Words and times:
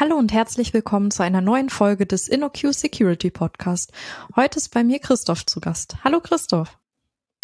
Hallo 0.00 0.14
und 0.14 0.32
herzlich 0.32 0.72
willkommen 0.74 1.10
zu 1.10 1.24
einer 1.24 1.40
neuen 1.40 1.70
Folge 1.70 2.06
des 2.06 2.28
InnoQ 2.28 2.72
Security 2.72 3.32
Podcast. 3.32 3.92
Heute 4.36 4.58
ist 4.58 4.72
bei 4.72 4.84
mir 4.84 5.00
Christoph 5.00 5.44
zu 5.44 5.58
Gast. 5.58 5.96
Hallo 6.04 6.20
Christoph. 6.20 6.78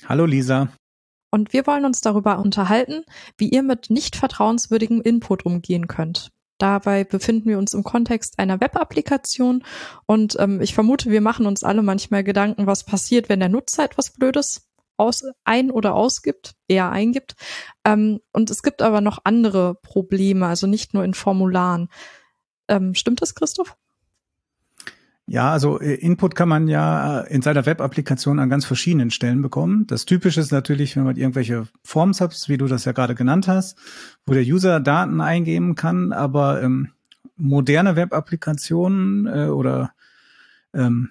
Hallo 0.06 0.24
Lisa. 0.24 0.68
Und 1.32 1.52
wir 1.52 1.66
wollen 1.66 1.84
uns 1.84 2.00
darüber 2.00 2.38
unterhalten, 2.38 3.02
wie 3.38 3.48
ihr 3.48 3.64
mit 3.64 3.90
nicht 3.90 4.14
vertrauenswürdigem 4.14 5.02
Input 5.02 5.44
umgehen 5.44 5.88
könnt. 5.88 6.30
Dabei 6.58 7.02
befinden 7.02 7.48
wir 7.48 7.58
uns 7.58 7.74
im 7.74 7.82
Kontext 7.82 8.38
einer 8.38 8.60
Web-Applikation 8.60 9.64
und 10.06 10.36
ähm, 10.38 10.60
ich 10.60 10.74
vermute, 10.74 11.10
wir 11.10 11.22
machen 11.22 11.46
uns 11.46 11.64
alle 11.64 11.82
manchmal 11.82 12.22
Gedanken, 12.22 12.68
was 12.68 12.84
passiert, 12.84 13.28
wenn 13.28 13.40
der 13.40 13.48
Nutzer 13.48 13.82
etwas 13.82 14.12
Blödes 14.12 14.68
aus, 14.96 15.24
ein- 15.42 15.72
oder 15.72 15.96
ausgibt, 15.96 16.54
eher 16.68 16.92
eingibt. 16.92 17.34
Ähm, 17.84 18.20
und 18.32 18.48
es 18.48 18.62
gibt 18.62 18.80
aber 18.80 19.00
noch 19.00 19.18
andere 19.24 19.74
Probleme, 19.74 20.46
also 20.46 20.68
nicht 20.68 20.94
nur 20.94 21.02
in 21.02 21.14
Formularen. 21.14 21.88
Ähm, 22.68 22.94
stimmt 22.94 23.22
das, 23.22 23.34
Christoph? 23.34 23.76
Ja, 25.26 25.52
also 25.52 25.80
äh, 25.80 25.94
Input 25.94 26.34
kann 26.34 26.48
man 26.48 26.68
ja 26.68 27.22
äh, 27.22 27.34
in 27.34 27.40
seiner 27.40 27.64
Web-Applikation 27.64 28.38
an 28.38 28.50
ganz 28.50 28.66
verschiedenen 28.66 29.10
Stellen 29.10 29.40
bekommen. 29.40 29.86
Das 29.86 30.04
Typische 30.04 30.40
ist 30.40 30.52
natürlich, 30.52 30.96
wenn 30.96 31.04
man 31.04 31.16
irgendwelche 31.16 31.66
Forms 31.82 32.20
hat, 32.20 32.48
wie 32.48 32.58
du 32.58 32.66
das 32.66 32.84
ja 32.84 32.92
gerade 32.92 33.14
genannt 33.14 33.48
hast, 33.48 33.78
wo 34.26 34.34
der 34.34 34.42
User 34.42 34.80
Daten 34.80 35.22
eingeben 35.22 35.76
kann, 35.76 36.12
aber 36.12 36.62
ähm, 36.62 36.90
moderne 37.36 37.96
Web-Applikationen 37.96 39.26
äh, 39.26 39.48
oder 39.48 39.92
ähm, 40.74 41.10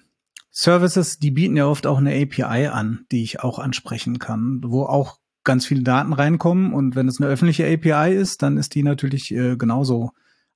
Services, 0.52 1.18
die 1.18 1.32
bieten 1.32 1.56
ja 1.56 1.66
oft 1.66 1.84
auch 1.84 1.98
eine 1.98 2.14
API 2.14 2.68
an, 2.68 3.06
die 3.10 3.24
ich 3.24 3.40
auch 3.40 3.58
ansprechen 3.58 4.20
kann, 4.20 4.60
wo 4.64 4.84
auch 4.84 5.18
ganz 5.42 5.66
viele 5.66 5.82
Daten 5.82 6.12
reinkommen. 6.12 6.72
Und 6.72 6.94
wenn 6.94 7.08
es 7.08 7.20
eine 7.20 7.28
öffentliche 7.28 7.66
API 7.66 8.14
ist, 8.14 8.42
dann 8.42 8.56
ist 8.56 8.76
die 8.76 8.84
natürlich 8.84 9.34
äh, 9.34 9.56
genauso 9.56 10.12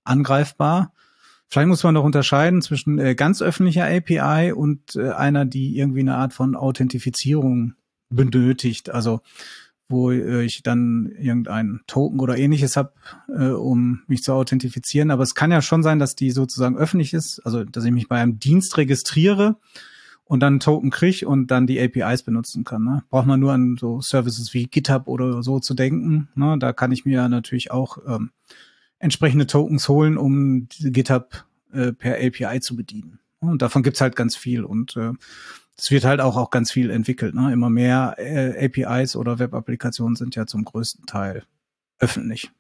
angreifbar. 0.09 0.93
Vielleicht 1.49 1.69
muss 1.69 1.83
man 1.83 1.95
noch 1.95 2.05
unterscheiden 2.05 2.61
zwischen 2.61 2.99
äh, 2.99 3.15
ganz 3.15 3.41
öffentlicher 3.41 3.87
API 3.87 4.53
und 4.53 4.97
äh, 4.97 5.11
einer, 5.11 5.47
die 5.47 5.79
irgendwie 5.79 6.01
eine 6.01 6.17
Art 6.17 6.35
von 6.35 6.55
Authentifizierung 6.55 7.75
benötigt. 8.11 8.91
Also 8.91 9.21
wo 9.89 10.11
äh, 10.11 10.45
ich 10.45 10.63
dann 10.63 11.11
irgendein 11.19 11.81
Token 11.87 12.21
oder 12.21 12.37
ähnliches 12.37 12.77
habe, 12.77 12.93
äh, 13.29 13.49
um 13.49 14.03
mich 14.07 14.23
zu 14.23 14.33
authentifizieren. 14.33 15.11
Aber 15.11 15.23
es 15.23 15.35
kann 15.35 15.51
ja 15.51 15.63
schon 15.63 15.83
sein, 15.83 15.99
dass 15.99 16.15
die 16.15 16.31
sozusagen 16.31 16.77
öffentlich 16.77 17.15
ist, 17.15 17.41
also 17.45 17.65
dass 17.65 17.85
ich 17.85 17.93
mich 17.93 18.09
bei 18.09 18.21
einem 18.21 18.39
Dienst 18.39 18.77
registriere 18.77 19.57
und 20.25 20.41
dann 20.41 20.55
einen 20.55 20.61
Token 20.61 20.91
kriege 20.91 21.27
und 21.27 21.51
dann 21.51 21.67
die 21.67 21.81
APIs 21.81 22.23
benutzen 22.23 22.65
kann. 22.65 22.85
Ne? 22.85 23.03
Braucht 23.09 23.27
man 23.27 23.41
nur 23.41 23.53
an 23.53 23.77
so 23.81 24.03
Services 24.03 24.53
wie 24.53 24.67
GitHub 24.67 25.09
oder 25.09 25.43
so 25.43 25.59
zu 25.59 25.73
denken. 25.73 26.29
Ne? 26.35 26.59
Da 26.59 26.75
kann 26.75 26.93
ich 26.93 27.07
mir 27.07 27.27
natürlich 27.29 27.71
auch 27.71 27.99
ähm, 28.07 28.31
entsprechende 28.99 29.47
Tokens 29.47 29.89
holen, 29.89 30.17
um 30.19 30.69
GitHub 30.81 31.45
äh, 31.73 31.93
per 31.93 32.17
API 32.17 32.61
zu 32.61 32.77
bedienen. 32.77 33.21
Und 33.41 33.63
davon 33.63 33.83
gibt's 33.83 34.01
halt 34.01 34.17
ganz 34.17 34.37
viel 34.37 34.65
und 34.65 34.97
äh, 34.97 35.13
es 35.77 35.91
wird 35.93 36.05
halt 36.05 36.21
auch, 36.21 36.37
auch 36.37 36.51
ganz 36.51 36.73
viel 36.73 36.91
entwickelt. 36.91 37.35
Ne? 37.35 37.53
Immer 37.53 37.71
mehr 37.71 38.17
äh, 38.19 38.67
APIs 38.67 39.15
oder 39.15 39.39
Web-Applikationen 39.39 40.17
sind 40.17 40.35
ja 40.35 40.47
zum 40.47 40.65
größten 40.65 41.07
Teil 41.07 41.45
öffentlich. 42.01 42.51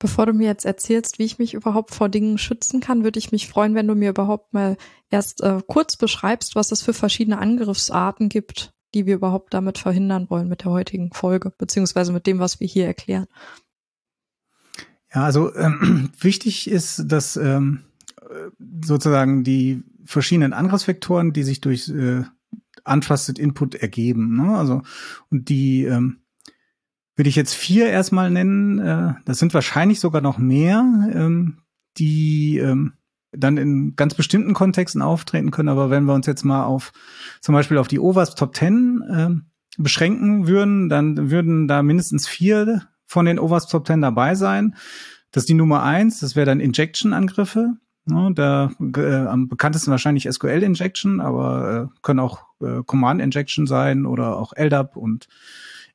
Bevor 0.00 0.26
du 0.26 0.32
mir 0.32 0.46
jetzt 0.46 0.64
erzählst, 0.64 1.18
wie 1.18 1.24
ich 1.24 1.38
mich 1.38 1.54
überhaupt 1.54 1.94
vor 1.94 2.08
Dingen 2.08 2.38
schützen 2.38 2.80
kann, 2.80 3.04
würde 3.04 3.18
ich 3.18 3.32
mich 3.32 3.48
freuen, 3.48 3.74
wenn 3.74 3.86
du 3.86 3.94
mir 3.94 4.10
überhaupt 4.10 4.52
mal 4.54 4.76
erst 5.10 5.42
äh, 5.42 5.60
kurz 5.66 5.96
beschreibst, 5.96 6.56
was 6.56 6.72
es 6.72 6.82
für 6.82 6.94
verschiedene 6.94 7.38
Angriffsarten 7.38 8.28
gibt, 8.28 8.72
die 8.94 9.06
wir 9.06 9.14
überhaupt 9.14 9.52
damit 9.54 9.78
verhindern 9.78 10.30
wollen 10.30 10.48
mit 10.48 10.64
der 10.64 10.72
heutigen 10.72 11.12
Folge, 11.12 11.52
beziehungsweise 11.56 12.12
mit 12.12 12.26
dem, 12.26 12.38
was 12.38 12.60
wir 12.60 12.66
hier 12.66 12.86
erklären. 12.86 13.26
Ja, 15.14 15.24
also 15.24 15.54
ähm, 15.54 16.10
wichtig 16.20 16.70
ist, 16.70 17.04
dass 17.06 17.36
ähm, 17.36 17.80
sozusagen 18.84 19.44
die 19.44 19.82
verschiedenen 20.04 20.52
Angriffsvektoren, 20.52 21.32
die 21.32 21.42
sich 21.42 21.60
durch 21.60 21.88
äh, 21.88 22.22
Untrusted 22.84 23.38
Input 23.38 23.74
ergeben. 23.74 24.36
Ne? 24.36 24.56
Also 24.56 24.82
und 25.30 25.48
die 25.48 25.84
ähm, 25.84 26.20
würde 27.16 27.28
ich 27.28 27.36
jetzt 27.36 27.54
vier 27.54 27.88
erstmal 27.88 28.30
nennen. 28.30 28.78
Äh, 28.78 29.14
das 29.24 29.38
sind 29.38 29.54
wahrscheinlich 29.54 30.00
sogar 30.00 30.22
noch 30.22 30.38
mehr, 30.38 31.10
ähm, 31.12 31.58
die 31.98 32.58
ähm, 32.58 32.94
dann 33.32 33.56
in 33.56 33.94
ganz 33.94 34.14
bestimmten 34.14 34.54
Kontexten 34.54 35.02
auftreten 35.02 35.50
können. 35.50 35.68
Aber 35.68 35.90
wenn 35.90 36.04
wir 36.04 36.14
uns 36.14 36.26
jetzt 36.26 36.44
mal 36.44 36.64
auf 36.64 36.92
zum 37.40 37.52
Beispiel 37.52 37.78
auf 37.78 37.88
die 37.88 38.00
OWASP 38.00 38.36
Top 38.36 38.56
10 38.56 39.02
äh, 39.08 39.30
beschränken 39.82 40.48
würden, 40.48 40.88
dann 40.88 41.30
würden 41.30 41.68
da 41.68 41.82
mindestens 41.82 42.26
vier 42.26 42.82
von 43.10 43.26
den 43.26 43.40
OWASP 43.40 43.70
Top 43.70 43.86
10 43.88 44.00
dabei 44.02 44.36
sein. 44.36 44.76
Das 45.32 45.42
ist 45.42 45.48
die 45.48 45.54
Nummer 45.54 45.82
eins, 45.82 46.20
das 46.20 46.36
wäre 46.36 46.46
dann 46.46 46.60
Injection-Angriffe. 46.60 47.74
Ja, 48.08 48.30
da 48.30 48.70
äh, 48.96 49.26
am 49.26 49.48
bekanntesten 49.48 49.90
wahrscheinlich 49.90 50.28
SQL 50.30 50.62
Injection, 50.62 51.20
aber 51.20 51.90
äh, 51.92 51.98
können 52.02 52.20
auch 52.20 52.44
äh, 52.60 52.82
Command 52.86 53.20
Injection 53.20 53.66
sein 53.66 54.06
oder 54.06 54.36
auch 54.36 54.52
LDAP 54.56 54.96
und 54.96 55.28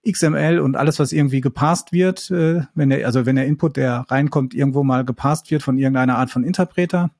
XML 0.07 0.59
und 0.59 0.75
alles, 0.75 0.99
was 0.99 1.13
irgendwie 1.13 1.41
gepasst 1.41 1.93
wird, 1.93 2.29
äh, 2.31 2.63
wenn 2.75 2.89
der, 2.89 3.05
also 3.05 3.25
wenn 3.25 3.37
der 3.37 3.47
Input, 3.47 3.77
der 3.77 4.05
reinkommt, 4.09 4.53
irgendwo 4.53 4.83
mal 4.83 5.05
gepasst 5.05 5.51
wird 5.51 5.63
von 5.63 5.77
irgendeiner 5.77 6.17
Art 6.17 6.29
von 6.29 6.43
Interpreter. 6.43 7.11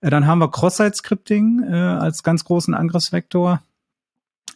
Äh, 0.00 0.08
dann 0.08 0.26
haben 0.26 0.38
wir 0.38 0.50
Cross-Site-Scripting 0.50 1.62
äh, 1.62 1.74
als 1.74 2.22
ganz 2.22 2.44
großen 2.44 2.72
Angriffsvektor, 2.74 3.62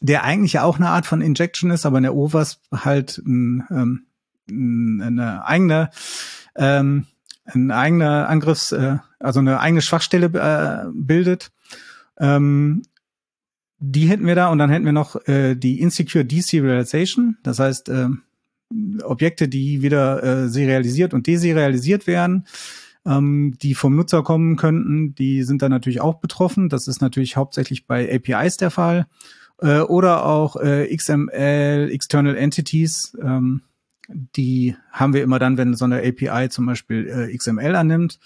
der 0.00 0.24
eigentlich 0.24 0.54
ja 0.54 0.64
auch 0.64 0.76
eine 0.76 0.88
Art 0.88 1.04
von 1.04 1.20
Injection 1.20 1.70
ist, 1.70 1.84
aber 1.84 1.98
in 1.98 2.04
der 2.04 2.16
OWASP 2.16 2.60
halt 2.72 3.18
ein, 3.18 3.64
ähm, 3.70 4.06
eine 4.50 5.44
eigene 5.44 5.91
ähm, 6.56 7.06
ein 7.44 7.71
eigener 7.71 8.28
Angriffs, 8.28 8.72
äh, 8.72 8.99
also 9.19 9.41
eine 9.41 9.61
eigene 9.61 9.83
Schwachstelle 9.83 10.27
äh, 10.27 10.91
bildet. 10.93 11.50
Ähm, 12.19 12.83
die 13.78 14.09
hätten 14.09 14.27
wir 14.27 14.34
da 14.34 14.49
und 14.49 14.59
dann 14.59 14.71
hätten 14.71 14.84
wir 14.84 14.93
noch 14.93 15.16
äh, 15.27 15.55
die 15.55 15.81
Insecure 15.81 16.25
Deserialization, 16.25 17.39
das 17.43 17.59
heißt 17.59 17.89
äh, 17.89 18.09
Objekte, 19.03 19.49
die 19.49 19.83
wieder 19.83 20.22
äh, 20.22 20.49
serialisiert 20.49 21.15
und 21.15 21.27
deserialisiert 21.27 22.06
werden, 22.06 22.47
ähm, 23.06 23.56
die 23.60 23.75
vom 23.75 23.97
Nutzer 23.97 24.22
kommen 24.22 24.56
könnten, 24.56 25.15
die 25.15 25.43
sind 25.43 25.62
dann 25.62 25.71
natürlich 25.71 26.00
auch 26.00 26.21
betroffen. 26.21 26.69
Das 26.69 26.87
ist 26.87 27.00
natürlich 27.00 27.37
hauptsächlich 27.37 27.87
bei 27.87 28.15
APIs 28.15 28.59
der 28.59 28.71
Fall. 28.71 29.06
Äh, 29.60 29.81
oder 29.81 30.27
auch 30.27 30.56
äh, 30.56 30.94
XML, 30.94 31.89
External 31.91 32.37
Entities, 32.37 33.16
ähm, 33.21 33.62
die 34.12 34.76
haben 34.91 35.15
wir 35.15 35.22
immer 35.22 35.38
dann, 35.38 35.56
wenn 35.56 35.75
so 35.75 35.84
eine 35.84 35.98
API 35.98 36.48
zum 36.48 36.66
Beispiel 36.66 37.06
äh, 37.09 37.37
XML 37.37 37.75
annimmt. 37.75 38.19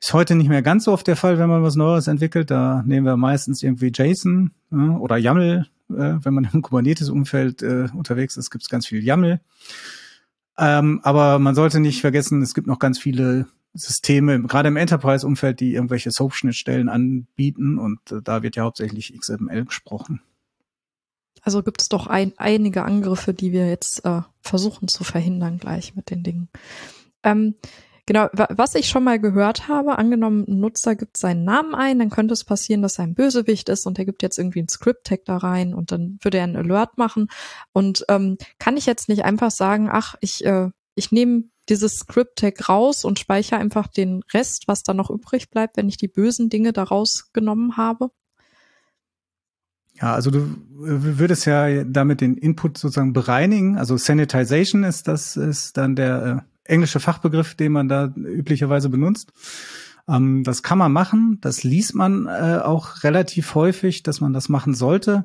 Ist 0.00 0.12
heute 0.12 0.34
nicht 0.34 0.48
mehr 0.48 0.62
ganz 0.62 0.84
so 0.84 0.92
oft 0.92 1.06
der 1.06 1.16
Fall, 1.16 1.38
wenn 1.38 1.48
man 1.48 1.62
was 1.62 1.76
Neues 1.76 2.06
entwickelt. 2.06 2.50
Da 2.50 2.82
nehmen 2.86 3.06
wir 3.06 3.16
meistens 3.16 3.62
irgendwie 3.62 3.92
JSON 3.94 4.52
äh, 4.72 4.76
oder 4.76 5.16
YAML. 5.16 5.66
Äh, 5.90 5.94
wenn 5.94 6.34
man 6.34 6.48
im 6.52 6.62
Kubernetes-Umfeld 6.62 7.62
äh, 7.62 7.88
unterwegs 7.94 8.36
ist, 8.36 8.50
gibt 8.50 8.62
es 8.62 8.68
ganz 8.68 8.86
viel 8.86 9.02
YAML. 9.02 9.40
Ähm, 10.58 11.00
aber 11.02 11.38
man 11.38 11.54
sollte 11.54 11.80
nicht 11.80 12.00
vergessen, 12.00 12.42
es 12.42 12.54
gibt 12.54 12.66
noch 12.66 12.78
ganz 12.78 12.98
viele 12.98 13.46
Systeme, 13.74 14.42
gerade 14.42 14.68
im 14.68 14.76
Enterprise-Umfeld, 14.76 15.60
die 15.60 15.74
irgendwelche 15.74 16.10
SOAP-Schnittstellen 16.10 16.88
anbieten 16.88 17.78
und 17.78 17.98
äh, 18.10 18.22
da 18.22 18.42
wird 18.42 18.56
ja 18.56 18.64
hauptsächlich 18.64 19.14
XML 19.18 19.64
gesprochen. 19.64 20.22
Also 21.46 21.62
gibt 21.62 21.80
es 21.80 21.88
doch 21.88 22.08
ein, 22.08 22.32
einige 22.38 22.82
Angriffe, 22.82 23.32
die 23.32 23.52
wir 23.52 23.68
jetzt 23.68 24.04
äh, 24.04 24.22
versuchen 24.40 24.88
zu 24.88 25.04
verhindern 25.04 25.58
gleich 25.58 25.94
mit 25.94 26.10
den 26.10 26.24
Dingen. 26.24 26.48
Ähm, 27.22 27.54
genau, 28.04 28.26
was 28.32 28.74
ich 28.74 28.88
schon 28.88 29.04
mal 29.04 29.20
gehört 29.20 29.68
habe, 29.68 29.96
angenommen, 29.96 30.44
ein 30.48 30.58
Nutzer 30.58 30.96
gibt 30.96 31.16
seinen 31.16 31.44
Namen 31.44 31.76
ein, 31.76 32.00
dann 32.00 32.10
könnte 32.10 32.34
es 32.34 32.42
passieren, 32.42 32.82
dass 32.82 32.98
er 32.98 33.04
ein 33.04 33.14
Bösewicht 33.14 33.68
ist 33.68 33.86
und 33.86 33.96
er 33.96 34.06
gibt 34.06 34.24
jetzt 34.24 34.38
irgendwie 34.38 34.60
ein 34.60 34.68
Script-Tag 34.68 35.20
da 35.24 35.36
rein 35.36 35.72
und 35.72 35.92
dann 35.92 36.18
würde 36.20 36.38
er 36.38 36.44
einen 36.44 36.56
Alert 36.56 36.98
machen. 36.98 37.28
Und 37.72 38.04
ähm, 38.08 38.38
kann 38.58 38.76
ich 38.76 38.86
jetzt 38.86 39.08
nicht 39.08 39.24
einfach 39.24 39.52
sagen, 39.52 39.88
ach, 39.88 40.16
ich, 40.20 40.44
äh, 40.44 40.70
ich 40.96 41.12
nehme 41.12 41.44
dieses 41.68 42.00
Script-Tag 42.00 42.68
raus 42.68 43.04
und 43.04 43.20
speichere 43.20 43.60
einfach 43.60 43.86
den 43.86 44.24
Rest, 44.34 44.66
was 44.66 44.82
da 44.82 44.94
noch 44.94 45.10
übrig 45.10 45.48
bleibt, 45.50 45.76
wenn 45.76 45.88
ich 45.88 45.96
die 45.96 46.08
bösen 46.08 46.48
Dinge 46.48 46.72
da 46.72 46.82
rausgenommen 46.82 47.76
habe? 47.76 48.10
Ja, 50.00 50.12
also 50.14 50.30
du 50.30 50.56
würdest 50.78 51.46
ja 51.46 51.84
damit 51.84 52.20
den 52.20 52.36
Input 52.36 52.76
sozusagen 52.76 53.12
bereinigen. 53.12 53.78
Also 53.78 53.96
Sanitization 53.96 54.84
ist 54.84 55.08
das 55.08 55.36
ist 55.36 55.76
dann 55.76 55.96
der 55.96 56.44
äh, 56.66 56.72
englische 56.72 57.00
Fachbegriff, 57.00 57.54
den 57.54 57.72
man 57.72 57.88
da 57.88 58.12
üblicherweise 58.14 58.90
benutzt. 58.90 59.32
Ähm, 60.08 60.44
das 60.44 60.62
kann 60.62 60.78
man 60.78 60.92
machen. 60.92 61.38
Das 61.40 61.64
liest 61.64 61.94
man 61.94 62.26
äh, 62.26 62.60
auch 62.62 63.04
relativ 63.04 63.54
häufig, 63.54 64.02
dass 64.02 64.20
man 64.20 64.32
das 64.32 64.48
machen 64.48 64.74
sollte. 64.74 65.24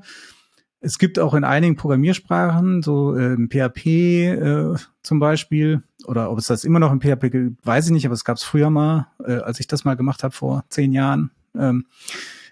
Es 0.80 0.98
gibt 0.98 1.20
auch 1.20 1.36
in 1.36 1.44
einigen 1.44 1.76
Programmiersprachen, 1.76 2.82
so 2.82 3.16
äh, 3.16 3.34
im 3.34 3.50
PHP 3.50 3.86
äh, 3.86 4.76
zum 5.04 5.20
Beispiel, 5.20 5.84
oder 6.06 6.32
ob 6.32 6.40
es 6.40 6.48
das 6.48 6.64
immer 6.64 6.80
noch 6.80 6.92
im 6.92 7.02
PHP 7.02 7.30
gibt, 7.30 7.66
weiß 7.66 7.86
ich 7.86 7.92
nicht, 7.92 8.06
aber 8.06 8.16
es 8.16 8.26
gab 8.26 8.38
es 8.38 8.44
früher 8.44 8.72
mal, 8.72 9.08
äh, 9.24 9.34
als 9.34 9.60
ich 9.60 9.68
das 9.68 9.86
mal 9.86 9.96
gemacht 9.96 10.24
habe 10.24 10.34
vor 10.34 10.64
zehn 10.70 10.92
Jahren. 10.92 11.30
Ähm, 11.56 11.86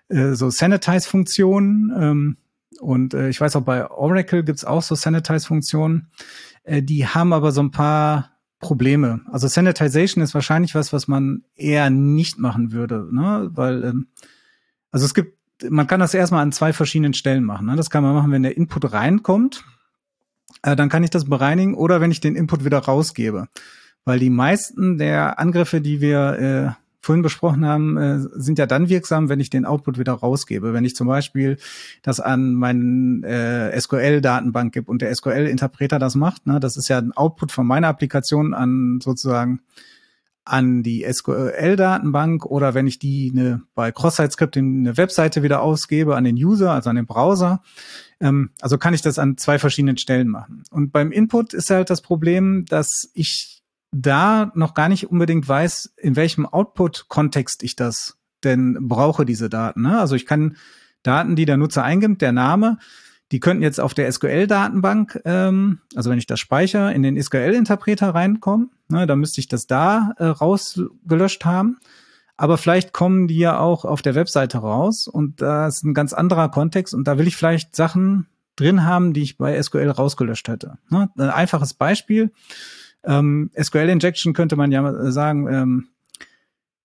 äh, 0.10 0.34
so 0.34 0.50
Sanitize-Funktionen. 0.50 1.94
Ähm, 1.98 2.38
und 2.82 3.14
äh, 3.14 3.30
ich 3.30 3.40
weiß 3.40 3.56
auch, 3.56 3.64
bei 3.64 3.90
Oracle 3.90 4.44
gibt's 4.44 4.66
auch 4.66 4.84
so 4.84 4.96
Sanitize-Funktionen. 4.96 6.10
Äh, 6.64 6.84
die 6.84 7.08
haben 7.08 7.34
aber 7.34 7.52
so 7.52 7.62
ein 7.62 7.72
paar 7.72 8.32
Probleme. 8.60 9.22
Also 9.32 9.48
Sanitization 9.48 10.24
ist 10.24 10.34
wahrscheinlich 10.34 10.76
was, 10.76 10.92
was 10.92 11.08
man 11.08 11.44
eher 11.56 11.90
nicht 11.90 12.38
machen 12.40 12.72
würde, 12.72 13.08
ne? 13.12 13.50
Weil, 13.54 13.84
ähm, 13.86 14.08
also 14.92 15.06
es 15.06 15.14
gibt, 15.14 15.38
man 15.70 15.88
kann 15.88 16.00
das 16.00 16.14
erstmal 16.14 16.44
an 16.44 16.52
zwei 16.52 16.74
verschiedenen 16.74 17.14
Stellen 17.14 17.44
machen. 17.44 17.68
Ne? 17.68 17.76
Das 17.76 17.90
kann 17.90 18.04
man 18.04 18.14
machen, 18.14 18.32
wenn 18.32 18.44
der 18.44 18.58
Input 18.58 18.92
reinkommt, 18.92 19.64
äh, 20.64 20.76
dann 20.76 20.90
kann 20.90 21.04
ich 21.04 21.10
das 21.10 21.26
bereinigen 21.26 21.74
oder 21.74 22.02
wenn 22.02 22.12
ich 22.12 22.22
den 22.22 22.36
Input 22.36 22.66
wieder 22.66 22.80
rausgebe. 22.80 23.48
Weil 24.06 24.20
die 24.20 24.30
meisten 24.30 24.98
der 24.98 25.40
Angriffe, 25.40 25.82
die 25.82 26.02
wir 26.02 26.78
äh, 26.78 26.89
vorhin 27.02 27.22
besprochen 27.22 27.66
haben, 27.66 27.98
äh, 27.98 28.20
sind 28.34 28.60
ja 28.60 28.66
dann 28.66 28.90
wirksam, 28.90 29.30
wenn 29.30 29.40
ich 29.40 29.50
den 29.50 29.66
Output 29.66 29.98
wieder 29.98 30.14
rausgebe. 30.14 30.74
Wenn 30.74 30.86
ich 30.86 30.96
zum 30.96 31.08
Beispiel 31.08 31.58
das 32.02 32.20
an 32.20 32.54
meinen 32.54 33.24
äh, 33.24 33.80
SQL-Datenbank 33.80 34.74
gebe 34.74 34.92
und 34.92 35.02
der 35.02 35.14
SQL-Interpreter 35.16 36.00
das 36.00 36.16
macht, 36.16 36.46
ne, 36.46 36.60
das 36.60 36.78
ist 36.78 36.90
ja 36.90 36.98
ein 36.98 37.14
Output 37.14 37.52
von 37.52 37.66
meiner 37.66 37.88
Applikation 37.88 38.54
an 38.54 39.00
sozusagen 39.02 39.62
an 40.50 40.84
die 40.84 41.06
SQL-Datenbank 41.10 42.46
oder 42.46 42.74
wenn 42.74 42.88
ich 42.88 43.00
die 43.00 43.32
eine, 43.34 43.62
bei 43.76 43.92
Cross-Site-Scripting 43.92 44.80
eine 44.80 44.98
Webseite 44.98 45.44
wieder 45.44 45.62
ausgebe 45.62 46.16
an 46.16 46.24
den 46.24 46.36
User, 46.36 46.72
also 46.72 46.90
an 46.90 46.96
den 46.96 47.06
Browser. 47.06 47.62
Ähm, 48.20 48.50
also 48.60 48.78
kann 48.78 48.94
ich 48.94 49.02
das 49.02 49.20
an 49.20 49.38
zwei 49.38 49.60
verschiedenen 49.60 49.98
Stellen 49.98 50.28
machen. 50.28 50.64
Und 50.72 50.92
beim 50.92 51.12
Input 51.12 51.54
ist 51.54 51.70
halt 51.70 51.90
das 51.90 52.02
Problem, 52.02 52.66
dass 52.66 53.10
ich 53.14 53.59
da 53.92 54.52
noch 54.56 54.74
gar 54.74 54.90
nicht 54.90 55.10
unbedingt 55.10 55.48
weiß, 55.48 55.94
in 55.98 56.16
welchem 56.16 56.46
Output-Kontext 56.46 57.64
ich 57.64 57.76
das 57.76 58.18
denn 58.44 58.78
brauche, 58.82 59.26
diese 59.26 59.50
Daten. 59.50 59.82
Ne? 59.82 60.00
Also 60.00 60.16
ich 60.16 60.26
kann 60.26 60.58
Daten, 61.04 61.36
die 61.36 61.46
der 61.46 61.58
Nutzer 61.58 61.84
eingibt, 61.84 62.22
der 62.22 62.32
Name, 62.32 62.78
die 63.32 63.40
könnten 63.40 63.64
jetzt 63.64 63.80
auf 63.80 63.94
der 63.94 64.12
SQL-Datenbank, 64.12 65.22
ähm, 65.26 65.80
also 65.96 66.10
wenn 66.10 66.18
ich 66.18 66.26
das 66.26 66.40
speichere, 66.40 66.94
in 66.94 67.04
den 67.04 67.22
SQL-Interpreter 67.22 68.16
reinkommen. 68.16 68.72
Ne, 68.90 69.06
da 69.06 69.16
müsste 69.16 69.40
ich 69.40 69.48
das 69.48 69.68
da 69.68 70.14
äh, 70.18 70.26
rausgelöscht 70.26 71.46
haben. 71.46 71.78
Aber 72.38 72.58
vielleicht 72.58 72.94
kommen 72.94 73.28
die 73.28 73.38
ja 73.38 73.60
auch 73.60 73.86
auf 73.86 74.02
der 74.02 74.16
Webseite 74.16 74.60
raus 74.60 75.08
und 75.08 75.42
da 75.42 75.68
ist 75.68 75.84
ein 75.84 75.94
ganz 75.94 76.14
anderer 76.14 76.50
Kontext 76.50 76.94
und 76.94 77.06
da 77.06 77.18
will 77.18 77.28
ich 77.28 77.36
vielleicht 77.36 77.76
Sachen 77.76 78.28
drin 78.56 78.86
haben, 78.86 79.14
die 79.14 79.22
ich 79.22 79.38
bei 79.38 79.62
SQL 79.62 79.90
rausgelöscht 79.90 80.48
hätte. 80.48 80.78
Ne? 80.90 81.10
Ein 81.18 81.30
einfaches 81.30 81.74
Beispiel. 81.74 82.32
Ähm, 83.04 83.52
SQL-Injection 83.60 84.34
könnte 84.34 84.56
man 84.56 84.72
ja 84.72 85.12
sagen, 85.12 85.48
ähm, 85.48 85.88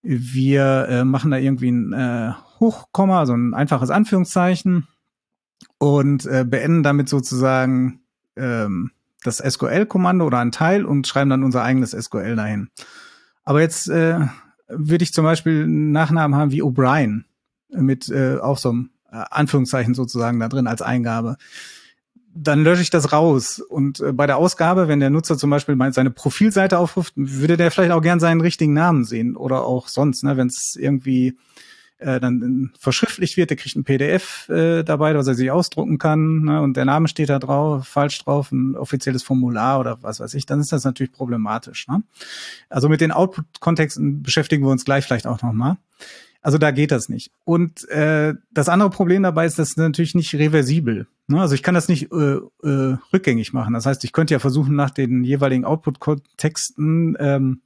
wir 0.02 0.86
äh, 0.88 1.04
machen 1.04 1.30
da 1.30 1.38
irgendwie 1.38 1.70
ein 1.70 1.92
äh, 1.92 2.32
Hochkomma, 2.60 3.20
also 3.20 3.34
ein 3.34 3.54
einfaches 3.54 3.90
Anführungszeichen 3.90 4.86
und 5.78 6.26
äh, 6.26 6.44
beenden 6.46 6.82
damit 6.82 7.08
sozusagen 7.08 8.00
ähm, 8.36 8.90
das 9.22 9.38
SQL-Kommando 9.38 10.26
oder 10.26 10.40
ein 10.40 10.52
Teil 10.52 10.84
und 10.84 11.06
schreiben 11.06 11.30
dann 11.30 11.42
unser 11.42 11.62
eigenes 11.62 11.92
SQL 11.92 12.36
dahin. 12.36 12.68
Aber 13.44 13.60
jetzt 13.60 13.88
äh, 13.88 14.20
würde 14.68 15.04
ich 15.04 15.12
zum 15.12 15.24
Beispiel 15.24 15.64
einen 15.64 15.92
Nachnamen 15.92 16.36
haben 16.36 16.52
wie 16.52 16.62
O'Brien 16.62 17.24
mit 17.70 18.08
äh, 18.10 18.36
auch 18.38 18.58
so 18.58 18.70
einem 18.70 18.90
äh, 19.10 19.24
Anführungszeichen 19.30 19.94
sozusagen 19.94 20.38
da 20.38 20.48
drin 20.48 20.66
als 20.66 20.82
Eingabe 20.82 21.36
dann 22.34 22.64
lösche 22.64 22.82
ich 22.82 22.90
das 22.90 23.12
raus. 23.12 23.60
Und 23.60 24.00
äh, 24.00 24.12
bei 24.12 24.26
der 24.26 24.36
Ausgabe, 24.36 24.88
wenn 24.88 25.00
der 25.00 25.10
Nutzer 25.10 25.38
zum 25.38 25.50
Beispiel 25.50 25.76
mal 25.76 25.92
seine 25.92 26.10
Profilseite 26.10 26.78
aufruft, 26.78 27.12
würde 27.16 27.56
der 27.56 27.70
vielleicht 27.70 27.92
auch 27.92 28.02
gern 28.02 28.20
seinen 28.20 28.40
richtigen 28.40 28.72
Namen 28.72 29.04
sehen 29.04 29.36
oder 29.36 29.64
auch 29.64 29.88
sonst, 29.88 30.24
ne, 30.24 30.36
wenn 30.36 30.48
es 30.48 30.76
irgendwie 30.78 31.36
äh, 31.98 32.20
dann 32.20 32.72
verschriftlicht 32.78 33.36
wird, 33.36 33.50
der 33.50 33.56
kriegt 33.56 33.76
ein 33.76 33.84
PDF 33.84 34.48
äh, 34.48 34.82
dabei, 34.82 35.14
was 35.14 35.26
er 35.26 35.34
sich 35.34 35.50
ausdrucken 35.50 35.98
kann, 35.98 36.42
ne, 36.42 36.60
und 36.60 36.76
der 36.76 36.84
Name 36.84 37.08
steht 37.08 37.28
da 37.28 37.38
drauf, 37.38 37.86
falsch 37.86 38.18
drauf, 38.24 38.50
ein 38.50 38.76
offizielles 38.76 39.22
Formular 39.22 39.80
oder 39.80 40.02
was 40.02 40.20
weiß 40.20 40.34
ich, 40.34 40.44
dann 40.44 40.60
ist 40.60 40.72
das 40.72 40.84
natürlich 40.84 41.12
problematisch. 41.12 41.86
Ne? 41.88 42.02
Also 42.68 42.88
mit 42.88 43.00
den 43.00 43.12
Output-Kontexten 43.12 44.22
beschäftigen 44.22 44.64
wir 44.64 44.70
uns 44.70 44.84
gleich 44.84 45.04
vielleicht 45.04 45.26
auch 45.26 45.40
nochmal. 45.42 45.76
Also 46.44 46.58
da 46.58 46.72
geht 46.72 46.90
das 46.90 47.08
nicht. 47.08 47.32
Und 47.44 47.88
äh, 47.88 48.34
das 48.52 48.68
andere 48.68 48.90
Problem 48.90 49.22
dabei 49.22 49.46
ist, 49.46 49.58
das 49.58 49.70
ist 49.70 49.78
natürlich 49.78 50.14
nicht 50.14 50.34
reversibel. 50.34 51.06
Ne? 51.26 51.40
Also 51.40 51.54
ich 51.54 51.62
kann 51.62 51.74
das 51.74 51.88
nicht 51.88 52.12
äh, 52.12 52.36
äh, 52.62 52.98
rückgängig 53.14 53.54
machen. 53.54 53.72
Das 53.72 53.86
heißt, 53.86 54.04
ich 54.04 54.12
könnte 54.12 54.34
ja 54.34 54.38
versuchen, 54.38 54.76
nach 54.76 54.90
den 54.90 55.24
jeweiligen 55.24 55.64
Output-Kontexten 55.64 57.16
ähm, 57.18 57.62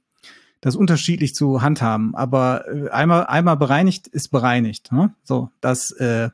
das 0.61 0.77
unterschiedlich 0.77 1.35
zu 1.35 1.61
handhaben. 1.61 2.15
Aber 2.15 2.69
äh, 2.69 2.89
einmal, 2.89 3.25
einmal 3.25 3.57
bereinigt 3.57 4.07
ist 4.07 4.29
bereinigt. 4.29 4.93
Ne? 4.93 5.13
So, 5.25 5.49
das 5.59 5.91
äh, 5.97 6.29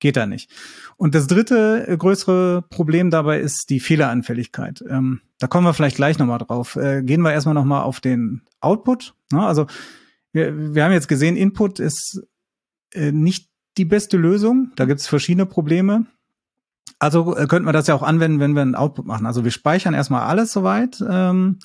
geht 0.00 0.16
da 0.16 0.26
nicht. 0.26 0.50
Und 0.96 1.14
das 1.14 1.28
dritte 1.28 1.86
äh, 1.86 1.96
größere 1.96 2.64
Problem 2.68 3.12
dabei 3.12 3.38
ist 3.38 3.70
die 3.70 3.78
Fehleranfälligkeit. 3.78 4.82
Ähm, 4.88 5.20
da 5.38 5.46
kommen 5.46 5.64
wir 5.64 5.72
vielleicht 5.72 5.96
gleich 5.96 6.18
nochmal 6.18 6.38
drauf. 6.38 6.74
Äh, 6.74 7.04
gehen 7.04 7.22
wir 7.22 7.32
erstmal 7.32 7.54
nochmal 7.54 7.84
auf 7.84 8.00
den 8.00 8.42
Output. 8.60 9.14
Ne? 9.30 9.46
Also 9.46 9.68
wir, 10.36 10.74
wir 10.74 10.84
haben 10.84 10.92
jetzt 10.92 11.08
gesehen, 11.08 11.36
Input 11.36 11.80
ist 11.80 12.22
äh, 12.92 13.10
nicht 13.10 13.48
die 13.78 13.86
beste 13.86 14.16
Lösung. 14.18 14.72
Da 14.76 14.84
gibt 14.84 15.00
es 15.00 15.06
verschiedene 15.06 15.46
Probleme. 15.46 16.06
Also 16.98 17.34
äh, 17.36 17.46
könnten 17.46 17.66
wir 17.66 17.72
das 17.72 17.86
ja 17.86 17.94
auch 17.94 18.02
anwenden, 18.02 18.38
wenn 18.38 18.54
wir 18.54 18.62
einen 18.62 18.74
Output 18.74 19.06
machen. 19.06 19.26
Also 19.26 19.44
wir 19.44 19.50
speichern 19.50 19.94
erstmal 19.94 20.22
alles 20.22 20.52
soweit, 20.52 21.02
ähm, 21.08 21.58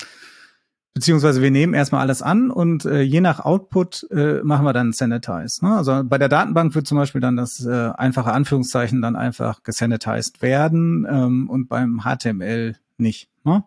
beziehungsweise 0.94 1.42
wir 1.42 1.50
nehmen 1.50 1.74
erstmal 1.74 2.00
alles 2.00 2.22
an 2.22 2.50
und 2.50 2.86
äh, 2.86 3.02
je 3.02 3.20
nach 3.20 3.40
Output 3.40 4.06
äh, 4.10 4.42
machen 4.42 4.64
wir 4.64 4.72
dann 4.72 4.92
Sanitize. 4.92 5.64
Ne? 5.64 5.76
Also 5.76 6.02
bei 6.04 6.18
der 6.18 6.28
Datenbank 6.28 6.74
wird 6.74 6.86
zum 6.86 6.96
Beispiel 6.98 7.20
dann 7.20 7.36
das 7.36 7.64
äh, 7.64 7.90
einfache 7.96 8.32
Anführungszeichen 8.32 9.02
dann 9.02 9.16
einfach 9.16 9.62
gesanitized 9.62 10.40
werden 10.42 11.06
ähm, 11.08 11.48
und 11.50 11.68
beim 11.68 12.02
HTML 12.04 12.76
nicht. 12.96 13.30
Ne? 13.44 13.64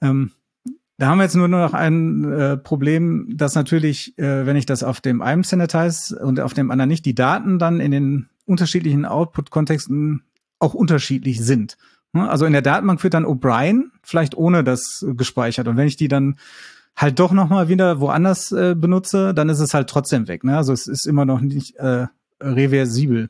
Ähm, 0.00 0.32
da 1.02 1.08
haben 1.08 1.18
wir 1.18 1.24
jetzt 1.24 1.34
nur 1.34 1.48
noch 1.48 1.74
ein 1.74 2.32
äh, 2.32 2.56
Problem, 2.56 3.26
dass 3.36 3.56
natürlich, 3.56 4.16
äh, 4.18 4.46
wenn 4.46 4.54
ich 4.54 4.66
das 4.66 4.84
auf 4.84 5.00
dem 5.00 5.20
einen 5.20 5.42
sanitize 5.42 6.16
und 6.16 6.38
auf 6.38 6.54
dem 6.54 6.70
anderen 6.70 6.90
nicht, 6.90 7.04
die 7.04 7.16
Daten 7.16 7.58
dann 7.58 7.80
in 7.80 7.90
den 7.90 8.28
unterschiedlichen 8.46 9.04
Output-Kontexten 9.04 10.22
auch 10.60 10.74
unterschiedlich 10.74 11.44
sind. 11.44 11.76
Ne? 12.12 12.30
Also 12.30 12.46
in 12.46 12.52
der 12.52 12.62
Datenbank 12.62 13.02
wird 13.02 13.14
dann 13.14 13.26
O'Brien 13.26 13.86
vielleicht 14.04 14.36
ohne 14.36 14.62
das 14.62 15.04
gespeichert. 15.16 15.66
Und 15.66 15.76
wenn 15.76 15.88
ich 15.88 15.96
die 15.96 16.06
dann 16.06 16.36
halt 16.94 17.18
doch 17.18 17.32
noch 17.32 17.48
mal 17.48 17.68
wieder 17.68 17.98
woanders 17.98 18.52
äh, 18.52 18.76
benutze, 18.76 19.34
dann 19.34 19.48
ist 19.48 19.58
es 19.58 19.74
halt 19.74 19.90
trotzdem 19.90 20.28
weg. 20.28 20.44
Ne? 20.44 20.56
Also 20.56 20.72
es 20.72 20.86
ist 20.86 21.08
immer 21.08 21.24
noch 21.24 21.40
nicht 21.40 21.74
äh, 21.78 22.06
reversibel. 22.40 23.28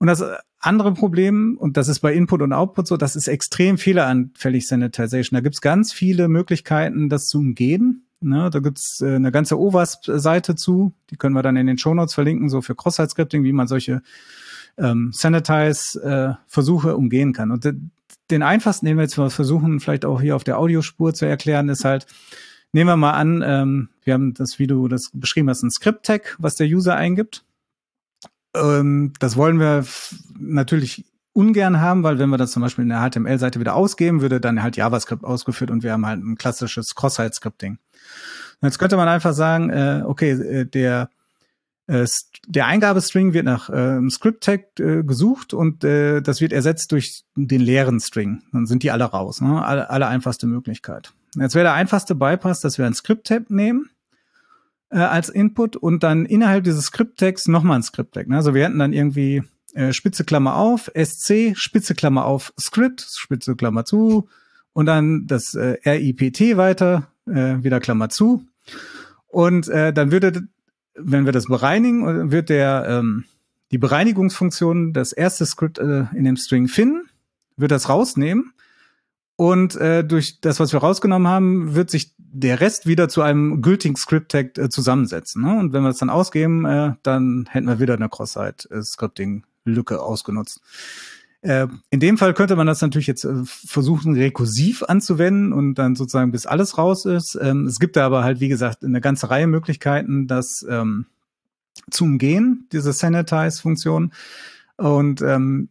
Und 0.00 0.06
das 0.06 0.24
andere 0.60 0.94
Problem, 0.94 1.58
und 1.58 1.76
das 1.76 1.88
ist 1.88 2.00
bei 2.00 2.14
Input 2.14 2.40
und 2.40 2.54
Output 2.54 2.86
so, 2.86 2.96
das 2.96 3.16
ist 3.16 3.28
extrem 3.28 3.76
fehleranfällig 3.76 4.66
Sanitization. 4.66 5.36
Da 5.36 5.40
gibt's 5.40 5.60
ganz 5.60 5.92
viele 5.92 6.28
Möglichkeiten, 6.28 7.10
das 7.10 7.28
zu 7.28 7.38
umgehen. 7.38 8.06
Ne, 8.22 8.50
da 8.50 8.60
gibt's 8.60 9.00
äh, 9.02 9.14
eine 9.14 9.30
ganze 9.30 9.58
OWASP-Seite 9.58 10.54
zu, 10.54 10.94
die 11.10 11.16
können 11.16 11.34
wir 11.34 11.42
dann 11.42 11.56
in 11.56 11.66
den 11.66 11.78
Shownotes 11.78 12.14
verlinken, 12.14 12.50
so 12.50 12.60
für 12.60 12.74
Cross-Site-Scripting, 12.74 13.44
wie 13.44 13.52
man 13.52 13.66
solche 13.66 14.02
ähm, 14.78 15.10
Sanitize-Versuche 15.12 16.90
äh, 16.90 16.94
umgehen 16.94 17.32
kann. 17.32 17.50
Und 17.50 17.70
den 18.30 18.42
einfachsten, 18.42 18.86
den 18.86 18.96
wir 18.96 19.02
jetzt 19.02 19.18
mal 19.18 19.30
versuchen, 19.30 19.80
vielleicht 19.80 20.04
auch 20.04 20.20
hier 20.20 20.36
auf 20.36 20.44
der 20.44 20.58
Audiospur 20.58 21.12
zu 21.14 21.26
erklären, 21.26 21.68
ist 21.68 21.84
halt, 21.84 22.06
nehmen 22.72 22.88
wir 22.88 22.96
mal 22.96 23.12
an, 23.12 23.42
ähm, 23.44 23.88
wir 24.04 24.14
haben 24.14 24.34
das, 24.34 24.58
wie 24.58 24.66
du 24.66 24.88
das 24.88 25.10
beschrieben 25.12 25.48
hast, 25.50 25.62
ein 25.62 25.70
Script-Tag, 25.70 26.36
was 26.38 26.56
der 26.56 26.66
User 26.66 26.96
eingibt. 26.96 27.44
Ähm, 28.54 29.12
das 29.18 29.36
wollen 29.36 29.58
wir 29.58 29.84
natürlich 30.38 31.04
ungern 31.32 31.80
haben, 31.80 32.02
weil 32.02 32.18
wenn 32.18 32.30
wir 32.30 32.38
das 32.38 32.52
zum 32.52 32.62
Beispiel 32.62 32.82
in 32.82 32.88
der 32.88 33.08
HTML-Seite 33.08 33.60
wieder 33.60 33.74
ausgeben, 33.74 34.20
würde 34.20 34.40
dann 34.40 34.62
halt 34.62 34.76
JavaScript 34.76 35.24
ausgeführt 35.24 35.70
und 35.70 35.82
wir 35.82 35.92
haben 35.92 36.06
halt 36.06 36.22
ein 36.22 36.36
klassisches 36.36 36.94
Cross-Site-Scripting. 36.94 37.78
Jetzt 38.62 38.78
könnte 38.78 38.96
man 38.96 39.08
einfach 39.08 39.32
sagen, 39.32 39.70
äh, 39.70 40.02
okay, 40.04 40.32
äh, 40.32 40.66
der 40.66 41.08
äh, 41.86 42.06
der 42.46 42.66
Eingabestring 42.66 43.32
wird 43.32 43.44
nach 43.44 43.68
äh, 43.68 44.00
Script-Tag 44.08 44.78
äh, 44.78 45.02
gesucht 45.02 45.54
und 45.54 45.82
äh, 45.82 46.20
das 46.20 46.40
wird 46.40 46.52
ersetzt 46.52 46.92
durch 46.92 47.24
den 47.34 47.60
leeren 47.60 48.00
String. 48.00 48.42
Dann 48.52 48.66
sind 48.66 48.82
die 48.82 48.90
alle 48.90 49.04
raus. 49.04 49.40
Ne? 49.40 49.64
Alle, 49.64 49.90
alle 49.90 50.06
einfachste 50.06 50.46
Möglichkeit. 50.46 51.12
Jetzt 51.36 51.54
wäre 51.54 51.64
der 51.64 51.74
einfachste 51.74 52.14
Bypass, 52.14 52.60
dass 52.60 52.78
wir 52.78 52.86
ein 52.86 52.94
Script-Tab 52.94 53.50
nehmen 53.50 53.90
äh, 54.90 54.98
als 54.98 55.28
Input 55.28 55.76
und 55.76 56.02
dann 56.02 56.26
innerhalb 56.26 56.64
dieses 56.64 56.86
Script-Tags 56.86 57.48
nochmal 57.48 57.78
ein 57.78 57.82
Script-Tag. 57.82 58.28
Ne? 58.28 58.36
Also 58.36 58.54
wir 58.54 58.64
hätten 58.64 58.78
dann 58.78 58.92
irgendwie 58.92 59.42
äh, 59.74 59.92
Spitze 59.92 60.24
Klammer 60.24 60.56
auf, 60.56 60.90
SC, 60.94 61.56
Spitze 61.56 61.94
Klammer 61.94 62.24
auf, 62.24 62.52
Script, 62.58 63.00
Spitze 63.00 63.56
Klammer 63.56 63.84
zu 63.84 64.28
und 64.72 64.86
dann 64.86 65.26
das 65.26 65.54
äh, 65.54 65.76
RIPT 65.84 66.56
weiter, 66.56 67.08
äh, 67.26 67.62
wieder 67.62 67.80
Klammer 67.80 68.08
zu. 68.08 68.44
Und 69.26 69.68
äh, 69.68 69.92
dann 69.92 70.10
würde, 70.10 70.42
wenn 70.94 71.24
wir 71.24 71.32
das 71.32 71.46
bereinigen, 71.46 72.30
wird 72.30 72.48
der 72.48 72.86
ähm, 72.88 73.24
die 73.70 73.78
Bereinigungsfunktion 73.78 74.92
das 74.92 75.12
erste 75.12 75.46
Script 75.46 75.78
äh, 75.78 76.06
in 76.14 76.24
dem 76.24 76.36
String 76.36 76.66
finden, 76.66 77.08
wird 77.56 77.70
das 77.70 77.88
rausnehmen 77.88 78.52
und 79.40 79.74
äh, 79.76 80.04
durch 80.04 80.42
das, 80.42 80.60
was 80.60 80.74
wir 80.74 80.80
rausgenommen 80.80 81.26
haben, 81.26 81.74
wird 81.74 81.90
sich 81.90 82.14
der 82.32 82.60
Rest 82.60 82.86
wieder 82.86 83.08
zu 83.08 83.22
einem 83.22 83.60
gültigen 83.62 83.96
Script-Tag 83.96 84.56
äh, 84.58 84.68
zusammensetzen. 84.68 85.42
Ne? 85.42 85.58
Und 85.58 85.72
wenn 85.72 85.82
wir 85.82 85.88
das 85.88 85.98
dann 85.98 86.10
ausgeben, 86.10 86.64
äh, 86.64 86.94
dann 87.02 87.46
hätten 87.50 87.66
wir 87.66 87.80
wieder 87.80 87.94
eine 87.94 88.08
Cross-Site-Scripting-Lücke 88.08 90.00
ausgenutzt. 90.00 90.60
Äh, 91.42 91.66
in 91.90 92.00
dem 92.00 92.18
Fall 92.18 92.34
könnte 92.34 92.54
man 92.54 92.66
das 92.66 92.82
natürlich 92.82 93.06
jetzt 93.06 93.24
äh, 93.24 93.42
versuchen, 93.44 94.14
rekursiv 94.14 94.82
anzuwenden 94.82 95.52
und 95.52 95.74
dann 95.74 95.96
sozusagen 95.96 96.32
bis 96.32 96.46
alles 96.46 96.76
raus 96.78 97.06
ist. 97.06 97.38
Ähm, 97.40 97.66
es 97.66 97.80
gibt 97.80 97.96
da 97.96 98.06
aber 98.06 98.22
halt, 98.22 98.40
wie 98.40 98.48
gesagt, 98.48 98.84
eine 98.84 99.00
ganze 99.00 99.30
Reihe 99.30 99.46
Möglichkeiten, 99.46 100.26
das 100.26 100.64
ähm, 100.68 101.06
zu 101.90 102.04
umgehen, 102.04 102.68
diese 102.72 102.92
Sanitize-Funktion. 102.92 104.12
Und 104.76 105.22
ähm, 105.22 105.68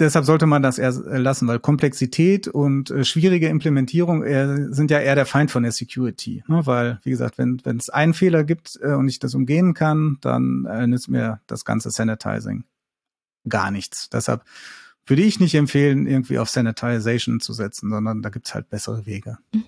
deshalb 0.00 0.24
sollte 0.24 0.46
man 0.46 0.62
das 0.62 0.78
eher 0.78 0.92
lassen, 0.92 1.46
weil 1.46 1.58
Komplexität 1.58 2.48
und 2.48 2.90
äh, 2.90 3.04
schwierige 3.04 3.48
Implementierung 3.48 4.22
äh, 4.22 4.72
sind 4.72 4.90
ja 4.90 4.98
eher 4.98 5.14
der 5.14 5.26
Feind 5.26 5.50
von 5.50 5.62
der 5.62 5.72
Security. 5.72 6.42
Ne? 6.48 6.66
Weil, 6.66 7.00
wie 7.04 7.10
gesagt, 7.10 7.38
wenn 7.38 7.60
es 7.78 7.90
einen 7.90 8.14
Fehler 8.14 8.44
gibt 8.44 8.78
äh, 8.82 8.92
und 8.92 9.08
ich 9.08 9.18
das 9.18 9.34
umgehen 9.34 9.74
kann, 9.74 10.18
dann 10.20 10.66
äh, 10.66 10.86
nützt 10.86 11.08
mir 11.08 11.40
das 11.46 11.64
ganze 11.64 11.90
Sanitizing 11.90 12.64
gar 13.48 13.70
nichts. 13.70 14.08
Deshalb 14.10 14.44
würde 15.06 15.22
ich 15.22 15.40
nicht 15.40 15.54
empfehlen, 15.54 16.06
irgendwie 16.06 16.38
auf 16.38 16.50
Sanitization 16.50 17.40
zu 17.40 17.52
setzen, 17.52 17.90
sondern 17.90 18.22
da 18.22 18.30
gibt's 18.30 18.54
halt 18.54 18.70
bessere 18.70 19.06
Wege. 19.06 19.38
Mhm. 19.54 19.64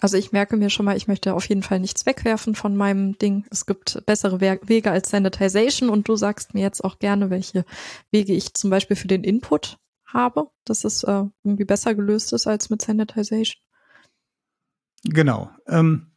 Also 0.00 0.16
ich 0.16 0.32
merke 0.32 0.56
mir 0.56 0.68
schon 0.68 0.84
mal, 0.84 0.96
ich 0.96 1.08
möchte 1.08 1.34
auf 1.34 1.48
jeden 1.48 1.62
Fall 1.62 1.80
nichts 1.80 2.04
wegwerfen 2.04 2.54
von 2.54 2.76
meinem 2.76 3.16
Ding. 3.18 3.44
Es 3.50 3.64
gibt 3.64 4.04
bessere 4.04 4.40
Wege 4.40 4.90
als 4.90 5.10
Sanitization 5.10 5.88
und 5.88 6.08
du 6.08 6.16
sagst 6.16 6.54
mir 6.54 6.60
jetzt 6.60 6.84
auch 6.84 6.98
gerne, 6.98 7.30
welche 7.30 7.64
Wege 8.10 8.34
ich 8.34 8.54
zum 8.54 8.70
Beispiel 8.70 8.96
für 8.96 9.08
den 9.08 9.24
Input 9.24 9.78
habe, 10.06 10.48
dass 10.64 10.84
es 10.84 11.02
äh, 11.02 11.24
irgendwie 11.44 11.64
besser 11.64 11.94
gelöst 11.94 12.32
ist 12.32 12.46
als 12.46 12.68
mit 12.68 12.82
Sanitization. 12.82 13.62
Genau. 15.04 15.50
Ähm, 15.66 16.12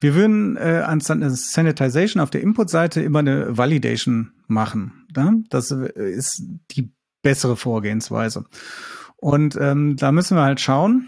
wir 0.00 0.14
würden 0.16 0.56
äh, 0.56 0.82
an 0.84 1.00
Sanitization 1.00 2.20
auf 2.20 2.30
der 2.30 2.40
Input-Seite 2.40 3.00
immer 3.02 3.20
eine 3.20 3.56
Validation 3.56 4.32
machen. 4.48 5.06
Ne? 5.14 5.44
Das 5.48 5.70
ist 5.70 6.42
die 6.72 6.92
bessere 7.22 7.56
Vorgehensweise. 7.56 8.44
Und 9.16 9.56
ähm, 9.60 9.96
da 9.96 10.10
müssen 10.10 10.36
wir 10.36 10.42
halt 10.42 10.60
schauen, 10.60 11.06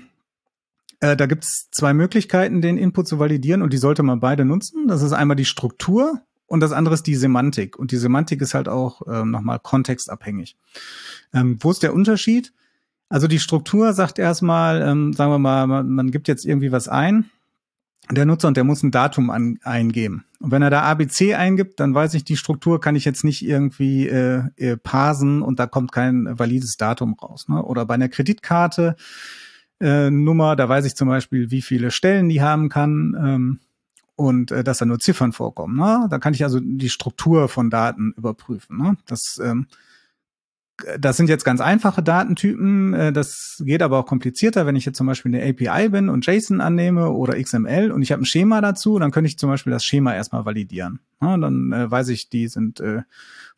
äh, 1.00 1.16
da 1.16 1.26
gibt 1.26 1.44
es 1.44 1.68
zwei 1.70 1.94
Möglichkeiten, 1.94 2.60
den 2.60 2.78
Input 2.78 3.08
zu 3.08 3.18
validieren 3.18 3.62
und 3.62 3.72
die 3.72 3.78
sollte 3.78 4.02
man 4.02 4.20
beide 4.20 4.44
nutzen. 4.44 4.88
Das 4.88 5.02
ist 5.02 5.12
einmal 5.12 5.36
die 5.36 5.44
Struktur 5.44 6.20
und 6.46 6.60
das 6.60 6.72
andere 6.72 6.94
ist 6.94 7.06
die 7.06 7.16
Semantik. 7.16 7.78
Und 7.78 7.90
die 7.90 7.96
Semantik 7.96 8.40
ist 8.40 8.54
halt 8.54 8.68
auch 8.68 9.02
ähm, 9.08 9.30
nochmal 9.30 9.58
kontextabhängig. 9.58 10.56
Ähm, 11.32 11.58
wo 11.60 11.70
ist 11.70 11.82
der 11.82 11.94
Unterschied? 11.94 12.52
Also 13.08 13.28
die 13.28 13.38
Struktur 13.38 13.92
sagt 13.92 14.18
erstmal, 14.18 14.82
ähm, 14.82 15.12
sagen 15.12 15.30
wir 15.30 15.38
mal, 15.38 15.66
man, 15.66 15.88
man 15.88 16.10
gibt 16.10 16.28
jetzt 16.28 16.44
irgendwie 16.44 16.72
was 16.72 16.88
ein, 16.88 17.30
der 18.10 18.26
Nutzer 18.26 18.48
und 18.48 18.56
der 18.56 18.64
muss 18.64 18.82
ein 18.82 18.90
Datum 18.90 19.30
an, 19.30 19.58
eingeben. 19.62 20.24
Und 20.40 20.50
wenn 20.50 20.62
er 20.62 20.70
da 20.70 20.82
ABC 20.82 21.34
eingibt, 21.34 21.80
dann 21.80 21.94
weiß 21.94 22.14
ich, 22.14 22.24
die 22.24 22.36
Struktur 22.36 22.80
kann 22.80 22.96
ich 22.96 23.04
jetzt 23.06 23.24
nicht 23.24 23.44
irgendwie 23.44 24.08
äh, 24.08 24.42
äh, 24.56 24.76
parsen 24.76 25.40
und 25.40 25.58
da 25.58 25.66
kommt 25.66 25.90
kein 25.92 26.38
valides 26.38 26.76
Datum 26.76 27.14
raus. 27.14 27.48
Ne? 27.48 27.62
Oder 27.62 27.86
bei 27.86 27.94
einer 27.94 28.10
Kreditkarte 28.10 28.96
äh, 29.80 30.10
Nummer. 30.10 30.56
Da 30.56 30.68
weiß 30.68 30.84
ich 30.84 30.94
zum 30.94 31.08
Beispiel, 31.08 31.50
wie 31.50 31.62
viele 31.62 31.90
Stellen 31.90 32.28
die 32.28 32.42
haben 32.42 32.68
kann 32.68 33.16
ähm, 33.18 33.60
und 34.16 34.50
äh, 34.50 34.64
dass 34.64 34.78
da 34.78 34.84
nur 34.84 34.98
Ziffern 34.98 35.32
vorkommen. 35.32 35.76
Ne? 35.76 36.06
Da 36.10 36.18
kann 36.18 36.34
ich 36.34 36.44
also 36.44 36.60
die 36.60 36.90
Struktur 36.90 37.48
von 37.48 37.70
Daten 37.70 38.12
überprüfen. 38.16 38.78
Ne? 38.78 38.96
Das, 39.06 39.40
ähm, 39.42 39.66
das 40.98 41.16
sind 41.16 41.28
jetzt 41.28 41.44
ganz 41.44 41.60
einfache 41.60 42.02
Datentypen. 42.02 42.94
Äh, 42.94 43.12
das 43.12 43.62
geht 43.64 43.82
aber 43.82 43.98
auch 43.98 44.06
komplizierter, 44.06 44.66
wenn 44.66 44.76
ich 44.76 44.84
jetzt 44.84 44.96
zum 44.96 45.06
Beispiel 45.06 45.34
eine 45.34 45.48
API 45.48 45.88
bin 45.88 46.08
und 46.08 46.26
JSON 46.26 46.60
annehme 46.60 47.10
oder 47.10 47.40
XML 47.40 47.90
und 47.90 48.02
ich 48.02 48.12
habe 48.12 48.22
ein 48.22 48.26
Schema 48.26 48.60
dazu, 48.60 48.98
dann 48.98 49.10
könnte 49.10 49.28
ich 49.28 49.38
zum 49.38 49.50
Beispiel 49.50 49.72
das 49.72 49.84
Schema 49.84 50.14
erstmal 50.14 50.44
validieren. 50.44 51.00
Ne? 51.20 51.38
Dann 51.40 51.72
äh, 51.72 51.90
weiß 51.90 52.08
ich, 52.08 52.28
die 52.28 52.48
sind 52.48 52.80
äh, 52.80 53.02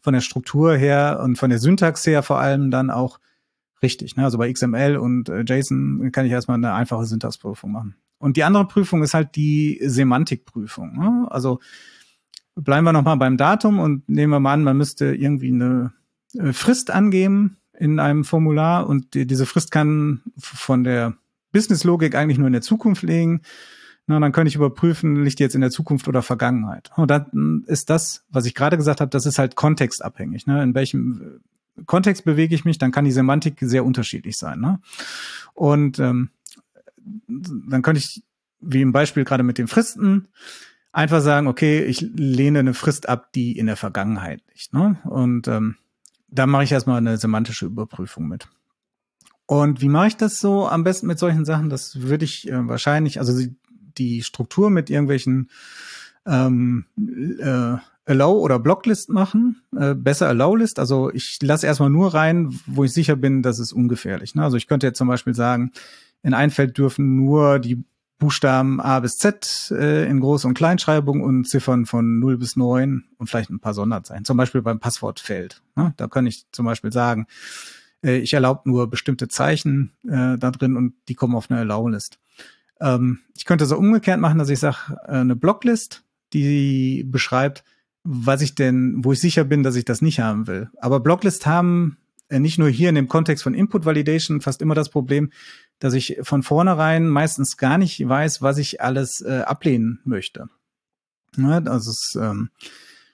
von 0.00 0.14
der 0.14 0.20
Struktur 0.20 0.76
her 0.76 1.20
und 1.22 1.36
von 1.36 1.50
der 1.50 1.58
Syntax 1.58 2.06
her 2.06 2.22
vor 2.22 2.38
allem 2.38 2.70
dann 2.70 2.90
auch 2.90 3.18
richtig. 3.82 4.16
Ne? 4.16 4.24
Also 4.24 4.38
bei 4.38 4.52
XML 4.52 4.96
und 4.96 5.28
äh, 5.28 5.44
JSON 5.46 6.10
kann 6.12 6.26
ich 6.26 6.32
erstmal 6.32 6.56
eine 6.56 6.72
einfache 6.72 7.06
Syntaxprüfung 7.06 7.72
machen. 7.72 7.96
Und 8.18 8.36
die 8.36 8.44
andere 8.44 8.66
Prüfung 8.66 9.02
ist 9.02 9.14
halt 9.14 9.36
die 9.36 9.78
Semantikprüfung. 9.82 10.98
Ne? 10.98 11.26
Also 11.30 11.60
bleiben 12.54 12.84
wir 12.84 12.92
nochmal 12.92 13.16
beim 13.16 13.36
Datum 13.36 13.78
und 13.78 14.08
nehmen 14.08 14.32
wir 14.32 14.40
mal 14.40 14.54
an, 14.54 14.64
man 14.64 14.76
müsste 14.76 15.14
irgendwie 15.14 15.52
eine 15.52 15.92
äh, 16.34 16.52
Frist 16.52 16.90
angeben 16.90 17.58
in 17.78 18.00
einem 18.00 18.24
Formular 18.24 18.88
und 18.88 19.14
die, 19.14 19.26
diese 19.26 19.46
Frist 19.46 19.70
kann 19.70 20.22
von 20.38 20.82
der 20.82 21.14
Businesslogik 21.52 22.14
eigentlich 22.14 22.38
nur 22.38 22.46
in 22.46 22.54
der 22.54 22.62
Zukunft 22.62 23.02
liegen. 23.02 23.42
Na, 24.06 24.20
dann 24.20 24.32
könnte 24.32 24.48
ich 24.48 24.54
überprüfen, 24.54 25.24
liegt 25.24 25.40
die 25.40 25.42
jetzt 25.42 25.56
in 25.56 25.60
der 25.60 25.70
Zukunft 25.70 26.06
oder 26.06 26.22
Vergangenheit. 26.22 26.90
Und 26.96 27.10
dann 27.10 27.64
ist 27.66 27.90
das, 27.90 28.24
was 28.30 28.46
ich 28.46 28.54
gerade 28.54 28.76
gesagt 28.76 29.00
habe, 29.00 29.10
das 29.10 29.26
ist 29.26 29.38
halt 29.38 29.56
kontextabhängig. 29.56 30.46
Ne? 30.46 30.62
In 30.62 30.74
welchem 30.74 31.40
Kontext 31.84 32.24
bewege 32.24 32.54
ich 32.54 32.64
mich, 32.64 32.78
dann 32.78 32.92
kann 32.92 33.04
die 33.04 33.12
Semantik 33.12 33.58
sehr 33.60 33.84
unterschiedlich 33.84 34.36
sein. 34.36 34.60
Ne? 34.60 34.80
Und 35.54 35.98
ähm, 35.98 36.30
dann 37.26 37.82
könnte 37.82 38.00
ich, 38.00 38.22
wie 38.60 38.82
im 38.82 38.92
Beispiel 38.92 39.24
gerade 39.24 39.42
mit 39.42 39.58
den 39.58 39.68
Fristen, 39.68 40.28
einfach 40.92 41.20
sagen, 41.20 41.46
okay, 41.46 41.84
ich 41.84 42.00
lehne 42.00 42.60
eine 42.60 42.74
Frist 42.74 43.08
ab, 43.08 43.32
die 43.34 43.58
in 43.58 43.66
der 43.66 43.76
Vergangenheit 43.76 44.42
liegt. 44.52 44.72
Ne? 44.72 44.98
Und 45.04 45.46
ähm, 45.46 45.76
da 46.28 46.46
mache 46.46 46.64
ich 46.64 46.72
erstmal 46.72 46.98
eine 46.98 47.18
semantische 47.18 47.66
Überprüfung 47.66 48.26
mit. 48.26 48.48
Und 49.46 49.80
wie 49.80 49.88
mache 49.88 50.08
ich 50.08 50.16
das 50.16 50.38
so 50.38 50.66
am 50.66 50.84
besten 50.84 51.06
mit 51.06 51.18
solchen 51.18 51.44
Sachen? 51.44 51.70
Das 51.70 52.00
würde 52.00 52.24
ich 52.24 52.48
äh, 52.48 52.68
wahrscheinlich, 52.68 53.18
also 53.20 53.46
die, 53.98 54.22
Struktur 54.22 54.68
mit 54.68 54.90
irgendwelchen 54.90 55.50
ähm, 56.26 56.84
äh, 57.40 57.76
Allow 58.06 58.38
oder 58.40 58.58
Blocklist 58.58 59.10
machen. 59.10 59.62
Äh, 59.76 59.94
besser 59.94 60.28
Allow-List. 60.28 60.78
Also 60.78 61.12
ich 61.12 61.38
lasse 61.42 61.66
erstmal 61.66 61.90
nur 61.90 62.14
rein, 62.14 62.58
wo 62.66 62.84
ich 62.84 62.92
sicher 62.92 63.16
bin, 63.16 63.42
das 63.42 63.58
ist 63.58 63.72
ungefährlich. 63.72 64.34
Ne? 64.34 64.42
Also 64.42 64.56
ich 64.56 64.68
könnte 64.68 64.86
jetzt 64.86 64.98
zum 64.98 65.08
Beispiel 65.08 65.34
sagen, 65.34 65.72
in 66.22 66.32
ein 66.32 66.50
Feld 66.50 66.78
dürfen 66.78 67.16
nur 67.16 67.58
die 67.58 67.84
Buchstaben 68.18 68.80
A 68.80 69.00
bis 69.00 69.18
Z 69.18 69.70
äh, 69.72 70.08
in 70.08 70.22
Groß- 70.22 70.46
und 70.46 70.54
Kleinschreibung 70.54 71.20
und 71.20 71.46
Ziffern 71.46 71.84
von 71.84 72.18
0 72.18 72.38
bis 72.38 72.56
9 72.56 73.04
und 73.18 73.26
vielleicht 73.28 73.50
ein 73.50 73.60
paar 73.60 73.74
Sonderzeichen. 73.74 74.24
Zum 74.24 74.38
Beispiel 74.38 74.62
beim 74.62 74.80
Passwortfeld. 74.80 75.62
Ne? 75.74 75.92
Da 75.96 76.06
kann 76.06 76.26
ich 76.26 76.46
zum 76.50 76.64
Beispiel 76.64 76.92
sagen, 76.92 77.26
äh, 78.02 78.16
ich 78.16 78.32
erlaube 78.32 78.62
nur 78.70 78.88
bestimmte 78.88 79.28
Zeichen 79.28 79.92
äh, 80.04 80.38
da 80.38 80.50
drin 80.50 80.76
und 80.76 80.94
die 81.08 81.14
kommen 81.14 81.34
auf 81.34 81.50
eine 81.50 81.60
Allow-List. 81.60 82.18
Ähm, 82.80 83.20
ich 83.36 83.44
könnte 83.44 83.66
so 83.66 83.76
umgekehrt 83.76 84.20
machen, 84.20 84.38
dass 84.38 84.48
ich 84.48 84.60
sage, 84.60 84.96
äh, 85.06 85.12
eine 85.12 85.36
Blocklist, 85.36 86.04
die 86.32 87.04
beschreibt, 87.04 87.64
was 88.06 88.40
ich 88.40 88.54
denn, 88.54 89.04
wo 89.04 89.12
ich 89.12 89.20
sicher 89.20 89.44
bin, 89.44 89.62
dass 89.62 89.76
ich 89.76 89.84
das 89.84 90.00
nicht 90.00 90.20
haben 90.20 90.46
will. 90.46 90.70
Aber 90.80 91.00
Blocklist 91.00 91.46
haben 91.46 91.96
äh, 92.28 92.38
nicht 92.38 92.58
nur 92.58 92.68
hier 92.68 92.88
in 92.88 92.94
dem 92.94 93.08
Kontext 93.08 93.42
von 93.42 93.54
Input 93.54 93.84
Validation 93.84 94.40
fast 94.40 94.62
immer 94.62 94.74
das 94.74 94.88
Problem, 94.88 95.30
dass 95.78 95.94
ich 95.94 96.18
von 96.22 96.42
vornherein 96.42 97.08
meistens 97.08 97.56
gar 97.56 97.78
nicht 97.78 98.06
weiß, 98.06 98.42
was 98.42 98.58
ich 98.58 98.80
alles 98.80 99.20
äh, 99.20 99.40
ablehnen 99.40 100.00
möchte. 100.04 100.48
Ja, 101.36 101.60
das 101.60 101.86
ist 101.86 102.16
ähm, 102.20 102.50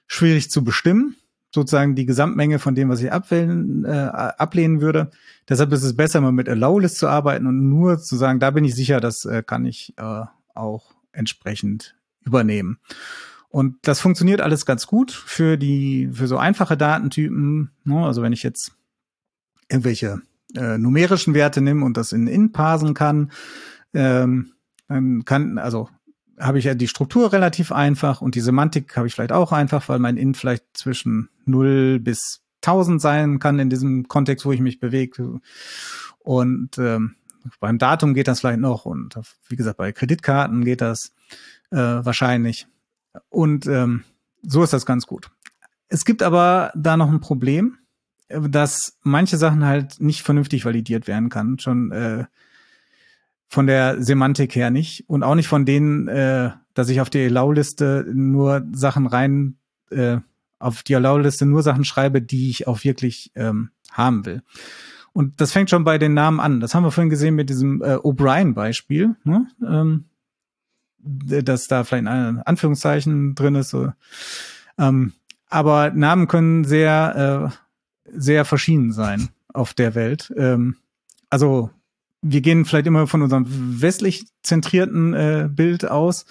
schwierig 0.07 0.51
zu 0.51 0.63
bestimmen, 0.63 1.17
sozusagen 1.53 1.95
die 1.97 2.07
Gesamtmenge 2.07 2.59
von 2.59 2.75
dem, 2.75 2.89
was 2.89 3.03
ich 3.03 3.11
abwählen, 3.11 3.85
äh, 3.85 3.89
ablehnen 3.89 4.81
würde. 4.81 5.11
Deshalb 5.49 5.73
ist 5.73 5.83
es 5.83 5.97
besser, 5.97 6.21
mal 6.21 6.33
mit 6.33 6.49
Allow-List 6.49 6.99
zu 6.99 7.09
arbeiten 7.09 7.47
und 7.47 7.69
nur 7.69 7.99
zu 7.99 8.17
sagen, 8.17 8.39
da 8.39 8.51
bin 8.51 8.65
ich 8.65 8.75
sicher, 8.75 9.01
das 9.01 9.25
äh, 9.25 9.43
kann 9.43 9.65
ich 9.65 9.95
äh, 9.97 10.25
auch 10.55 10.95
entsprechend 11.13 11.97
übernehmen. 12.25 12.79
Und 13.53 13.77
das 13.83 14.01
funktioniert 14.01 14.41
alles 14.41 14.65
ganz 14.65 14.87
gut 14.87 15.13
für 15.13 15.59
die, 15.59 16.09
für 16.11 16.27
so 16.27 16.39
einfache 16.39 16.79
Datentypen. 16.79 17.71
Ne? 17.85 18.05
Also 18.05 18.23
wenn 18.23 18.33
ich 18.33 18.43
jetzt 18.43 18.73
irgendwelche 19.69 20.23
äh, 20.57 20.79
numerischen 20.79 21.35
Werte 21.35 21.61
nehme 21.61 21.85
und 21.85 21.99
das 21.99 22.13
in 22.13 22.27
in 22.29 22.53
parsen 22.53 22.95
kann, 22.95 23.31
ähm, 23.93 24.53
dann 24.89 25.27
kann, 25.27 25.59
also 25.59 25.91
habe 26.41 26.59
ich 26.59 26.65
ja 26.65 26.75
die 26.75 26.89
Struktur 26.89 27.31
relativ 27.35 27.73
einfach 27.73 28.23
und 28.23 28.37
die 28.37 28.41
Semantik 28.41 28.97
habe 28.97 29.07
ich 29.07 29.15
vielleicht 29.15 29.33
auch 29.33 29.53
einfach, 29.53 29.87
weil 29.91 29.99
mein 29.99 30.17
in 30.17 30.35
vielleicht 30.35 30.65
zwischen 30.73 31.29
0 31.45 32.01
bis 32.01 32.41
1000 32.63 33.03
sein 33.03 33.39
kann 33.39 33.59
in 33.59 33.69
diesem 33.69 34.09
Kontext, 34.09 34.47
wo 34.47 34.53
ich 34.53 34.61
mich 34.61 34.81
bewege. 34.81 35.41
Und 36.21 36.79
ähm, 36.79 37.17
beim 37.61 37.77
Datum 37.77 38.15
geht 38.15 38.29
das 38.29 38.41
vielleicht 38.41 38.61
noch 38.61 38.87
und 38.87 39.21
wie 39.51 39.57
gesagt, 39.57 39.77
bei 39.77 39.93
Kreditkarten 39.93 40.65
geht 40.65 40.81
das 40.81 41.13
äh, 41.71 41.77
wahrscheinlich. 41.77 42.67
Und 43.29 43.67
ähm, 43.67 44.05
so 44.43 44.63
ist 44.63 44.73
das 44.73 44.87
ganz 44.87 45.07
gut. 45.07 45.31
Es 45.89 46.05
gibt 46.05 46.23
aber 46.23 46.73
da 46.75 46.97
noch 46.97 47.11
ein 47.11 47.21
Problem, 47.21 47.79
dass 48.29 48.99
manche 49.03 49.37
Sachen 49.37 49.65
halt 49.65 50.01
nicht 50.01 50.23
vernünftig 50.23 50.65
validiert 50.65 51.07
werden 51.07 51.29
kann, 51.29 51.59
schon 51.59 51.93
äh, 51.93 52.25
von 53.49 53.67
der 53.67 54.03
Semantik 54.03 54.55
her 54.55 54.71
nicht 54.71 55.05
und 55.09 55.23
auch 55.23 55.35
nicht 55.35 55.49
von 55.49 55.67
denen, 55.67 56.09
äh, 56.09 56.51
dass 56.73 56.89
ich 56.89 57.03
auf 57.03 57.11
die 57.11 57.27
Allow-Liste 57.27 58.07
nur 58.15 58.67
Sachen 58.73 59.07
rein, 59.07 59.57
äh, 59.91 60.19
auf 60.59 60.83
die 60.83 60.97
Allow-Liste 60.97 61.45
nur 61.45 61.63
Sachen 61.63 61.85
schreibe, 61.85 62.23
die 62.23 62.49
ich 62.49 62.67
auch 62.67 62.85
wirklich 62.85 63.31
ähm, 63.35 63.71
haben 63.91 64.25
will. 64.25 64.43
Und 65.13 65.41
das 65.43 65.53
fängt 65.53 65.69
schon 65.69 65.85
bei 65.85 65.99
den 65.99 66.15
Namen 66.15 66.41
an. 66.41 66.61
Das 66.61 66.75
haben 66.75 66.85
wir 66.85 66.91
vorhin 66.91 67.11
gesehen 67.11 67.35
mit 67.35 67.51
diesem 67.51 67.83
äh, 67.83 67.97
O'Brien-Beispiel. 67.97 69.17
Ne? 69.25 69.47
Ähm, 69.63 70.05
dass 71.03 71.69
da 71.69 71.85
vielleicht 71.85 72.07
ein 72.07 72.43
Anführungszeichen 72.43 73.35
drin 73.35 73.55
ist. 73.57 73.71
So. 73.71 73.93
Ähm, 74.79 75.13
aber 75.49 75.91
Namen 75.91 76.29
können 76.29 76.65
sehr, 76.65 77.53
äh, 77.53 78.13
sehr 78.19 78.45
verschieden 78.45 78.93
sein. 78.93 79.29
auf 79.53 79.75
der 79.75 79.95
Welt. 79.95 80.33
Ähm, 80.37 80.77
also 81.31 81.71
wir 82.21 82.41
gehen 82.41 82.65
vielleicht 82.65 82.87
immer 82.87 83.07
von 83.07 83.23
unserem 83.23 83.47
westlich 83.49 84.27
zentrierten 84.43 85.15
äh, 85.15 85.49
Bild 85.51 85.89
aus 85.89 86.25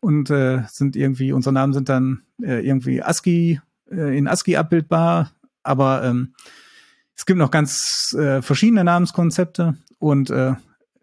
und 0.00 0.30
äh, 0.30 0.62
sind 0.68 0.96
irgendwie, 0.96 1.32
unsere 1.32 1.52
Namen 1.52 1.72
sind 1.72 1.88
dann 1.88 2.22
äh, 2.42 2.66
irgendwie 2.66 3.02
ASCII, 3.02 3.60
äh, 3.90 4.18
in 4.18 4.26
ASCII 4.26 4.56
abbildbar, 4.56 5.32
aber 5.62 6.02
ähm, 6.04 6.34
es 7.14 7.26
gibt 7.26 7.38
noch 7.38 7.50
ganz 7.50 8.14
äh, 8.18 8.42
verschiedene 8.42 8.84
Namenskonzepte 8.84 9.76
und 9.98 10.30
äh, 10.30 10.54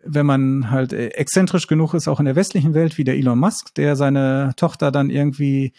wenn 0.06 0.26
man 0.26 0.72
halt 0.72 0.94
äh, 0.94 1.08
exzentrisch 1.10 1.68
genug 1.68 1.94
ist, 1.94 2.08
auch 2.08 2.20
in 2.20 2.26
der 2.26 2.36
westlichen 2.36 2.74
Welt, 2.74 2.98
wie 2.98 3.04
der 3.04 3.16
Elon 3.16 3.40
Musk, 3.40 3.74
der 3.76 3.96
seine 3.96 4.54
Tochter 4.56 4.92
dann 4.92 5.10
irgendwie 5.10 5.74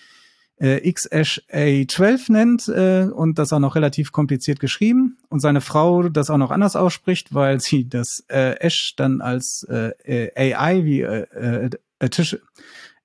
äh, 0.58 0.76
XSHA12 0.88 2.32
nennt 2.32 2.68
äh, 2.68 3.08
und 3.12 3.38
das 3.38 3.52
auch 3.52 3.58
noch 3.58 3.74
relativ 3.74 4.12
kompliziert 4.12 4.58
geschrieben 4.58 5.18
und 5.28 5.40
seine 5.40 5.60
Frau 5.60 6.08
das 6.08 6.30
auch 6.30 6.38
noch 6.38 6.50
anders 6.50 6.76
ausspricht, 6.76 7.34
weil 7.34 7.60
sie 7.60 7.88
das 7.88 8.24
äh, 8.28 8.56
Ash 8.60 8.94
dann 8.96 9.20
als 9.20 9.66
äh, 9.68 10.30
AI 10.34 10.84
wie 10.84 11.02
äh, 11.02 11.68
äh, 11.68 11.70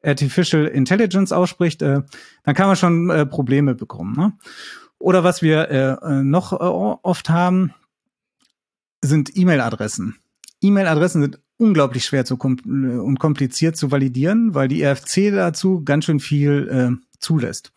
Artificial 0.04 0.66
Intelligence 0.66 1.32
ausspricht, 1.32 1.82
äh, 1.82 2.02
dann 2.44 2.56
kann 2.56 2.68
man 2.68 2.76
schon 2.76 3.10
äh, 3.10 3.26
Probleme 3.26 3.76
bekommen. 3.76 4.16
Ne? 4.18 4.34
Oder 4.98 5.24
was 5.24 5.42
wir 5.42 5.70
äh, 5.70 6.24
noch 6.24 6.54
äh, 6.54 6.56
oft 6.56 7.30
haben, 7.30 7.74
sind 9.02 9.36
E-Mail-Adressen. 9.36 10.21
E-Mail-Adressen 10.62 11.22
sind 11.22 11.40
unglaublich 11.58 12.06
schwer 12.06 12.26
zu 12.26 12.38
kom 12.38 12.58
und 12.66 13.20
kompliziert 13.20 13.78
zu 13.78 13.92
validieren, 13.92 14.54
weil 14.56 14.68
die 14.68 14.84
RFC 14.84 15.32
dazu 15.32 15.84
ganz 15.84 16.06
schön 16.06 16.20
viel 16.20 16.68
äh, 16.70 17.18
zulässt. 17.20 17.72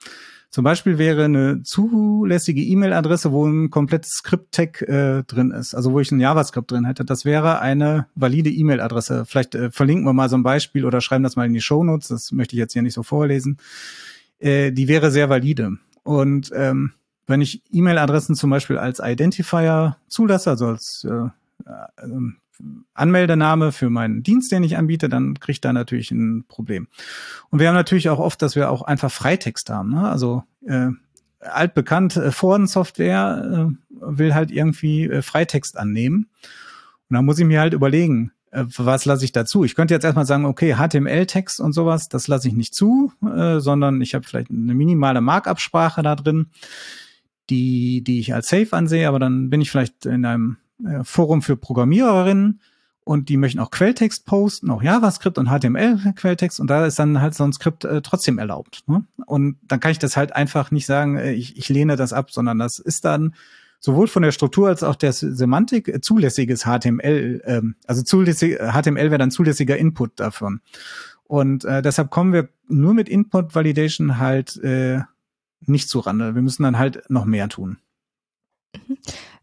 Zum 0.55 0.63
Beispiel 0.63 0.99
wäre 0.99 1.25
eine 1.25 1.65
zulässige 1.65 2.63
E-Mail-Adresse, 2.63 3.33
wo 3.33 3.45
ein 3.45 3.71
komplettes 3.71 4.13
Script-Tag 4.13 4.83
äh, 4.83 5.25
drin 5.25 5.51
ist, 5.51 5.75
also 5.75 5.93
wo 5.93 5.99
ich 5.99 6.13
ein 6.13 6.21
JavaScript 6.21 6.71
drin 6.71 6.85
hätte. 6.85 7.05
Das 7.05 7.25
wäre 7.25 7.59
eine 7.59 8.07
valide 8.15 8.51
E-Mail-Adresse. 8.51 9.25
Vielleicht 9.27 9.57
äh, 9.57 9.73
verlinken 9.73 10.07
wir 10.07 10.13
mal 10.13 10.29
so 10.29 10.37
ein 10.37 10.45
Beispiel 10.45 10.85
oder 10.85 11.01
schreiben 11.01 11.25
das 11.25 11.35
mal 11.35 11.47
in 11.47 11.55
die 11.55 11.61
Show 11.61 11.83
Notes. 11.83 12.07
Das 12.07 12.31
möchte 12.31 12.55
ich 12.55 12.61
jetzt 12.61 12.73
hier 12.73 12.83
nicht 12.83 12.95
so 12.95 13.03
vorlesen. 13.03 13.59
Äh, 14.39 14.71
die 14.71 14.87
wäre 14.87 15.11
sehr 15.11 15.29
valide. 15.29 15.79
Und 16.05 16.53
ähm, 16.55 16.93
wenn 17.27 17.41
ich 17.41 17.63
E-Mail-Adressen 17.73 18.37
zum 18.37 18.51
Beispiel 18.51 18.79
als 18.79 19.01
Identifier 19.01 19.97
zulasse, 20.07 20.51
also 20.51 20.69
als 20.69 21.05
äh, 21.05 21.31
äh, 21.67 22.11
Anmeldename 22.95 23.73
für 23.73 23.91
meinen 23.91 24.23
Dienst, 24.23 24.53
den 24.53 24.63
ich 24.63 24.77
anbiete, 24.77 25.09
dann 25.09 25.39
kriege 25.41 25.53
ich 25.53 25.61
da 25.61 25.73
natürlich 25.73 26.11
ein 26.11 26.45
Problem. 26.47 26.89
Und 27.51 27.59
wir 27.59 27.69
haben 27.69 27.75
natürlich 27.75 28.09
auch 28.09 28.19
oft, 28.19 28.41
dass 28.43 28.57
wir 28.57 28.71
auch 28.71 28.83
einfach 28.83 29.11
Freitext 29.11 29.71
haben. 29.71 29.91
Ne? 29.91 30.09
Also 30.09 30.45
äh, 30.67 30.91
altbekannt 31.41 32.17
äh, 32.17 32.31
Forensoftware 32.31 33.69
äh, 33.71 33.77
will 34.01 34.35
halt 34.35 34.51
irgendwie 34.51 35.05
äh, 35.05 35.23
Freitext 35.23 35.77
annehmen. 35.77 36.29
Und 37.09 37.15
da 37.15 37.23
muss 37.23 37.39
ich 37.39 37.45
mir 37.45 37.61
halt 37.61 37.75
überlegen, 37.75 38.33
äh, 38.51 38.65
was 38.77 39.05
lasse 39.05 39.25
ich 39.25 39.33
dazu? 39.33 39.65
Ich 39.65 39.75
könnte 39.75 39.95
jetzt 39.95 40.05
erstmal 40.05 40.27
sagen, 40.27 40.45
okay, 40.45 40.77
HTML-Text 40.77 41.61
und 41.61 41.73
sowas, 41.73 42.09
das 42.09 42.29
lasse 42.29 42.49
ich 42.49 42.55
nicht 42.55 42.75
zu, 42.75 43.13
äh, 43.25 43.59
sondern 43.61 44.01
ich 44.01 44.15
habe 44.15 44.25
vielleicht 44.25 44.51
eine 44.51 44.75
minimale 44.75 45.21
Markup-Sprache 45.21 46.03
da 46.03 46.15
drin, 46.17 46.47
die, 47.51 48.03
die 48.03 48.21
ich 48.21 48.33
als 48.33 48.49
safe 48.49 48.73
ansehe, 48.73 49.09
aber 49.09 49.19
dann 49.19 49.51
bin 49.51 49.61
ich 49.61 49.71
vielleicht 49.71 50.07
in 50.07 50.25
einem 50.25 50.57
äh, 50.85 51.05
Forum 51.05 51.43
für 51.43 51.57
Programmiererinnen 51.57 52.61
und 53.05 53.29
die 53.29 53.37
möchten 53.37 53.61
auch 53.61 53.71
Quelltext 53.71 54.25
posten, 54.25 54.71
auch 54.71 54.83
JavaScript 54.83 55.39
und 55.39 55.49
HTML-Quelltext 55.49 56.59
und 56.59 56.69
da 56.69 56.87
ist 56.87 56.99
dann 56.99 57.21
halt 57.21 57.35
so 57.35 57.45
ein 57.45 57.53
Skript 57.53 57.85
äh, 57.85 58.01
trotzdem 58.01 58.39
erlaubt. 58.39 58.83
Ne? 58.87 59.05
Und 59.27 59.59
dann 59.63 59.81
kann 59.81 59.93
ich 59.93 59.99
das 59.99 60.17
halt 60.17 60.35
einfach 60.35 60.71
nicht 60.71 60.87
sagen, 60.87 61.17
äh, 61.17 61.33
ich, 61.33 61.57
ich 61.57 61.69
lehne 61.69 61.97
das 61.97 62.13
ab, 62.13 62.31
sondern 62.31 62.59
das 62.59 62.79
ist 62.79 63.05
dann 63.05 63.35
sowohl 63.79 64.09
von 64.09 64.23
der 64.23 64.33
Struktur 64.33 64.69
als 64.69 64.83
auch 64.83 64.97
der 64.97 65.13
Semantik 65.13 65.89
äh, 65.89 66.01
zulässiges 66.01 66.65
HTML, 66.65 67.43
ähm, 67.45 67.75
also 67.87 68.03
zulässig, 68.03 68.57
HTML 68.59 69.11
wäre 69.11 69.19
dann 69.19 69.31
zulässiger 69.31 69.77
Input 69.77 70.19
davon. 70.19 70.61
Und 71.25 71.65
äh, 71.65 71.83
deshalb 71.83 72.11
kommen 72.11 72.33
wir 72.33 72.49
nur 72.69 72.95
mit 72.95 73.09
Input 73.09 73.55
Validation 73.55 74.19
halt 74.19 74.57
äh, 74.63 75.01
nicht 75.61 75.89
zurande. 75.89 76.35
Wir 76.35 76.43
müssen 76.43 76.63
dann 76.63 76.79
halt 76.79 77.03
noch 77.11 77.27
mehr 77.27 77.49
tun. 77.49 77.79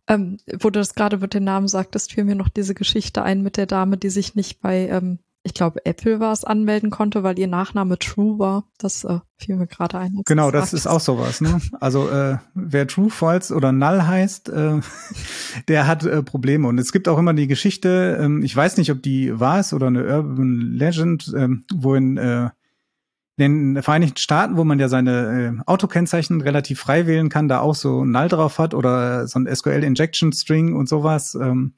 Ähm, 0.07 0.37
wo 0.59 0.69
du 0.69 0.79
das 0.79 0.95
gerade 0.95 1.17
mit 1.17 1.33
den 1.33 1.43
Namen 1.43 1.67
sagtest, 1.67 2.13
fiel 2.13 2.23
mir 2.23 2.35
noch 2.35 2.49
diese 2.49 2.73
Geschichte 2.73 3.23
ein 3.23 3.41
mit 3.41 3.57
der 3.57 3.65
Dame, 3.65 3.97
die 3.97 4.09
sich 4.09 4.35
nicht 4.35 4.59
bei, 4.61 4.87
ähm, 4.87 5.19
ich 5.43 5.53
glaube, 5.53 5.85
Apple 5.85 6.19
war 6.19 6.33
es, 6.33 6.43
anmelden 6.43 6.89
konnte, 6.89 7.23
weil 7.23 7.39
ihr 7.39 7.47
Nachname 7.47 7.97
True 7.97 8.37
war. 8.37 8.65
Das 8.77 9.03
äh, 9.03 9.19
fiel 9.37 9.55
mir 9.55 9.67
gerade 9.67 9.97
ein. 9.97 10.21
Genau, 10.25 10.51
das 10.51 10.73
ist 10.73 10.87
auch 10.87 10.99
sowas. 10.99 11.41
Ne? 11.41 11.59
Also 11.79 12.09
äh, 12.09 12.37
wer 12.53 12.87
True, 12.87 13.09
False 13.09 13.53
oder 13.53 13.71
Null 13.71 14.03
heißt, 14.03 14.49
äh, 14.49 14.81
der 15.67 15.87
hat 15.87 16.03
äh, 16.03 16.21
Probleme. 16.21 16.67
Und 16.67 16.77
es 16.79 16.91
gibt 16.91 17.07
auch 17.07 17.17
immer 17.17 17.33
die 17.33 17.47
Geschichte, 17.47 18.19
äh, 18.21 18.43
ich 18.43 18.55
weiß 18.55 18.77
nicht, 18.77 18.91
ob 18.91 19.01
die 19.01 19.39
wahr 19.39 19.59
ist 19.59 19.73
oder 19.73 19.87
eine 19.87 20.03
Urban 20.03 20.73
Legend, 20.73 21.33
äh, 21.33 21.47
wo 21.73 21.95
in 21.95 22.17
äh, 22.17 22.49
den 23.39 23.81
Vereinigten 23.81 24.17
Staaten, 24.17 24.57
wo 24.57 24.63
man 24.63 24.79
ja 24.79 24.87
seine 24.87 25.55
äh, 25.59 25.63
Autokennzeichen 25.65 26.41
relativ 26.41 26.79
frei 26.79 27.07
wählen 27.07 27.29
kann, 27.29 27.47
da 27.47 27.59
auch 27.59 27.75
so 27.75 28.05
Null 28.05 28.27
drauf 28.27 28.59
hat 28.59 28.73
oder 28.73 29.27
so 29.27 29.39
ein 29.39 29.53
SQL 29.53 29.83
Injection 29.83 30.33
String 30.33 30.75
und 30.75 30.89
sowas, 30.89 31.35
ähm, 31.35 31.73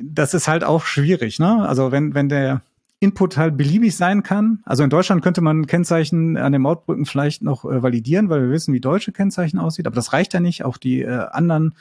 das 0.00 0.34
ist 0.34 0.48
halt 0.48 0.64
auch 0.64 0.84
schwierig, 0.84 1.38
ne? 1.38 1.66
Also 1.66 1.90
wenn, 1.90 2.14
wenn 2.14 2.28
der 2.28 2.62
Input 2.98 3.36
halt 3.36 3.56
beliebig 3.56 3.94
sein 3.94 4.22
kann. 4.22 4.60
Also 4.64 4.82
in 4.82 4.90
Deutschland 4.90 5.22
könnte 5.22 5.42
man 5.42 5.66
Kennzeichen 5.66 6.36
an 6.38 6.52
den 6.52 6.62
Mautbrücken 6.62 7.04
vielleicht 7.04 7.42
noch 7.42 7.64
äh, 7.64 7.82
validieren, 7.82 8.30
weil 8.30 8.42
wir 8.42 8.50
wissen, 8.50 8.72
wie 8.72 8.80
deutsche 8.80 9.12
Kennzeichen 9.12 9.58
aussieht. 9.58 9.86
Aber 9.86 9.96
das 9.96 10.12
reicht 10.12 10.32
ja 10.32 10.40
nicht. 10.40 10.64
Auch 10.64 10.78
die 10.78 11.02
äh, 11.02 11.26
anderen, 11.30 11.74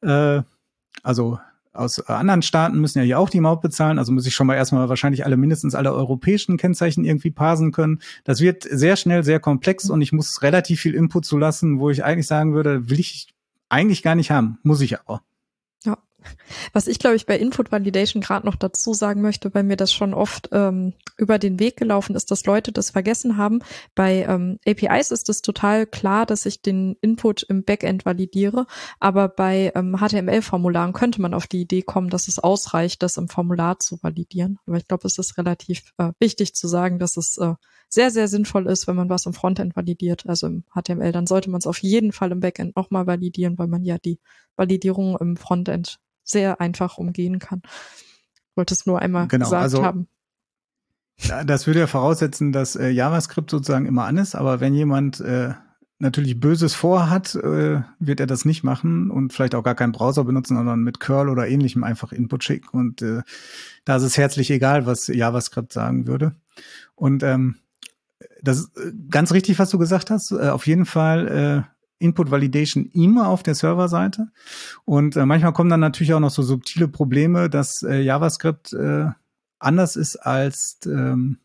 äh, 0.00 0.40
also 1.02 1.38
aus 1.78 2.00
anderen 2.08 2.42
Staaten 2.42 2.80
müssen 2.80 2.98
ja 2.98 3.04
hier 3.04 3.18
auch 3.18 3.30
die 3.30 3.40
Maut 3.40 3.60
bezahlen, 3.60 3.98
also 3.98 4.12
muss 4.12 4.26
ich 4.26 4.34
schon 4.34 4.46
mal 4.46 4.56
erstmal 4.56 4.88
wahrscheinlich 4.88 5.24
alle 5.24 5.36
mindestens 5.36 5.74
alle 5.74 5.92
europäischen 5.92 6.56
Kennzeichen 6.56 7.04
irgendwie 7.04 7.30
parsen 7.30 7.72
können. 7.72 8.00
Das 8.24 8.40
wird 8.40 8.64
sehr 8.64 8.96
schnell 8.96 9.22
sehr 9.24 9.40
komplex 9.40 9.88
und 9.88 10.02
ich 10.02 10.12
muss 10.12 10.42
relativ 10.42 10.80
viel 10.80 10.94
Input 10.94 11.24
zulassen, 11.24 11.78
wo 11.78 11.90
ich 11.90 12.04
eigentlich 12.04 12.26
sagen 12.26 12.54
würde, 12.54 12.90
will 12.90 13.00
ich 13.00 13.28
eigentlich 13.68 14.02
gar 14.02 14.14
nicht 14.14 14.30
haben, 14.30 14.58
muss 14.62 14.80
ich 14.80 14.98
aber. 15.00 15.22
Was 16.72 16.86
ich, 16.86 16.98
glaube 16.98 17.16
ich, 17.16 17.26
bei 17.26 17.38
Input 17.38 17.72
Validation 17.72 18.22
gerade 18.22 18.46
noch 18.46 18.56
dazu 18.56 18.94
sagen 18.94 19.20
möchte, 19.20 19.52
weil 19.54 19.64
mir 19.64 19.76
das 19.76 19.92
schon 19.92 20.14
oft 20.14 20.48
ähm, 20.52 20.94
über 21.16 21.38
den 21.38 21.58
Weg 21.60 21.76
gelaufen 21.76 22.14
ist, 22.14 22.30
dass 22.30 22.46
Leute 22.46 22.72
das 22.72 22.90
vergessen 22.90 23.36
haben. 23.36 23.60
Bei 23.94 24.24
ähm, 24.28 24.58
APIs 24.66 25.10
ist 25.10 25.28
es 25.28 25.42
total 25.42 25.86
klar, 25.86 26.26
dass 26.26 26.46
ich 26.46 26.62
den 26.62 26.96
Input 27.00 27.42
im 27.42 27.64
Backend 27.64 28.04
validiere, 28.04 28.66
aber 29.00 29.28
bei 29.28 29.72
ähm, 29.74 29.96
HTML-Formularen 29.98 30.92
könnte 30.92 31.20
man 31.20 31.34
auf 31.34 31.46
die 31.46 31.62
Idee 31.62 31.82
kommen, 31.82 32.10
dass 32.10 32.28
es 32.28 32.38
ausreicht, 32.38 33.02
das 33.02 33.16
im 33.16 33.28
Formular 33.28 33.78
zu 33.78 34.02
validieren. 34.02 34.58
Aber 34.66 34.76
ich 34.76 34.86
glaube, 34.86 35.06
es 35.06 35.18
ist 35.18 35.38
relativ 35.38 35.92
äh, 35.98 36.12
wichtig 36.18 36.54
zu 36.54 36.68
sagen, 36.68 36.98
dass 36.98 37.16
es 37.16 37.36
äh, 37.38 37.54
sehr, 37.88 38.10
sehr 38.10 38.28
sinnvoll 38.28 38.66
ist, 38.66 38.86
wenn 38.86 38.96
man 38.96 39.08
was 39.08 39.26
im 39.26 39.32
Frontend 39.32 39.74
validiert, 39.74 40.24
also 40.26 40.46
im 40.46 40.64
HTML, 40.74 41.12
dann 41.12 41.26
sollte 41.26 41.50
man 41.50 41.58
es 41.58 41.66
auf 41.66 41.78
jeden 41.78 42.12
Fall 42.12 42.32
im 42.32 42.40
Backend 42.40 42.76
nochmal 42.76 43.06
validieren, 43.06 43.58
weil 43.58 43.68
man 43.68 43.84
ja 43.84 43.98
die 43.98 44.20
Validierung 44.56 45.16
im 45.18 45.36
Frontend 45.36 45.98
sehr 46.30 46.60
einfach 46.60 46.98
umgehen 46.98 47.38
kann. 47.38 47.62
Wollte 48.54 48.74
es 48.74 48.86
nur 48.86 49.00
einmal 49.00 49.28
genau, 49.28 49.46
gesagt 49.46 49.62
also, 49.62 49.84
haben. 49.84 50.08
Das 51.46 51.66
würde 51.66 51.80
ja 51.80 51.86
voraussetzen, 51.86 52.52
dass 52.52 52.76
äh, 52.76 52.90
JavaScript 52.90 53.50
sozusagen 53.50 53.86
immer 53.86 54.04
an 54.04 54.18
ist, 54.18 54.36
aber 54.36 54.60
wenn 54.60 54.74
jemand 54.74 55.20
äh, 55.20 55.52
natürlich 55.98 56.38
Böses 56.38 56.74
vorhat, 56.74 57.34
äh, 57.34 57.82
wird 57.98 58.20
er 58.20 58.26
das 58.26 58.44
nicht 58.44 58.62
machen 58.62 59.10
und 59.10 59.32
vielleicht 59.32 59.56
auch 59.56 59.64
gar 59.64 59.74
keinen 59.74 59.92
Browser 59.92 60.24
benutzen, 60.24 60.56
sondern 60.56 60.80
mit 60.80 61.00
Curl 61.00 61.28
oder 61.28 61.48
ähnlichem 61.48 61.82
einfach 61.82 62.12
Input 62.12 62.44
schicken. 62.44 62.68
Und 62.76 63.02
äh, 63.02 63.22
da 63.84 63.96
ist 63.96 64.04
es 64.04 64.16
herzlich 64.16 64.50
egal, 64.50 64.86
was 64.86 65.08
JavaScript 65.08 65.72
sagen 65.72 66.06
würde. 66.06 66.36
Und 66.94 67.24
ähm, 67.24 67.56
das 68.42 68.60
ist 68.60 68.76
äh, 68.76 68.92
ganz 69.10 69.32
richtig, 69.32 69.58
was 69.58 69.70
du 69.70 69.78
gesagt 69.78 70.10
hast. 70.10 70.30
Äh, 70.30 70.50
auf 70.50 70.66
jeden 70.66 70.86
Fall 70.86 71.66
äh, 71.66 71.77
Input 71.98 72.30
Validation 72.30 72.86
immer 72.86 73.28
auf 73.28 73.42
der 73.42 73.54
Serverseite. 73.54 74.28
Und 74.84 75.16
äh, 75.16 75.26
manchmal 75.26 75.52
kommen 75.52 75.70
dann 75.70 75.80
natürlich 75.80 76.14
auch 76.14 76.20
noch 76.20 76.30
so 76.30 76.42
subtile 76.42 76.88
Probleme, 76.88 77.50
dass 77.50 77.82
äh, 77.82 78.00
JavaScript 78.00 78.72
äh, 78.72 79.06
anders 79.58 79.96
ist 79.96 80.16
als 80.16 80.78
ähm, 80.86 81.38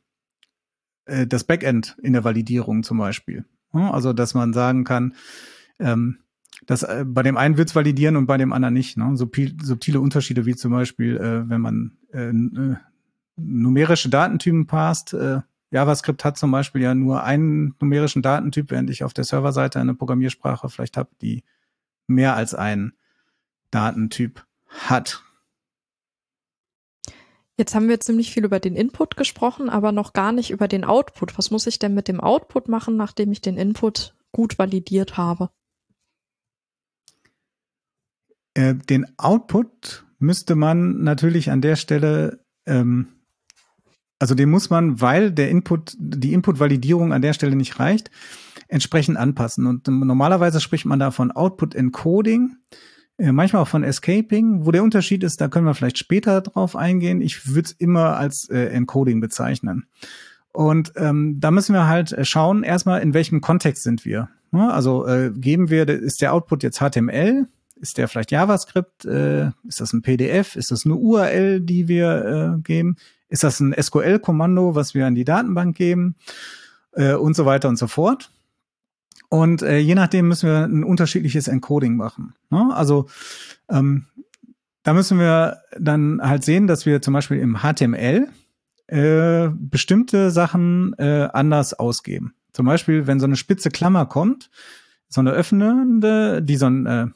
äh, 1.05 1.27
das 1.27 1.43
Backend 1.43 1.97
in 2.01 2.13
der 2.13 2.23
Validierung 2.23 2.83
zum 2.83 2.97
Beispiel. 2.97 3.45
Ja, 3.73 3.91
also, 3.91 4.13
dass 4.13 4.33
man 4.33 4.53
sagen 4.53 4.83
kann, 4.83 5.15
ähm, 5.79 6.19
dass 6.65 6.83
äh, 6.83 7.03
bei 7.07 7.23
dem 7.23 7.37
einen 7.37 7.57
wird's 7.57 7.75
validieren 7.75 8.15
und 8.15 8.27
bei 8.27 8.37
dem 8.37 8.53
anderen 8.53 8.73
nicht. 8.73 8.97
Ne? 8.97 9.17
Subtil, 9.17 9.57
subtile 9.61 9.99
Unterschiede 9.99 10.45
wie 10.45 10.55
zum 10.55 10.71
Beispiel, 10.71 11.17
äh, 11.17 11.49
wenn 11.49 11.61
man 11.61 11.97
äh, 12.13 12.29
äh 12.29 12.75
numerische 13.35 14.09
Datentypen 14.09 14.67
passt, 14.67 15.13
äh, 15.13 15.41
JavaScript 15.73 16.23
hat 16.23 16.37
zum 16.37 16.51
Beispiel 16.51 16.83
ja 16.83 16.93
nur 16.93 17.23
einen 17.23 17.75
numerischen 17.81 18.21
Datentyp, 18.21 18.69
während 18.69 18.91
ich 18.91 19.03
auf 19.03 19.13
der 19.13 19.23
Serverseite 19.23 19.79
eine 19.79 19.95
Programmiersprache 19.95 20.69
vielleicht 20.69 20.97
habe, 20.97 21.09
die 21.19 21.43
mehr 22.05 22.35
als 22.35 22.53
einen 22.53 22.93
Datentyp 23.71 24.45
hat. 24.67 25.23
Jetzt 27.57 27.73
haben 27.73 27.89
wir 27.89 27.99
ziemlich 27.99 28.31
viel 28.31 28.45
über 28.45 28.59
den 28.59 28.75
Input 28.75 29.17
gesprochen, 29.17 29.67
aber 29.69 29.91
noch 29.91 30.13
gar 30.13 30.31
nicht 30.31 30.51
über 30.51 30.67
den 30.67 30.85
Output. 30.85 31.39
Was 31.39 31.49
muss 31.49 31.65
ich 31.65 31.79
denn 31.79 31.95
mit 31.95 32.07
dem 32.07 32.19
Output 32.19 32.67
machen, 32.67 32.95
nachdem 32.95 33.31
ich 33.31 33.41
den 33.41 33.57
Input 33.57 34.15
gut 34.31 34.59
validiert 34.59 35.17
habe? 35.17 35.49
Äh, 38.53 38.75
den 38.75 39.07
Output 39.17 40.05
müsste 40.19 40.53
man 40.53 41.01
natürlich 41.01 41.49
an 41.49 41.61
der 41.61 41.77
Stelle, 41.77 42.45
ähm, 42.67 43.07
also 44.23 44.35
den 44.35 44.49
muss 44.49 44.69
man, 44.69 45.01
weil 45.01 45.33
der 45.33 45.49
Input, 45.49 45.97
die 45.99 46.31
Input-Validierung 46.31 47.11
an 47.11 47.21
der 47.21 47.33
Stelle 47.33 47.57
nicht 47.57 47.77
reicht, 47.77 48.09
entsprechend 48.69 49.17
anpassen. 49.17 49.67
Und 49.67 49.85
normalerweise 49.89 50.61
spricht 50.61 50.85
man 50.85 50.97
da 50.97 51.11
von 51.11 51.31
Output 51.31 51.75
Encoding, 51.75 52.55
äh, 53.17 53.33
manchmal 53.33 53.63
auch 53.63 53.67
von 53.67 53.83
Escaping. 53.83 54.65
Wo 54.65 54.71
der 54.71 54.81
Unterschied 54.81 55.25
ist, 55.25 55.41
da 55.41 55.49
können 55.49 55.65
wir 55.65 55.73
vielleicht 55.73 55.97
später 55.97 56.39
drauf 56.39 56.77
eingehen. 56.77 57.19
Ich 57.19 57.49
würde 57.49 57.65
es 57.65 57.71
immer 57.73 58.15
als 58.15 58.47
äh, 58.49 58.67
Encoding 58.67 59.19
bezeichnen. 59.19 59.87
Und 60.53 60.93
ähm, 60.95 61.41
da 61.41 61.51
müssen 61.51 61.73
wir 61.73 61.89
halt 61.89 62.13
äh, 62.13 62.23
schauen, 62.23 62.63
erstmal, 62.63 63.01
in 63.01 63.13
welchem 63.13 63.41
Kontext 63.41 63.83
sind 63.83 64.05
wir. 64.05 64.29
Also 64.53 65.05
äh, 65.05 65.31
geben 65.35 65.69
wir, 65.69 65.89
ist 65.89 66.21
der 66.21 66.31
Output 66.31 66.63
jetzt 66.63 66.79
HTML? 66.79 67.49
Ist 67.75 67.97
der 67.97 68.07
vielleicht 68.07 68.31
JavaScript? 68.31 69.03
Äh, 69.03 69.47
ist 69.67 69.81
das 69.81 69.91
ein 69.91 70.01
PDF? 70.01 70.55
Ist 70.55 70.71
das 70.71 70.85
eine 70.85 70.95
URL, 70.95 71.59
die 71.59 71.89
wir 71.89 72.55
äh, 72.55 72.61
geben? 72.61 72.95
Ist 73.33 73.43
das 73.43 73.59
ein 73.59 73.73
SQL-Kommando, 73.73 74.75
was 74.75 74.93
wir 74.93 75.07
an 75.07 75.15
die 75.15 75.25
Datenbank 75.25 75.75
geben? 75.75 76.13
Äh, 76.91 77.15
und 77.15 77.35
so 77.35 77.47
weiter 77.47 77.67
und 77.67 77.77
so 77.77 77.87
fort. 77.87 78.29
Und 79.27 79.63
äh, 79.63 79.79
je 79.79 79.95
nachdem 79.95 80.27
müssen 80.27 80.47
wir 80.47 80.65
ein 80.65 80.83
unterschiedliches 80.83 81.47
Encoding 81.47 81.95
machen. 81.95 82.35
Ne? 82.51 82.69
Also 82.75 83.07
ähm, 83.71 84.05
da 84.83 84.93
müssen 84.93 85.17
wir 85.17 85.63
dann 85.79 86.21
halt 86.21 86.43
sehen, 86.43 86.67
dass 86.67 86.85
wir 86.85 87.01
zum 87.01 87.15
Beispiel 87.15 87.39
im 87.39 87.63
HTML 87.63 88.27
äh, 88.85 89.49
bestimmte 89.51 90.29
Sachen 90.29 90.93
äh, 90.99 91.27
anders 91.33 91.73
ausgeben. 91.73 92.35
Zum 92.51 92.67
Beispiel, 92.67 93.07
wenn 93.07 93.19
so 93.19 93.25
eine 93.25 93.35
spitze 93.35 93.71
Klammer 93.71 94.05
kommt, 94.05 94.51
so 95.09 95.21
eine 95.21 95.31
öffnende, 95.31 96.43
die 96.43 96.57
so 96.57 96.67
ein 96.67 96.85
äh, 96.85 97.07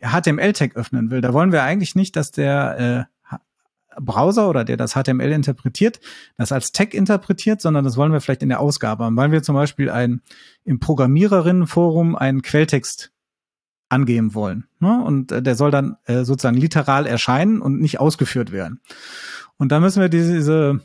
HTML-Tag 0.00 0.74
öffnen 0.74 1.10
will, 1.10 1.20
da 1.20 1.34
wollen 1.34 1.52
wir 1.52 1.64
eigentlich 1.64 1.94
nicht, 1.94 2.16
dass 2.16 2.30
der 2.30 3.08
äh, 3.10 3.15
Browser 4.00 4.48
oder 4.48 4.64
der 4.64 4.76
das 4.76 4.94
HTML 4.94 5.32
interpretiert, 5.32 6.00
das 6.36 6.52
als 6.52 6.72
Tag 6.72 6.94
interpretiert, 6.94 7.60
sondern 7.60 7.84
das 7.84 7.96
wollen 7.96 8.12
wir 8.12 8.20
vielleicht 8.20 8.42
in 8.42 8.48
der 8.48 8.60
Ausgabe 8.60 9.04
haben, 9.04 9.16
weil 9.16 9.32
wir 9.32 9.42
zum 9.42 9.54
Beispiel 9.54 9.90
ein, 9.90 10.22
im 10.64 10.80
Programmiererinnenforum 10.80 12.16
einen 12.16 12.42
Quelltext 12.42 13.12
angeben 13.88 14.34
wollen. 14.34 14.64
Ne? 14.80 15.02
Und 15.04 15.32
äh, 15.32 15.42
der 15.42 15.54
soll 15.54 15.70
dann 15.70 15.96
äh, 16.04 16.24
sozusagen 16.24 16.56
literal 16.56 17.06
erscheinen 17.06 17.60
und 17.60 17.80
nicht 17.80 18.00
ausgeführt 18.00 18.52
werden. 18.52 18.80
Und 19.58 19.72
da 19.72 19.80
müssen 19.80 20.00
wir 20.00 20.08
diese, 20.08 20.34
diese 20.34 20.80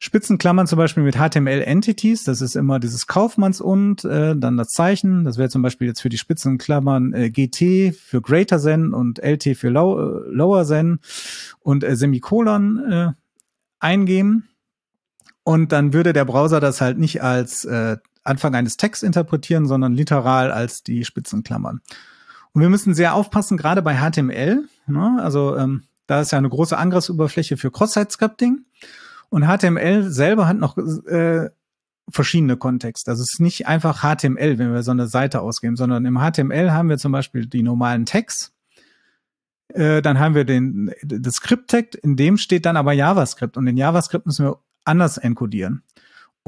Spitzenklammern 0.00 0.68
zum 0.68 0.76
Beispiel 0.76 1.02
mit 1.02 1.16
HTML-Entities, 1.16 2.22
das 2.22 2.40
ist 2.40 2.54
immer 2.54 2.78
dieses 2.78 3.08
Kaufmanns 3.08 3.60
und, 3.60 4.04
äh, 4.04 4.36
dann 4.36 4.56
das 4.56 4.68
Zeichen, 4.68 5.24
das 5.24 5.38
wäre 5.38 5.48
zum 5.48 5.62
Beispiel 5.62 5.88
jetzt 5.88 6.00
für 6.00 6.08
die 6.08 6.18
Spitzenklammern 6.18 7.12
äh, 7.14 7.30
GT 7.30 7.94
für 7.96 8.22
Greater 8.22 8.62
Than 8.62 8.94
und 8.94 9.18
LT 9.18 9.56
für 9.56 9.70
low, 9.70 9.98
äh, 9.98 10.30
Lower 10.30 10.64
Than 10.64 11.00
und 11.60 11.82
äh, 11.82 11.96
Semikolon 11.96 12.78
äh, 12.90 13.12
eingeben. 13.80 14.48
Und 15.42 15.72
dann 15.72 15.92
würde 15.92 16.12
der 16.12 16.26
Browser 16.26 16.60
das 16.60 16.80
halt 16.80 16.98
nicht 16.98 17.22
als 17.22 17.64
äh, 17.64 17.96
Anfang 18.22 18.54
eines 18.54 18.76
Texts 18.76 19.02
interpretieren, 19.02 19.66
sondern 19.66 19.94
literal 19.94 20.52
als 20.52 20.84
die 20.84 21.04
Spitzenklammern. 21.04 21.80
Und 22.52 22.60
wir 22.60 22.68
müssen 22.68 22.94
sehr 22.94 23.14
aufpassen, 23.14 23.56
gerade 23.56 23.82
bei 23.82 23.96
HTML. 23.96 24.68
Ne? 24.86 25.18
Also 25.20 25.56
ähm, 25.56 25.84
da 26.06 26.20
ist 26.20 26.32
ja 26.32 26.38
eine 26.38 26.48
große 26.48 26.76
Angriffsoberfläche 26.76 27.56
für 27.56 27.70
Cross-Site-Scripting. 27.70 28.64
Und 29.30 29.44
HTML 29.44 30.10
selber 30.10 30.48
hat 30.48 30.58
noch 30.58 30.76
äh, 30.76 31.50
verschiedene 32.10 32.56
Kontexte. 32.56 33.10
Also 33.10 33.22
es 33.22 33.34
ist 33.34 33.40
nicht 33.40 33.66
einfach 33.66 34.00
HTML, 34.00 34.58
wenn 34.58 34.72
wir 34.72 34.82
so 34.82 34.90
eine 34.90 35.06
Seite 35.06 35.40
ausgeben, 35.40 35.76
sondern 35.76 36.04
im 36.06 36.18
HTML 36.18 36.72
haben 36.72 36.88
wir 36.88 36.98
zum 36.98 37.12
Beispiel 37.12 37.46
die 37.46 37.62
normalen 37.62 38.06
Tags. 38.06 38.52
Äh, 39.68 40.00
dann 40.00 40.18
haben 40.18 40.34
wir 40.34 40.44
den, 40.44 40.92
das 41.02 41.34
Script-Tag, 41.34 41.94
in 42.02 42.16
dem 42.16 42.38
steht 42.38 42.64
dann 42.64 42.76
aber 42.76 42.92
JavaScript. 42.92 43.56
Und 43.56 43.66
in 43.66 43.76
JavaScript 43.76 44.26
müssen 44.26 44.46
wir 44.46 44.58
anders 44.84 45.18
encodieren. 45.18 45.82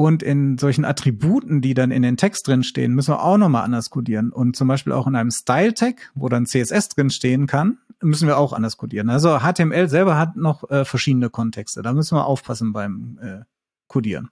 Und 0.01 0.23
in 0.23 0.57
solchen 0.57 0.87
Attributen, 0.87 1.61
die 1.61 1.75
dann 1.75 1.91
in 1.91 2.01
den 2.01 2.17
Text 2.17 2.49
drin 2.49 2.63
stehen, 2.63 2.95
müssen 2.95 3.13
wir 3.13 3.23
auch 3.23 3.37
nochmal 3.37 3.65
anders 3.65 3.91
codieren. 3.91 4.33
Und 4.33 4.57
zum 4.57 4.67
Beispiel 4.67 4.95
auch 4.95 5.07
in 5.07 5.15
einem 5.15 5.31
Style-Tag, 5.31 6.11
wo 6.15 6.31
dann 6.31 6.47
CSS 6.47 6.89
drin 6.89 7.11
stehen 7.11 7.47
kann, 7.47 7.77
müssen 8.01 8.27
wir 8.27 8.39
auch 8.39 8.55
anders 8.55 8.79
codieren. 8.79 9.11
Also 9.11 9.41
HTML 9.41 9.91
selber 9.91 10.17
hat 10.17 10.37
noch 10.37 10.71
äh, 10.71 10.87
verschiedene 10.87 11.29
Kontexte. 11.29 11.83
Da 11.83 11.93
müssen 11.93 12.17
wir 12.17 12.25
aufpassen 12.25 12.73
beim 12.73 13.19
äh, 13.21 13.41
Codieren. 13.89 14.31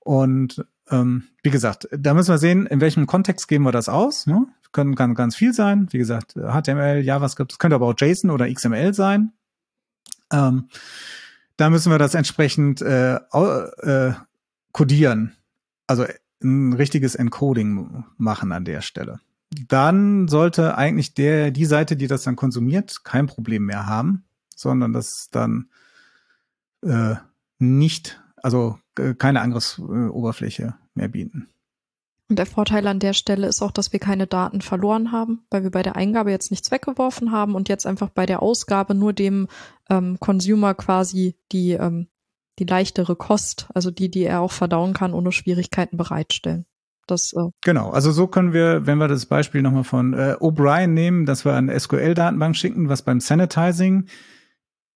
Und 0.00 0.64
ähm, 0.88 1.24
wie 1.42 1.50
gesagt, 1.50 1.88
da 1.92 2.14
müssen 2.14 2.30
wir 2.30 2.38
sehen, 2.38 2.64
in 2.64 2.80
welchem 2.80 3.06
Kontext 3.06 3.48
geben 3.48 3.64
wir 3.64 3.72
das 3.72 3.90
aus. 3.90 4.26
Ne? 4.26 4.46
Können, 4.72 4.94
kann 4.94 5.14
ganz 5.14 5.36
viel 5.36 5.52
sein. 5.52 5.88
Wie 5.90 5.98
gesagt, 5.98 6.36
HTML, 6.36 7.02
JavaScript, 7.02 7.52
es 7.52 7.58
könnte 7.58 7.74
aber 7.74 7.88
auch 7.88 7.94
JSON 7.98 8.30
oder 8.30 8.50
XML 8.50 8.94
sein. 8.94 9.34
Ähm, 10.32 10.70
da 11.58 11.68
müssen 11.68 11.92
wir 11.92 11.98
das 11.98 12.14
entsprechend 12.14 12.80
äh, 12.80 13.16
äh, 13.16 14.12
codieren. 14.76 15.34
Also 15.86 16.04
ein 16.42 16.74
richtiges 16.74 17.14
Encoding 17.14 18.04
machen 18.18 18.52
an 18.52 18.64
der 18.66 18.82
Stelle 18.82 19.20
dann 19.68 20.28
sollte 20.28 20.76
eigentlich 20.76 21.14
der, 21.14 21.50
die 21.50 21.64
Seite, 21.64 21.96
die 21.96 22.06
das 22.06 22.24
dann 22.24 22.36
konsumiert, 22.36 23.04
kein 23.04 23.26
Problem 23.26 23.64
mehr 23.64 23.86
haben, 23.86 24.24
sondern 24.54 24.92
das 24.92 25.28
dann 25.30 25.68
äh, 26.82 27.14
nicht, 27.58 28.20
also 28.42 28.78
äh, 28.98 29.14
keine 29.14 29.40
Angriffsoberfläche 29.40 30.74
mehr 30.94 31.08
bieten. 31.08 31.48
Und 32.28 32.40
der 32.40 32.46
Vorteil 32.46 32.88
an 32.88 32.98
der 32.98 33.12
Stelle 33.12 33.46
ist 33.46 33.62
auch, 33.62 33.70
dass 33.70 33.92
wir 33.92 34.00
keine 34.00 34.26
Daten 34.26 34.60
verloren 34.60 35.12
haben, 35.12 35.44
weil 35.48 35.62
wir 35.62 35.70
bei 35.70 35.84
der 35.84 35.94
Eingabe 35.94 36.32
jetzt 36.32 36.50
nichts 36.50 36.72
weggeworfen 36.72 37.30
haben 37.30 37.54
und 37.54 37.68
jetzt 37.68 37.86
einfach 37.86 38.08
bei 38.10 38.26
der 38.26 38.42
Ausgabe 38.42 38.96
nur 38.96 39.12
dem 39.12 39.46
ähm, 39.88 40.18
Consumer 40.18 40.74
quasi 40.74 41.36
die, 41.52 41.72
ähm, 41.72 42.08
die 42.58 42.64
leichtere 42.64 43.16
Kost, 43.16 43.68
also 43.74 43.90
die, 43.90 44.10
die 44.10 44.24
er 44.24 44.40
auch 44.40 44.52
verdauen 44.52 44.92
kann, 44.92 45.12
ohne 45.12 45.32
Schwierigkeiten 45.32 45.96
bereitstellen. 45.96 46.66
Das, 47.06 47.32
äh 47.34 47.50
genau, 47.62 47.90
also 47.90 48.10
so 48.10 48.26
können 48.26 48.52
wir, 48.52 48.86
wenn 48.86 48.98
wir 48.98 49.08
das 49.08 49.26
Beispiel 49.26 49.62
nochmal 49.62 49.84
von 49.84 50.12
äh, 50.12 50.36
O'Brien 50.40 50.88
nehmen, 50.88 51.26
dass 51.26 51.44
wir 51.44 51.54
eine 51.54 51.78
SQL-Datenbank 51.78 52.56
schicken, 52.56 52.88
was 52.88 53.02
beim 53.02 53.20
Sanitizing 53.20 54.06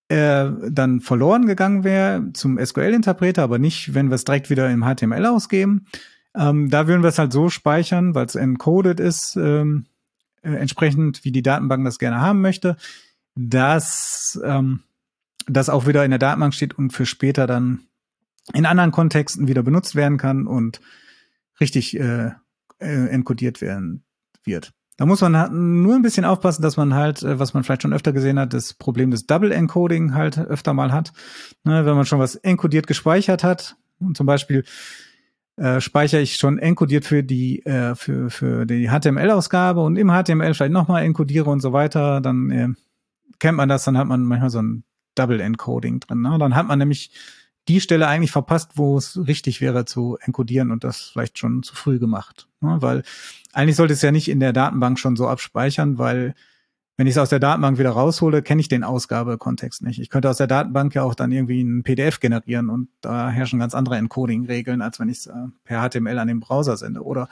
äh, 0.09 0.49
dann 0.69 0.99
verloren 0.99 1.45
gegangen 1.45 1.83
wäre 1.85 2.33
zum 2.33 2.63
SQL-Interpreter, 2.63 3.43
aber 3.43 3.59
nicht, 3.59 3.93
wenn 3.93 4.09
wir 4.09 4.15
es 4.15 4.25
direkt 4.25 4.49
wieder 4.49 4.69
im 4.69 4.83
HTML 4.83 5.25
ausgeben. 5.25 5.85
Ähm, 6.35 6.69
da 6.69 6.87
würden 6.87 7.01
wir 7.01 7.09
es 7.09 7.19
halt 7.19 7.31
so 7.31 7.49
speichern, 7.49 8.13
weil 8.13 8.25
es 8.25 8.35
encoded 8.35 8.99
ist, 8.99 9.37
ähm, 9.37 9.85
äh, 10.41 10.51
entsprechend 10.51 11.23
wie 11.23 11.31
die 11.31 11.43
Datenbank 11.43 11.85
das 11.85 11.99
gerne 11.99 12.19
haben 12.19 12.41
möchte, 12.41 12.75
dass 13.35 14.39
ähm, 14.43 14.81
das 15.47 15.69
auch 15.69 15.87
wieder 15.87 16.03
in 16.05 16.11
der 16.11 16.19
Datenbank 16.19 16.53
steht 16.53 16.77
und 16.77 16.91
für 16.91 17.05
später 17.05 17.47
dann 17.47 17.81
in 18.53 18.65
anderen 18.65 18.91
Kontexten 18.91 19.47
wieder 19.47 19.63
benutzt 19.63 19.95
werden 19.95 20.17
kann 20.17 20.47
und 20.47 20.81
richtig 21.59 21.99
äh, 21.99 22.31
äh, 22.79 23.07
encodiert 23.07 23.61
werden 23.61 24.03
wird. 24.43 24.73
Da 24.97 25.05
muss 25.05 25.21
man 25.21 25.37
halt 25.37 25.51
nur 25.51 25.95
ein 25.95 26.01
bisschen 26.01 26.25
aufpassen, 26.25 26.61
dass 26.61 26.77
man 26.77 26.93
halt, 26.93 27.23
äh, 27.23 27.39
was 27.39 27.53
man 27.53 27.63
vielleicht 27.63 27.83
schon 27.83 27.93
öfter 27.93 28.13
gesehen 28.13 28.39
hat, 28.39 28.53
das 28.53 28.73
Problem 28.73 29.11
des 29.11 29.25
Double 29.25 29.51
Encoding 29.51 30.13
halt 30.13 30.37
öfter 30.37 30.73
mal 30.73 30.91
hat. 30.91 31.13
Ne, 31.63 31.85
wenn 31.85 31.95
man 31.95 32.05
schon 32.05 32.19
was 32.19 32.35
encodiert 32.35 32.87
gespeichert 32.87 33.43
hat, 33.43 33.77
und 33.99 34.17
zum 34.17 34.25
Beispiel 34.25 34.63
äh, 35.57 35.79
speichere 35.79 36.21
ich 36.21 36.35
schon 36.35 36.57
encodiert 36.57 37.05
für 37.05 37.23
die 37.23 37.63
äh, 37.65 37.95
für 37.95 38.29
für 38.29 38.65
die 38.65 38.89
HTML-Ausgabe 38.89 39.81
und 39.81 39.95
im 39.97 40.09
HTML 40.09 40.53
vielleicht 40.53 40.73
nochmal 40.73 41.03
encodiere 41.03 41.49
und 41.49 41.61
so 41.61 41.73
weiter, 41.73 42.19
dann 42.21 42.51
äh, 42.51 42.69
kennt 43.39 43.57
man 43.57 43.69
das, 43.69 43.83
dann 43.83 43.97
hat 43.97 44.07
man 44.07 44.23
manchmal 44.23 44.49
so 44.49 44.61
ein 44.61 44.83
Double 45.15 45.39
Encoding 45.39 45.99
drin. 45.99 46.21
Ne? 46.21 46.37
Dann 46.39 46.55
hat 46.55 46.67
man 46.67 46.79
nämlich 46.79 47.11
die 47.67 47.81
Stelle 47.81 48.07
eigentlich 48.07 48.31
verpasst, 48.31 48.71
wo 48.75 48.97
es 48.97 49.19
richtig 49.27 49.61
wäre 49.61 49.85
zu 49.85 50.17
encodieren 50.21 50.71
und 50.71 50.83
das 50.83 51.01
vielleicht 51.01 51.37
schon 51.37 51.63
zu 51.63 51.75
früh 51.75 51.99
gemacht. 51.99 52.47
Ne? 52.59 52.77
Weil 52.79 53.03
eigentlich 53.53 53.75
sollte 53.75 53.93
es 53.93 54.01
ja 54.01 54.11
nicht 54.11 54.29
in 54.29 54.39
der 54.39 54.53
Datenbank 54.53 54.97
schon 54.97 55.15
so 55.15 55.27
abspeichern, 55.27 55.97
weil 55.97 56.33
wenn 56.97 57.07
ich 57.07 57.13
es 57.13 57.17
aus 57.17 57.29
der 57.29 57.39
Datenbank 57.39 57.79
wieder 57.79 57.91
raushole, 57.91 58.43
kenne 58.43 58.61
ich 58.61 58.67
den 58.67 58.83
Ausgabekontext 58.83 59.81
nicht. 59.81 59.99
Ich 59.99 60.09
könnte 60.09 60.29
aus 60.29 60.37
der 60.37 60.47
Datenbank 60.47 60.93
ja 60.93 61.03
auch 61.03 61.15
dann 61.15 61.31
irgendwie 61.31 61.63
ein 61.63 61.83
PDF 61.83 62.19
generieren 62.19 62.69
und 62.69 62.89
da 63.01 63.29
herrschen 63.29 63.59
ganz 63.59 63.73
andere 63.73 63.95
Encoding-Regeln, 63.97 64.81
als 64.81 64.99
wenn 64.99 65.09
ich 65.09 65.19
es 65.19 65.27
äh, 65.27 65.33
per 65.63 65.89
HTML 65.89 66.19
an 66.19 66.27
den 66.27 66.39
Browser 66.39 66.77
sende. 66.77 67.01
Oder 67.03 67.27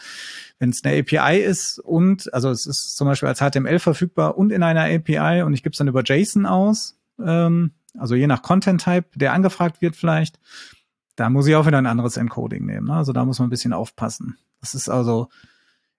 wenn 0.57 0.69
es 0.69 0.83
eine 0.83 0.97
API 0.97 1.39
ist 1.39 1.77
und, 1.79 2.33
also 2.33 2.49
es 2.49 2.65
ist 2.65 2.95
zum 2.95 3.07
Beispiel 3.07 3.29
als 3.29 3.41
HTML 3.41 3.79
verfügbar 3.79 4.37
und 4.37 4.51
in 4.51 4.63
einer 4.63 4.85
API 4.85 5.43
und 5.43 5.53
ich 5.53 5.61
gebe 5.61 5.73
es 5.73 5.77
dann 5.77 5.87
über 5.87 6.03
JSON 6.03 6.45
aus, 6.45 6.98
ähm, 7.25 7.71
also 7.97 8.15
je 8.15 8.27
nach 8.27 8.41
Content-Type, 8.41 9.08
der 9.15 9.34
angefragt 9.34 9.82
wird 9.82 9.95
vielleicht, 9.95 10.39
da 11.15 11.29
muss 11.29 11.47
ich 11.47 11.55
auch 11.55 11.67
wieder 11.67 11.77
ein 11.77 11.86
anderes 11.86 12.17
Encoding 12.17 12.65
nehmen. 12.65 12.88
Ne? 12.88 12.93
Also 12.93 13.13
da 13.13 13.25
muss 13.25 13.39
man 13.39 13.47
ein 13.47 13.51
bisschen 13.51 13.73
aufpassen. 13.73 14.38
Das 14.62 14.73
ist 14.73 14.89
also, 14.89 15.29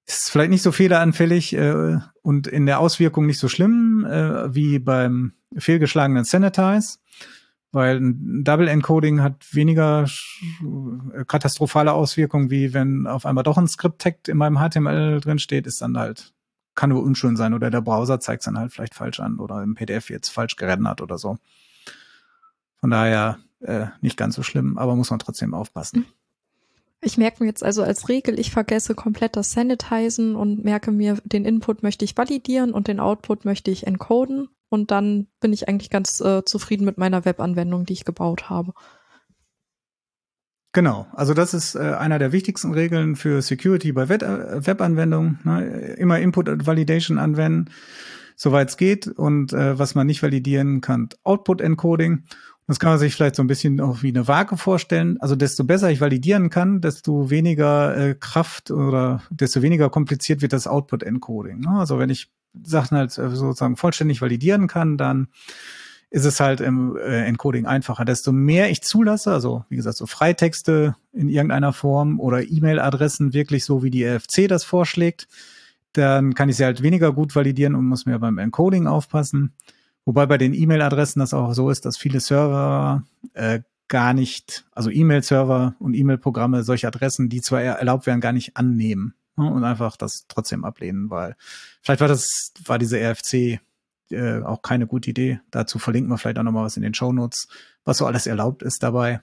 ist 0.07 0.31
vielleicht 0.31 0.51
nicht 0.51 0.63
so 0.63 0.73
fehleranfällig 0.73 1.55
äh, 1.55 1.99
und 2.23 2.47
in 2.47 2.67
der 2.67 2.81
Auswirkung 2.81 3.27
nicht 3.27 3.39
so 3.39 3.49
schlimm 3.49 4.07
äh, 4.09 4.55
wie 4.55 4.79
beim 4.79 5.33
fehlgeschlagenen 5.57 6.25
Sanitize, 6.25 6.99
weil 7.73 7.99
ein 7.99 8.45
Double 8.45 8.69
Encoding 8.69 9.23
hat 9.23 9.47
weniger 9.53 10.07
äh, 11.15 11.25
katastrophale 11.27 11.93
Auswirkungen, 11.93 12.51
wie 12.51 12.73
wenn 12.73 13.07
auf 13.07 13.27
einmal 13.27 13.45
doch 13.45 13.59
ein 13.59 13.69
Script-Tag 13.69 14.29
in 14.29 14.37
meinem 14.37 14.59
HTML 14.59 15.21
drin 15.21 15.39
steht, 15.39 15.67
ist 15.67 15.83
dann 15.83 15.99
halt 15.99 16.33
kann 16.75 16.91
nur 16.91 17.03
unschön 17.03 17.37
sein 17.37 17.55
oder 17.55 17.71
der 17.71 17.81
Browser 17.81 18.21
zeigt 18.21 18.43
es 18.43 18.45
dann 18.47 18.59
halt 18.59 18.73
vielleicht 18.73 18.95
falsch 18.95 19.21
an 19.21 19.39
oder 19.39 19.63
im 19.63 19.75
PDF 19.75 20.11
jetzt 20.11 20.31
falsch 20.31 20.57
gerendert 20.57 21.01
oder 21.01 21.19
so. 21.19 21.39
Von 22.77 22.91
daher 22.91 23.39
äh, 23.61 23.87
nicht 24.01 24.17
ganz 24.17 24.35
so 24.35 24.43
schlimm, 24.43 24.79
aber 24.79 24.97
muss 24.97 25.11
man 25.11 25.19
trotzdem 25.19 25.55
aufpassen. 25.55 26.07
Ich 27.03 27.17
merke 27.17 27.43
mir 27.43 27.49
jetzt 27.49 27.65
also 27.65 27.83
als 27.83 28.09
Regel, 28.09 28.39
ich 28.39 28.51
vergesse 28.51 28.95
komplett 28.95 29.37
das 29.37 29.53
Sanitizen 29.53 30.37
und 30.37 30.65
merke 30.65 30.91
mir, 30.91 31.17
den 31.25 31.47
Input 31.47 31.83
möchte 31.83 32.05
ich 32.05 32.17
validieren 32.17 32.73
und 32.73 32.89
den 32.89 33.01
Output 33.01 33.47
möchte 33.47 33.71
ich 33.71 33.87
encoden 33.87 34.49
und 34.69 34.91
dann 34.91 35.27
bin 35.41 35.53
ich 35.53 35.69
eigentlich 35.69 35.91
ganz 35.91 36.21
äh, 36.21 36.45
zufrieden 36.45 36.85
mit 36.85 36.99
meiner 36.99 37.25
Webanwendung, 37.25 37.87
die 37.87 37.95
ich 37.95 38.05
gebaut 38.05 38.51
habe. 38.51 38.75
Genau, 40.73 41.09
also 41.13 41.35
das 41.35 41.53
ist 41.53 41.75
äh, 41.75 41.81
einer 41.81 42.21
der 42.21 42.31
wichtigsten 42.31 42.73
Regeln 42.73 43.17
für 43.17 43.43
Security 43.43 43.91
bei 43.93 44.05
äh, 44.05 44.67
Webanwendungen. 44.67 45.41
Ne? 45.43 45.95
Immer 45.99 46.21
Input 46.21 46.49
und 46.49 46.67
Validation 46.67 47.19
anwenden, 47.19 47.73
soweit 48.37 48.69
es 48.71 48.77
geht. 48.77 49.09
Und 49.09 49.53
äh, 49.53 49.79
was 49.79 49.97
man 49.97 50.07
nicht 50.07 50.23
validieren 50.23 50.81
kann, 50.81 51.09
Output 51.25 51.61
Encoding. 51.61 52.25
Das 52.69 52.79
kann 52.79 52.91
man 52.91 53.01
sich 53.01 53.17
vielleicht 53.17 53.35
so 53.35 53.43
ein 53.43 53.49
bisschen 53.49 53.81
auch 53.81 54.05
wie 54.05 54.11
eine 54.11 54.29
Waage 54.29 54.57
vorstellen. 54.57 55.21
Also 55.21 55.35
desto 55.35 55.65
besser 55.65 55.91
ich 55.91 56.01
validieren 56.01 56.51
kann, 56.51 56.81
desto 56.81 57.29
weniger 57.31 57.97
äh, 57.97 58.15
Kraft 58.15 58.71
oder 58.71 59.25
desto 59.29 59.61
weniger 59.63 59.91
kompliziert 59.91 60.41
wird 60.41 60.53
das 60.53 60.69
Output 60.69 61.03
Encoding. 61.03 61.59
Ne? 61.59 61.71
Also 61.71 61.99
wenn 61.99 62.11
ich 62.11 62.31
Sachen 62.63 62.97
halt 62.97 63.11
äh, 63.19 63.29
sozusagen 63.31 63.75
vollständig 63.75 64.23
validieren 64.23 64.69
kann, 64.69 64.97
dann 64.97 65.29
ist 66.11 66.25
es 66.25 66.41
halt 66.41 66.61
im 66.61 66.97
äh, 66.97 67.25
Encoding 67.25 67.67
einfacher. 67.67 68.05
Desto 68.05 68.33
mehr 68.33 68.71
ich 68.71 68.83
zulasse, 68.83 69.33
also 69.33 69.65
wie 69.69 69.77
gesagt, 69.77 69.97
so 69.97 70.07
Freitexte 70.07 70.97
in 71.13 71.29
irgendeiner 71.29 71.73
Form 71.73 72.19
oder 72.19 72.43
E-Mail-Adressen 72.43 73.33
wirklich 73.33 73.65
so, 73.65 73.83
wie 73.85 73.91
die 73.91 74.05
RFC 74.05 74.49
das 74.49 74.65
vorschlägt, 74.65 75.29
dann 75.93 76.35
kann 76.35 76.49
ich 76.49 76.57
sie 76.57 76.65
halt 76.65 76.83
weniger 76.83 77.13
gut 77.13 77.35
validieren 77.35 77.77
und 77.77 77.87
muss 77.87 78.07
mir 78.07 78.19
beim 78.19 78.39
Encoding 78.39 78.89
aufpassen. 78.89 79.55
Wobei 80.05 80.27
bei 80.27 80.39
den 80.39 80.53
E-Mail-Adressen 80.53 81.21
das 81.21 81.33
auch 81.33 81.53
so 81.55 81.71
ist, 81.71 81.85
dass 81.85 81.97
viele 81.97 82.19
Server 82.21 83.05
äh, 83.35 83.61
gar 83.87 84.13
nicht, 84.13 84.65
also 84.73 84.91
E-Mail-Server 84.91 85.75
und 85.79 85.95
E-Mail-Programme 85.95 86.65
solche 86.65 86.89
Adressen, 86.89 87.29
die 87.29 87.41
zwar 87.41 87.63
erlaubt 87.63 88.07
werden, 88.07 88.21
gar 88.21 88.33
nicht 88.33 88.57
annehmen 88.57 89.15
ne, 89.37 89.49
und 89.51 89.63
einfach 89.63 89.97
das 89.97 90.27
trotzdem 90.29 90.65
ablehnen, 90.65 91.11
weil 91.11 91.37
vielleicht 91.83 92.01
war 92.01 92.09
das, 92.09 92.53
war 92.65 92.79
diese 92.79 92.99
RFC 92.99 93.61
äh, 94.13 94.43
auch 94.43 94.63
keine 94.63 94.87
gute 94.87 95.11
Idee. 95.11 95.41
Dazu 95.51 95.79
verlinken 95.79 96.11
wir 96.11 96.19
vielleicht 96.19 96.39
auch 96.39 96.43
nochmal 96.43 96.65
was 96.65 96.77
in 96.77 96.83
den 96.83 96.95
Show 96.95 97.13
Notes, 97.13 97.49
was 97.85 97.99
so 97.99 98.07
alles 98.07 98.27
erlaubt 98.27 98.63
ist 98.63 98.83
dabei. 98.83 99.21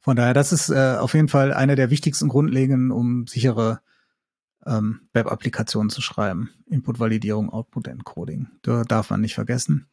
Von 0.00 0.16
daher, 0.16 0.34
das 0.34 0.52
ist 0.52 0.70
äh, 0.70 0.96
auf 0.98 1.14
jeden 1.14 1.28
Fall 1.28 1.52
eine 1.52 1.76
der 1.76 1.90
wichtigsten 1.90 2.28
Grundlegenden, 2.28 2.90
um 2.90 3.26
sichere 3.26 3.80
ähm, 4.66 5.00
Web-Applikationen 5.12 5.90
zu 5.90 6.00
schreiben. 6.00 6.50
Input-Validierung, 6.66 7.50
Output-Encoding. 7.50 8.48
Da 8.62 8.84
darf 8.84 9.10
man 9.10 9.20
nicht 9.20 9.34
vergessen. 9.34 9.86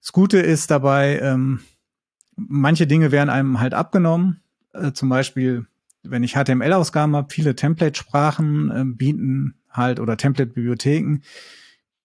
Das 0.00 0.12
Gute 0.12 0.38
ist 0.38 0.70
dabei, 0.70 1.18
ähm, 1.20 1.60
manche 2.36 2.86
Dinge 2.86 3.10
werden 3.10 3.30
einem 3.30 3.60
halt 3.60 3.74
abgenommen. 3.74 4.40
Äh, 4.72 4.92
zum 4.92 5.08
Beispiel, 5.08 5.66
wenn 6.02 6.22
ich 6.22 6.34
HTML-Ausgaben 6.34 7.16
habe, 7.16 7.32
viele 7.32 7.56
Template-Sprachen 7.56 8.70
äh, 8.70 8.84
bieten 8.84 9.54
halt 9.70 9.98
oder 9.98 10.16
Template-Bibliotheken 10.16 11.20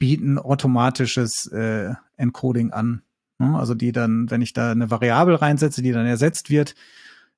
bieten 0.04 0.38
automatisches 0.38 1.50
äh, 1.54 1.94
Encoding 2.18 2.72
an. 2.72 3.04
Ne? 3.40 3.58
Also 3.58 3.74
die 3.74 3.94
dann, 3.94 4.30
wenn 4.30 4.42
ich 4.42 4.52
da 4.52 4.72
eine 4.72 4.92
Variable 4.92 5.42
reinsetze, 5.42 5.82
die 5.82 5.94
dann 5.94 6.06
ersetzt 6.06 6.50
wird, 6.50 6.76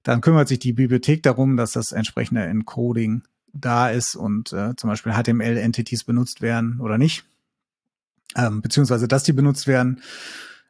dann 0.02 0.20
kümmert 0.20 0.48
sich 0.48 0.58
die 0.58 0.74
Bibliothek 0.74 1.22
darum, 1.22 1.58
dass 1.58 1.74
das 1.74 1.92
entsprechende 1.92 2.44
Encoding 2.44 3.22
da 3.54 3.92
ist 3.92 4.16
und 4.16 4.52
äh, 4.52 4.76
zum 4.78 4.90
Beispiel 4.90 5.14
HTML-Entities 5.14 6.06
benutzt 6.06 6.42
werden 6.42 6.82
oder 6.82 6.98
nicht. 6.98 7.26
Ähm, 8.36 8.64
beziehungsweise, 8.64 9.08
dass 9.08 9.22
die 9.22 9.34
benutzt 9.34 9.68
werden. 9.68 10.02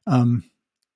Ähm, 0.05 0.43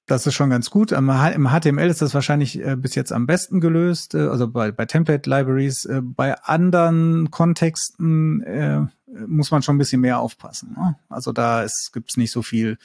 das 0.06 0.28
ist 0.28 0.34
schon 0.34 0.50
ganz 0.50 0.70
gut. 0.70 0.92
Im 0.92 1.08
HTML 1.08 1.88
ist 1.88 2.02
das 2.02 2.14
wahrscheinlich 2.14 2.62
äh, 2.62 2.76
bis 2.76 2.96
jetzt 2.96 3.14
am 3.14 3.26
besten 3.26 3.62
gelöst, 3.62 4.16
äh, 4.16 4.28
also 4.28 4.50
bei, 4.50 4.74
bei 4.74 4.86
Template 4.86 5.30
Libraries. 5.30 5.86
Äh, 5.86 6.02
bei 6.02 6.38
anderen 6.42 7.32
Kontexten 7.32 8.44
äh, 8.44 8.82
muss 9.28 9.52
man 9.52 9.62
schon 9.62 9.76
ein 9.76 9.80
bisschen 9.80 10.02
mehr 10.02 10.20
aufpassen. 10.20 10.76
Ne? 10.78 10.96
Also 11.10 11.32
da 11.32 11.66
gibt 11.94 12.10
es 12.12 12.18
nicht 12.18 12.32
so 12.32 12.42
viel 12.42 12.78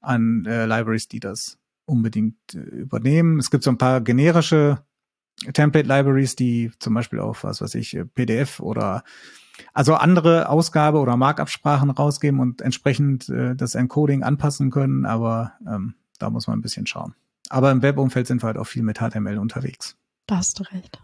an 0.00 0.44
äh, 0.46 0.66
Libraries, 0.66 1.08
die 1.08 1.20
das 1.20 1.58
unbedingt 1.84 2.36
äh, 2.54 2.58
übernehmen. 2.58 3.38
Es 3.38 3.50
gibt 3.50 3.64
so 3.64 3.70
ein 3.70 3.78
paar 3.78 4.00
generische 4.00 4.82
Template 5.52 5.88
Libraries, 5.88 6.36
die 6.36 6.70
zum 6.78 6.94
Beispiel 6.94 7.18
auf 7.18 7.44
was 7.44 7.60
weiß 7.60 7.74
ich 7.76 7.98
PDF 8.14 8.60
oder 8.60 9.02
also 9.72 9.94
andere 9.94 10.48
Ausgabe 10.48 10.98
oder 10.98 11.16
Markup-Sprachen 11.16 11.90
rausgeben 11.90 12.40
und 12.40 12.60
entsprechend 12.60 13.28
äh, 13.28 13.54
das 13.54 13.74
Encoding 13.74 14.22
anpassen 14.22 14.70
können, 14.70 15.04
aber 15.04 15.52
ähm, 15.66 15.94
da 16.18 16.30
muss 16.30 16.46
man 16.46 16.58
ein 16.58 16.62
bisschen 16.62 16.86
schauen. 16.86 17.14
Aber 17.48 17.70
im 17.70 17.82
Webumfeld 17.82 18.26
sind 18.26 18.42
wir 18.42 18.48
halt 18.48 18.58
auch 18.58 18.66
viel 18.66 18.82
mit 18.82 18.98
HTML 18.98 19.38
unterwegs. 19.38 19.96
Da 20.26 20.36
hast 20.36 20.58
du 20.58 20.64
recht. 20.64 20.98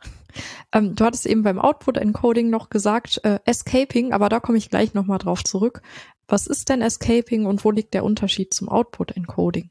Ähm, 0.72 0.94
du 0.94 1.04
hattest 1.04 1.26
eben 1.26 1.42
beim 1.42 1.58
Output-Encoding 1.58 2.50
noch 2.50 2.70
gesagt, 2.70 3.20
äh, 3.24 3.38
Escaping, 3.44 4.12
aber 4.12 4.28
da 4.28 4.40
komme 4.40 4.58
ich 4.58 4.70
gleich 4.70 4.94
nochmal 4.94 5.18
drauf 5.18 5.44
zurück. 5.44 5.82
Was 6.26 6.46
ist 6.46 6.68
denn 6.68 6.82
Escaping 6.82 7.46
und 7.46 7.64
wo 7.64 7.70
liegt 7.70 7.94
der 7.94 8.04
Unterschied 8.04 8.52
zum 8.52 8.68
Output-Encoding? 8.68 9.70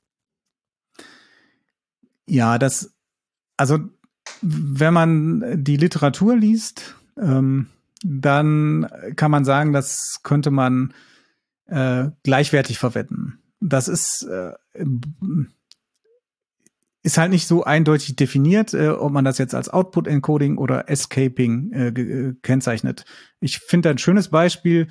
Ja, 2.26 2.58
das, 2.58 2.94
also 3.56 3.80
wenn 4.42 4.94
man 4.94 5.64
die 5.64 5.78
Literatur 5.78 6.36
liest, 6.36 6.96
ähm, 7.18 7.68
dann 8.04 8.88
kann 9.16 9.32
man 9.32 9.46
sagen, 9.46 9.74
das 9.74 10.20
könnte 10.24 10.52
man 10.52 10.94
äh, 11.66 12.10
gleichwertig 12.24 12.80
verwenden 12.80 13.42
das 13.60 13.88
ist, 13.88 14.24
äh, 14.24 14.54
ist 17.08 17.18
halt 17.18 17.32
nicht 17.32 17.48
so 17.48 17.64
eindeutig 17.64 18.18
definiert, 18.18 18.74
äh, 18.74 18.90
ob 18.90 19.14
man 19.14 19.24
das 19.24 19.38
jetzt 19.38 19.56
als 19.56 19.70
Output 19.70 20.08
Encoding 20.08 20.58
oder 20.58 20.90
Escaping 20.90 21.72
äh, 21.72 21.88
äh, 21.88 22.36
kennzeichnet. 22.42 23.06
Ich 23.40 23.60
finde 23.60 23.90
ein 23.90 23.98
schönes 23.98 24.28
Beispiel, 24.28 24.88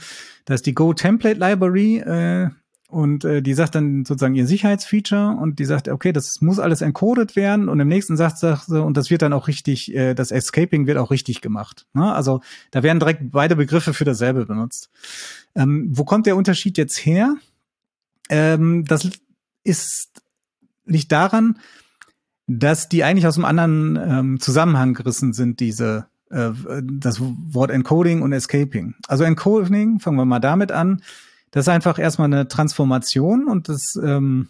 dass 0.47 0.63
die 0.63 0.75
Go 0.75 0.95
Template 0.95 1.39
Library 1.39 1.99
äh, 1.99 2.49
und 2.89 3.27
äh, 3.27 3.43
die 3.43 3.53
sagt 3.53 3.75
dann 3.75 4.07
sozusagen 4.07 4.35
ihr 4.35 4.47
Sicherheitsfeature 4.47 5.37
und 5.39 5.59
die 5.59 5.67
sagt, 5.67 5.89
okay, 5.89 6.13
das 6.13 6.41
muss 6.41 6.59
alles 6.59 6.81
encoded 6.81 7.37
werden 7.37 7.69
und 7.69 7.81
im 7.81 7.89
nächsten 7.89 8.17
sagt, 8.17 8.39
sagt 8.39 8.65
sie, 8.65 8.83
und 8.83 8.97
das 8.97 9.11
wird 9.11 9.21
dann 9.21 9.35
auch 9.35 9.47
richtig, 9.47 9.95
äh, 9.95 10.15
das 10.15 10.31
Escaping 10.31 10.87
wird 10.87 10.97
auch 10.97 11.11
richtig 11.11 11.43
gemacht. 11.43 11.87
Ne? 11.93 12.11
Also 12.15 12.41
da 12.71 12.83
werden 12.83 12.99
direkt 12.99 13.31
beide 13.31 13.57
Begriffe 13.57 13.93
für 13.93 14.07
dasselbe 14.07 14.47
benutzt. 14.47 14.89
Ähm, 15.55 15.89
wo 15.91 16.05
kommt 16.05 16.25
der 16.25 16.37
Unterschied 16.37 16.79
jetzt 16.79 16.97
her? 16.97 17.35
Ähm, 18.31 18.87
das 18.87 19.11
ist 19.65 20.23
liegt 20.87 21.13
daran, 21.13 21.59
dass 22.47 22.89
die 22.89 23.05
eigentlich 23.05 23.27
aus 23.27 23.37
einem 23.37 23.45
anderen 23.45 23.97
ähm, 23.97 24.41
Zusammenhang 24.41 24.95
gerissen 24.95 25.33
sind, 25.33 25.61
diese 25.61 26.07
äh, 26.31 26.51
das 26.83 27.21
Wort 27.21 27.71
Encoding 27.71 28.23
und 28.23 28.33
Escaping. 28.33 28.95
Also 29.09 29.25
Encoding, 29.25 30.01
fangen 30.01 30.17
wir 30.17 30.25
mal 30.25 30.41
damit 30.41 30.73
an, 30.73 31.03
das 31.51 31.65
ist 31.65 31.69
einfach 31.69 31.99
erstmal 31.99 32.27
eine 32.27 32.49
Transformation 32.49 33.47
und 33.47 33.69
das 33.69 33.99
ähm, 34.03 34.49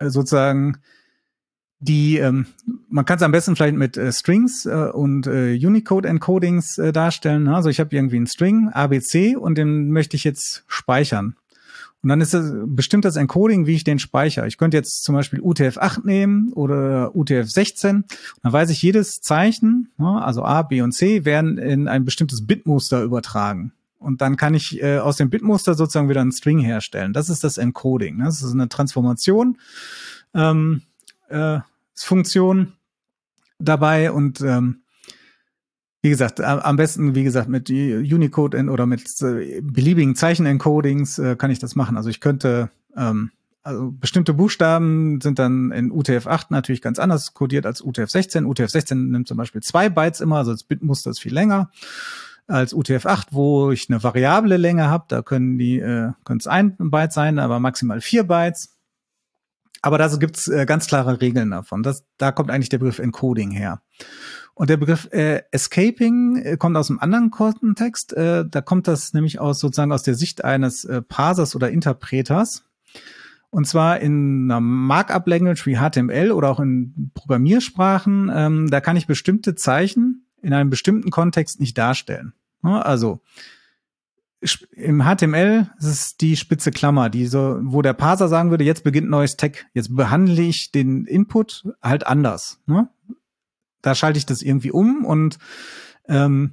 sozusagen 0.00 0.78
die, 1.78 2.18
ähm, 2.18 2.46
man 2.88 3.04
kann 3.04 3.16
es 3.16 3.22
am 3.22 3.32
besten 3.32 3.54
vielleicht 3.54 3.76
mit 3.76 3.96
äh, 3.96 4.10
Strings 4.10 4.66
äh, 4.66 4.90
und 4.92 5.26
äh, 5.26 5.54
Unicode-Encodings 5.54 6.78
äh, 6.78 6.92
darstellen. 6.92 7.48
Also 7.48 7.68
ich 7.68 7.80
habe 7.80 7.94
irgendwie 7.94 8.16
einen 8.16 8.26
String 8.26 8.70
ABC 8.70 9.36
und 9.36 9.58
den 9.58 9.90
möchte 9.90 10.16
ich 10.16 10.24
jetzt 10.24 10.64
speichern. 10.68 11.36
Und 12.02 12.10
dann 12.10 12.20
ist 12.20 12.34
es 12.34 12.52
bestimmt 12.66 13.04
das 13.04 13.16
Encoding, 13.16 13.66
wie 13.66 13.74
ich 13.74 13.84
den 13.84 13.98
speichere. 13.98 14.46
Ich 14.46 14.58
könnte 14.58 14.76
jetzt 14.76 15.02
zum 15.02 15.14
Beispiel 15.14 15.40
UTF-8 15.40 16.06
nehmen 16.06 16.52
oder 16.52 17.16
UTF-16. 17.16 18.04
Dann 18.42 18.52
weiß 18.52 18.70
ich, 18.70 18.80
jedes 18.82 19.22
Zeichen, 19.22 19.90
ne, 19.98 20.22
also 20.22 20.44
A, 20.44 20.62
B 20.62 20.82
und 20.82 20.92
C, 20.92 21.24
werden 21.24 21.58
in 21.58 21.88
ein 21.88 22.04
bestimmtes 22.04 22.46
Bitmuster 22.46 23.02
übertragen. 23.02 23.72
Und 23.98 24.20
dann 24.20 24.36
kann 24.36 24.54
ich 24.54 24.82
äh, 24.82 24.98
aus 24.98 25.16
dem 25.16 25.30
Bitmuster 25.30 25.74
sozusagen 25.74 26.08
wieder 26.08 26.20
einen 26.20 26.32
String 26.32 26.60
herstellen. 26.60 27.12
Das 27.12 27.28
ist 27.28 27.42
das 27.42 27.58
Encoding. 27.58 28.18
Ne? 28.18 28.24
Das 28.24 28.42
ist 28.42 28.52
eine 28.52 28.68
Transformation, 28.68 29.58
ähm, 30.34 30.82
äh, 31.28 31.58
Funktion 31.94 32.74
dabei 33.58 34.12
und 34.12 34.40
ähm, 34.42 34.82
wie 36.02 36.10
gesagt, 36.10 36.40
am 36.40 36.76
besten, 36.76 37.14
wie 37.14 37.24
gesagt, 37.24 37.48
mit 37.48 37.68
Unicode 37.68 38.54
oder 38.68 38.86
mit 38.86 39.02
äh, 39.22 39.60
beliebigen 39.60 40.14
Zeichenencodings 40.14 41.18
äh, 41.18 41.36
kann 41.36 41.50
ich 41.50 41.58
das 41.58 41.74
machen. 41.74 41.96
Also 41.96 42.10
ich 42.10 42.20
könnte, 42.20 42.70
ähm, 42.96 43.30
also 43.62 43.90
bestimmte 43.90 44.34
Buchstaben 44.34 45.20
sind 45.20 45.38
dann 45.38 45.72
in 45.72 45.90
UTF-8 45.90 46.46
natürlich 46.50 46.82
ganz 46.82 46.98
anders 46.98 47.34
codiert 47.34 47.66
als 47.66 47.82
UTF-16. 47.82 48.44
UTF-16 48.44 48.94
nimmt 48.94 49.26
zum 49.26 49.36
Beispiel 49.36 49.62
zwei 49.62 49.88
Bytes 49.88 50.20
immer, 50.20 50.36
also 50.36 50.52
das 50.52 50.62
Bitmuster 50.62 51.10
ist 51.10 51.20
viel 51.20 51.34
länger 51.34 51.70
als 52.46 52.74
UTF-8, 52.74 53.28
wo 53.32 53.72
ich 53.72 53.90
eine 53.90 54.02
variable 54.02 54.56
Länge 54.56 54.88
habe. 54.88 55.06
Da 55.08 55.22
können 55.22 55.58
die, 55.58 55.80
äh, 55.80 56.12
können 56.24 56.38
es 56.38 56.46
ein 56.46 56.76
Byte 56.78 57.12
sein, 57.12 57.38
aber 57.38 57.58
maximal 57.58 58.00
vier 58.00 58.24
Bytes. 58.24 58.76
aber 59.82 59.98
da 59.98 60.08
gibt's 60.16 60.48
äh, 60.48 60.66
ganz 60.66 60.86
klare 60.86 61.20
Regeln 61.20 61.50
davon. 61.50 61.82
Das, 61.82 62.04
da 62.18 62.32
kommt 62.32 62.50
eigentlich 62.50 62.68
der 62.68 62.78
Begriff 62.78 62.98
Encoding 62.98 63.50
her. 63.50 63.82
Und 64.58 64.70
der 64.70 64.78
Begriff 64.78 65.06
äh, 65.12 65.42
Escaping 65.50 66.36
äh, 66.36 66.56
kommt 66.56 66.78
aus 66.78 66.88
einem 66.88 66.98
anderen 66.98 67.30
Kontext. 67.30 68.14
Äh, 68.14 68.46
da 68.48 68.62
kommt 68.62 68.88
das 68.88 69.12
nämlich 69.12 69.38
aus 69.38 69.60
sozusagen 69.60 69.92
aus 69.92 70.02
der 70.02 70.14
Sicht 70.14 70.44
eines 70.44 70.86
äh, 70.86 71.02
Parsers 71.02 71.54
oder 71.54 71.70
Interpreters. 71.70 72.64
Und 73.50 73.66
zwar 73.66 74.00
in 74.00 74.50
einer 74.50 74.62
Markup-Language 74.62 75.66
wie 75.66 75.76
HTML 75.76 76.32
oder 76.32 76.48
auch 76.48 76.58
in 76.58 77.10
Programmiersprachen. 77.12 78.32
Ähm, 78.34 78.70
da 78.70 78.80
kann 78.80 78.96
ich 78.96 79.06
bestimmte 79.06 79.56
Zeichen 79.56 80.26
in 80.40 80.54
einem 80.54 80.70
bestimmten 80.70 81.10
Kontext 81.10 81.60
nicht 81.60 81.76
darstellen. 81.76 82.32
Also 82.62 83.20
im 84.72 85.02
HTML 85.02 85.70
ist 85.78 85.86
es 85.86 86.16
die 86.16 86.34
spitze 86.34 86.70
Klammer, 86.70 87.10
die 87.10 87.26
so, 87.26 87.58
wo 87.60 87.82
der 87.82 87.92
Parser 87.92 88.28
sagen 88.28 88.48
würde, 88.48 88.64
jetzt 88.64 88.84
beginnt 88.84 89.10
neues 89.10 89.36
Tag. 89.36 89.66
Jetzt 89.74 89.94
behandle 89.94 90.42
ich 90.42 90.72
den 90.72 91.04
Input 91.04 91.68
halt 91.82 92.06
anders. 92.06 92.58
Ne? 92.66 92.88
Da 93.86 93.94
schalte 93.94 94.18
ich 94.18 94.26
das 94.26 94.42
irgendwie 94.42 94.70
um 94.70 95.04
und 95.04 95.38
ähm, 96.08 96.52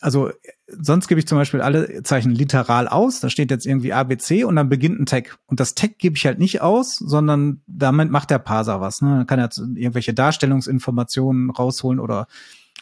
also 0.00 0.30
sonst 0.66 1.08
gebe 1.08 1.20
ich 1.20 1.26
zum 1.26 1.38
Beispiel 1.38 1.60
alle 1.60 2.02
Zeichen 2.02 2.32
literal 2.32 2.88
aus. 2.88 3.20
Da 3.20 3.30
steht 3.30 3.50
jetzt 3.50 3.64
irgendwie 3.64 3.92
ABC 3.92 4.44
und 4.44 4.56
dann 4.56 4.68
beginnt 4.68 5.00
ein 5.00 5.06
Tag. 5.06 5.38
Und 5.46 5.60
das 5.60 5.74
Tag 5.74 5.98
gebe 5.98 6.16
ich 6.16 6.26
halt 6.26 6.38
nicht 6.38 6.60
aus, 6.60 6.96
sondern 6.96 7.62
damit 7.66 8.10
macht 8.10 8.30
der 8.30 8.38
Parser 8.38 8.80
was. 8.80 9.00
Ne? 9.00 9.18
Dann 9.18 9.26
kann 9.26 9.38
er 9.38 9.50
irgendwelche 9.56 10.14
Darstellungsinformationen 10.14 11.50
rausholen 11.50 12.00
oder 12.00 12.26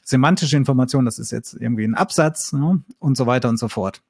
semantische 0.02 0.56
Informationen. 0.56 1.04
Das 1.04 1.18
ist 1.18 1.32
jetzt 1.32 1.54
irgendwie 1.54 1.84
ein 1.84 1.94
Absatz 1.94 2.52
ne? 2.52 2.82
und 2.98 3.16
so 3.16 3.26
weiter 3.26 3.48
und 3.50 3.58
so 3.58 3.68
fort. 3.68 4.02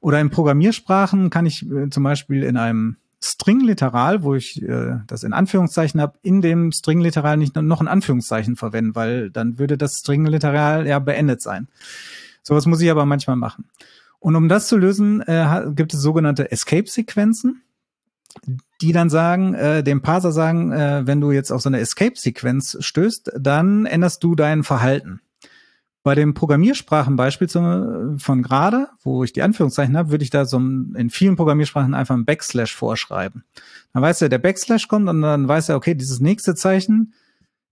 Oder 0.00 0.20
in 0.20 0.30
Programmiersprachen 0.30 1.30
kann 1.30 1.46
ich 1.46 1.70
äh, 1.70 1.90
zum 1.90 2.02
Beispiel 2.02 2.42
in 2.42 2.56
einem 2.56 2.96
String-Literal, 3.22 4.22
wo 4.22 4.34
ich 4.34 4.62
äh, 4.62 4.98
das 5.06 5.22
in 5.22 5.32
Anführungszeichen 5.32 6.00
habe, 6.00 6.18
in 6.22 6.42
dem 6.42 6.72
String-Literal 6.72 7.36
nicht 7.36 7.56
noch 7.56 7.80
ein 7.80 7.88
Anführungszeichen 7.88 8.56
verwenden, 8.56 8.94
weil 8.94 9.30
dann 9.30 9.58
würde 9.58 9.78
das 9.78 9.98
String-Literal 9.98 10.86
ja 10.86 10.98
beendet 10.98 11.40
sein. 11.40 11.68
Sowas 12.42 12.66
muss 12.66 12.80
ich 12.80 12.90
aber 12.90 13.06
manchmal 13.06 13.36
machen. 13.36 13.68
Und 14.18 14.36
um 14.36 14.48
das 14.48 14.68
zu 14.68 14.76
lösen, 14.76 15.20
äh, 15.22 15.66
gibt 15.74 15.94
es 15.94 16.00
sogenannte 16.00 16.50
Escape-Sequenzen, 16.50 17.62
die 18.80 18.92
dann 18.92 19.10
sagen, 19.10 19.54
äh, 19.54 19.82
dem 19.82 20.02
Parser 20.02 20.32
sagen, 20.32 20.72
äh, 20.72 21.06
wenn 21.06 21.20
du 21.20 21.32
jetzt 21.32 21.50
auf 21.50 21.62
so 21.62 21.68
eine 21.68 21.80
Escape-Sequenz 21.80 22.78
stößt, 22.80 23.32
dann 23.38 23.86
änderst 23.86 24.22
du 24.22 24.34
dein 24.34 24.62
Verhalten. 24.62 25.20
Bei 26.02 26.14
dem 26.14 26.34
Programmiersprachenbeispiel 26.34 27.48
von 28.18 28.42
gerade, 28.42 28.88
wo 29.02 29.22
ich 29.22 29.32
die 29.32 29.42
Anführungszeichen 29.42 29.96
habe, 29.96 30.10
würde 30.10 30.24
ich 30.24 30.30
da 30.30 30.44
so 30.44 30.58
in 30.58 31.10
vielen 31.10 31.36
Programmiersprachen 31.36 31.94
einfach 31.94 32.16
ein 32.16 32.24
Backslash 32.24 32.74
vorschreiben. 32.74 33.44
Dann 33.92 34.02
weiß 34.02 34.22
er, 34.22 34.28
der 34.28 34.38
Backslash 34.38 34.88
kommt 34.88 35.08
und 35.08 35.22
dann 35.22 35.46
weiß 35.46 35.68
er, 35.68 35.76
okay, 35.76 35.94
dieses 35.94 36.20
nächste 36.20 36.54
Zeichen 36.54 37.12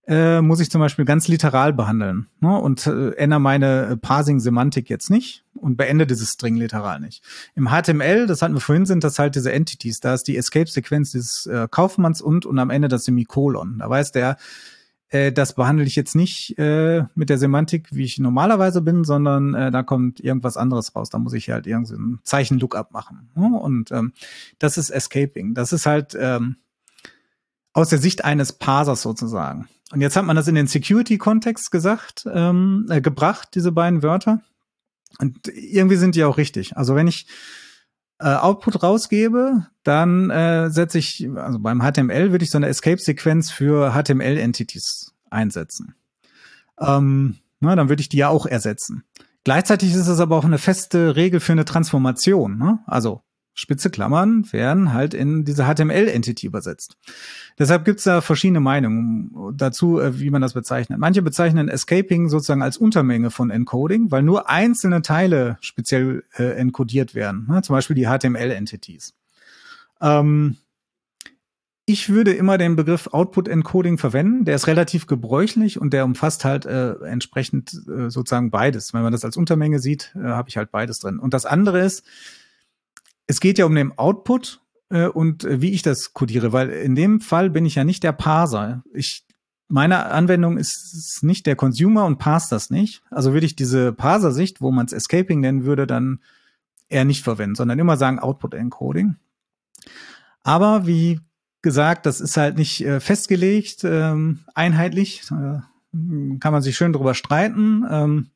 äh, 0.07 0.41
muss 0.41 0.59
ich 0.59 0.71
zum 0.71 0.81
Beispiel 0.81 1.05
ganz 1.05 1.27
literal 1.27 1.73
behandeln 1.73 2.27
ne? 2.39 2.57
und 2.57 2.87
äh, 2.87 3.11
ändere 3.11 3.39
meine 3.39 3.97
Parsing-Semantik 4.01 4.89
jetzt 4.89 5.09
nicht 5.09 5.45
und 5.53 5.77
beende 5.77 6.07
dieses 6.07 6.31
String-Literal 6.31 6.99
nicht. 6.99 7.23
Im 7.55 7.69
HTML, 7.69 8.25
das 8.27 8.41
hatten 8.41 8.55
wir 8.55 8.61
vorhin, 8.61 8.85
sind 8.85 9.03
das 9.03 9.19
halt 9.19 9.35
diese 9.35 9.51
Entities. 9.51 9.99
Da 9.99 10.13
ist 10.13 10.23
die 10.23 10.37
Escape-Sequenz 10.37 11.11
des 11.11 11.45
äh, 11.45 11.67
Kaufmanns 11.69 12.21
und 12.21 12.45
und 12.45 12.57
am 12.59 12.71
Ende 12.71 12.87
das 12.87 13.05
Semikolon. 13.05 13.77
Da 13.79 13.89
weiß 13.89 14.11
der, 14.11 14.37
äh, 15.11 15.31
das 15.31 15.53
behandle 15.55 15.85
ich 15.85 15.95
jetzt 15.95 16.15
nicht 16.15 16.57
äh, 16.57 17.03
mit 17.15 17.29
der 17.29 17.37
Semantik, 17.37 17.89
wie 17.91 18.05
ich 18.05 18.17
normalerweise 18.17 18.81
bin, 18.81 19.03
sondern 19.03 19.53
äh, 19.53 19.69
da 19.69 19.83
kommt 19.83 20.19
irgendwas 20.21 20.57
anderes 20.57 20.95
raus. 20.95 21.09
Da 21.09 21.19
muss 21.19 21.33
ich 21.33 21.49
halt 21.49 21.67
irgendein 21.67 22.19
Zeichen-Lookup 22.23 22.91
machen. 22.91 23.29
Ne? 23.35 23.59
Und 23.59 23.91
ähm, 23.91 24.13
das 24.57 24.77
ist 24.77 24.89
Escaping. 24.89 25.53
Das 25.53 25.73
ist 25.73 25.85
halt 25.85 26.17
ähm, 26.19 26.55
aus 27.73 27.89
der 27.89 27.99
Sicht 27.99 28.23
eines 28.23 28.53
Parsers 28.53 29.01
sozusagen. 29.01 29.67
Und 29.91 29.99
jetzt 29.99 30.15
hat 30.15 30.25
man 30.25 30.37
das 30.37 30.47
in 30.47 30.55
den 30.55 30.67
Security-Kontext 30.67 31.71
gesagt, 31.71 32.25
ähm, 32.31 32.87
äh, 32.89 33.01
gebracht, 33.01 33.49
diese 33.53 33.73
beiden 33.73 34.03
Wörter. 34.03 34.41
Und 35.19 35.49
irgendwie 35.49 35.97
sind 35.97 36.15
die 36.15 36.23
auch 36.23 36.37
richtig. 36.37 36.77
Also 36.77 36.95
wenn 36.95 37.07
ich 37.07 37.27
äh, 38.21 38.35
Output 38.35 38.83
rausgebe, 38.83 39.67
dann 39.83 40.29
äh, 40.29 40.69
setze 40.69 40.99
ich, 40.99 41.27
also 41.35 41.59
beim 41.59 41.81
HTML 41.81 42.31
würde 42.31 42.43
ich 42.43 42.51
so 42.51 42.57
eine 42.57 42.67
Escape-Sequenz 42.67 43.51
für 43.51 43.93
HTML-Entities 43.93 45.13
einsetzen. 45.29 45.95
Ähm, 46.79 47.37
na, 47.59 47.75
dann 47.75 47.89
würde 47.89 48.01
ich 48.01 48.09
die 48.09 48.17
ja 48.17 48.29
auch 48.29 48.45
ersetzen. 48.45 49.03
Gleichzeitig 49.43 49.93
ist 49.93 50.07
es 50.07 50.19
aber 50.19 50.37
auch 50.37 50.45
eine 50.45 50.59
feste 50.59 51.15
Regel 51.15 51.39
für 51.39 51.53
eine 51.53 51.65
Transformation. 51.65 52.57
Ne? 52.57 52.79
Also 52.85 53.21
spitze 53.53 53.89
Klammern 53.89 54.51
werden 54.51 54.93
halt 54.93 55.13
in 55.13 55.43
diese 55.43 55.65
HTML-Entity 55.65 56.47
übersetzt. 56.47 56.97
Deshalb 57.59 57.85
gibt 57.85 57.99
es 57.99 58.05
da 58.05 58.21
verschiedene 58.21 58.59
Meinungen 58.59 59.53
dazu, 59.55 59.99
äh, 59.99 60.19
wie 60.19 60.29
man 60.29 60.41
das 60.41 60.53
bezeichnet. 60.53 60.99
Manche 60.99 61.21
bezeichnen 61.21 61.67
Escaping 61.67 62.29
sozusagen 62.29 62.61
als 62.61 62.77
Untermenge 62.77 63.29
von 63.29 63.49
Encoding, 63.49 64.11
weil 64.11 64.23
nur 64.23 64.49
einzelne 64.49 65.01
Teile 65.01 65.57
speziell 65.61 66.23
äh, 66.37 66.55
encodiert 66.55 67.13
werden, 67.15 67.47
ne? 67.49 67.61
zum 67.61 67.75
Beispiel 67.75 67.95
die 67.95 68.07
HTML-Entities. 68.07 69.13
Ähm, 70.01 70.57
ich 71.85 72.09
würde 72.09 72.31
immer 72.31 72.57
den 72.57 72.75
Begriff 72.75 73.07
Output 73.07 73.47
Encoding 73.47 73.97
verwenden. 73.97 74.45
Der 74.45 74.55
ist 74.55 74.67
relativ 74.67 75.07
gebräuchlich 75.07 75.79
und 75.81 75.91
der 75.91 76.05
umfasst 76.05 76.45
halt 76.45 76.65
äh, 76.65 76.93
entsprechend 77.03 77.73
äh, 77.73 78.09
sozusagen 78.09 78.49
beides. 78.49 78.93
Wenn 78.93 79.01
man 79.01 79.11
das 79.11 79.25
als 79.25 79.35
Untermenge 79.35 79.79
sieht, 79.79 80.15
äh, 80.15 80.19
habe 80.23 80.47
ich 80.47 80.57
halt 80.57 80.71
beides 80.71 80.99
drin. 80.99 81.19
Und 81.19 81.33
das 81.33 81.45
andere 81.45 81.81
ist, 81.81 82.05
es 83.31 83.39
geht 83.39 83.57
ja 83.57 83.65
um 83.65 83.73
den 83.73 83.97
Output 83.97 84.61
äh, 84.89 85.07
und 85.07 85.45
äh, 85.45 85.61
wie 85.61 85.71
ich 85.71 85.81
das 85.83 86.13
codiere, 86.13 86.51
weil 86.51 86.69
in 86.69 86.95
dem 86.95 87.21
Fall 87.21 87.49
bin 87.49 87.65
ich 87.65 87.75
ja 87.75 87.85
nicht 87.85 88.03
der 88.03 88.11
Parser. 88.11 88.83
Ich 88.93 89.25
meine 89.69 90.07
Anwendung 90.07 90.57
ist 90.57 91.19
nicht 91.21 91.45
der 91.45 91.55
Consumer 91.55 92.03
und 92.03 92.17
parst 92.17 92.51
das 92.51 92.69
nicht. 92.69 93.03
Also 93.09 93.31
würde 93.31 93.45
ich 93.45 93.55
diese 93.55 93.93
Parser-Sicht, 93.93 94.59
wo 94.59 94.69
man 94.69 94.85
es 94.85 94.91
Escaping 94.91 95.39
nennen 95.39 95.63
würde, 95.63 95.87
dann 95.87 96.19
eher 96.89 97.05
nicht 97.05 97.23
verwenden, 97.23 97.55
sondern 97.55 97.79
immer 97.79 97.95
sagen 97.95 98.19
Output 98.19 98.53
Encoding. 98.53 99.15
Aber 100.43 100.85
wie 100.85 101.21
gesagt, 101.61 102.05
das 102.05 102.19
ist 102.19 102.35
halt 102.35 102.57
nicht 102.57 102.83
äh, 102.83 102.99
festgelegt, 102.99 103.85
ähm, 103.85 104.39
einheitlich. 104.55 105.23
Äh, 105.31 105.61
kann 106.39 106.51
man 106.51 106.61
sich 106.61 106.75
schön 106.75 106.91
drüber 106.91 107.13
streiten. 107.13 107.85
Ähm, 107.89 108.31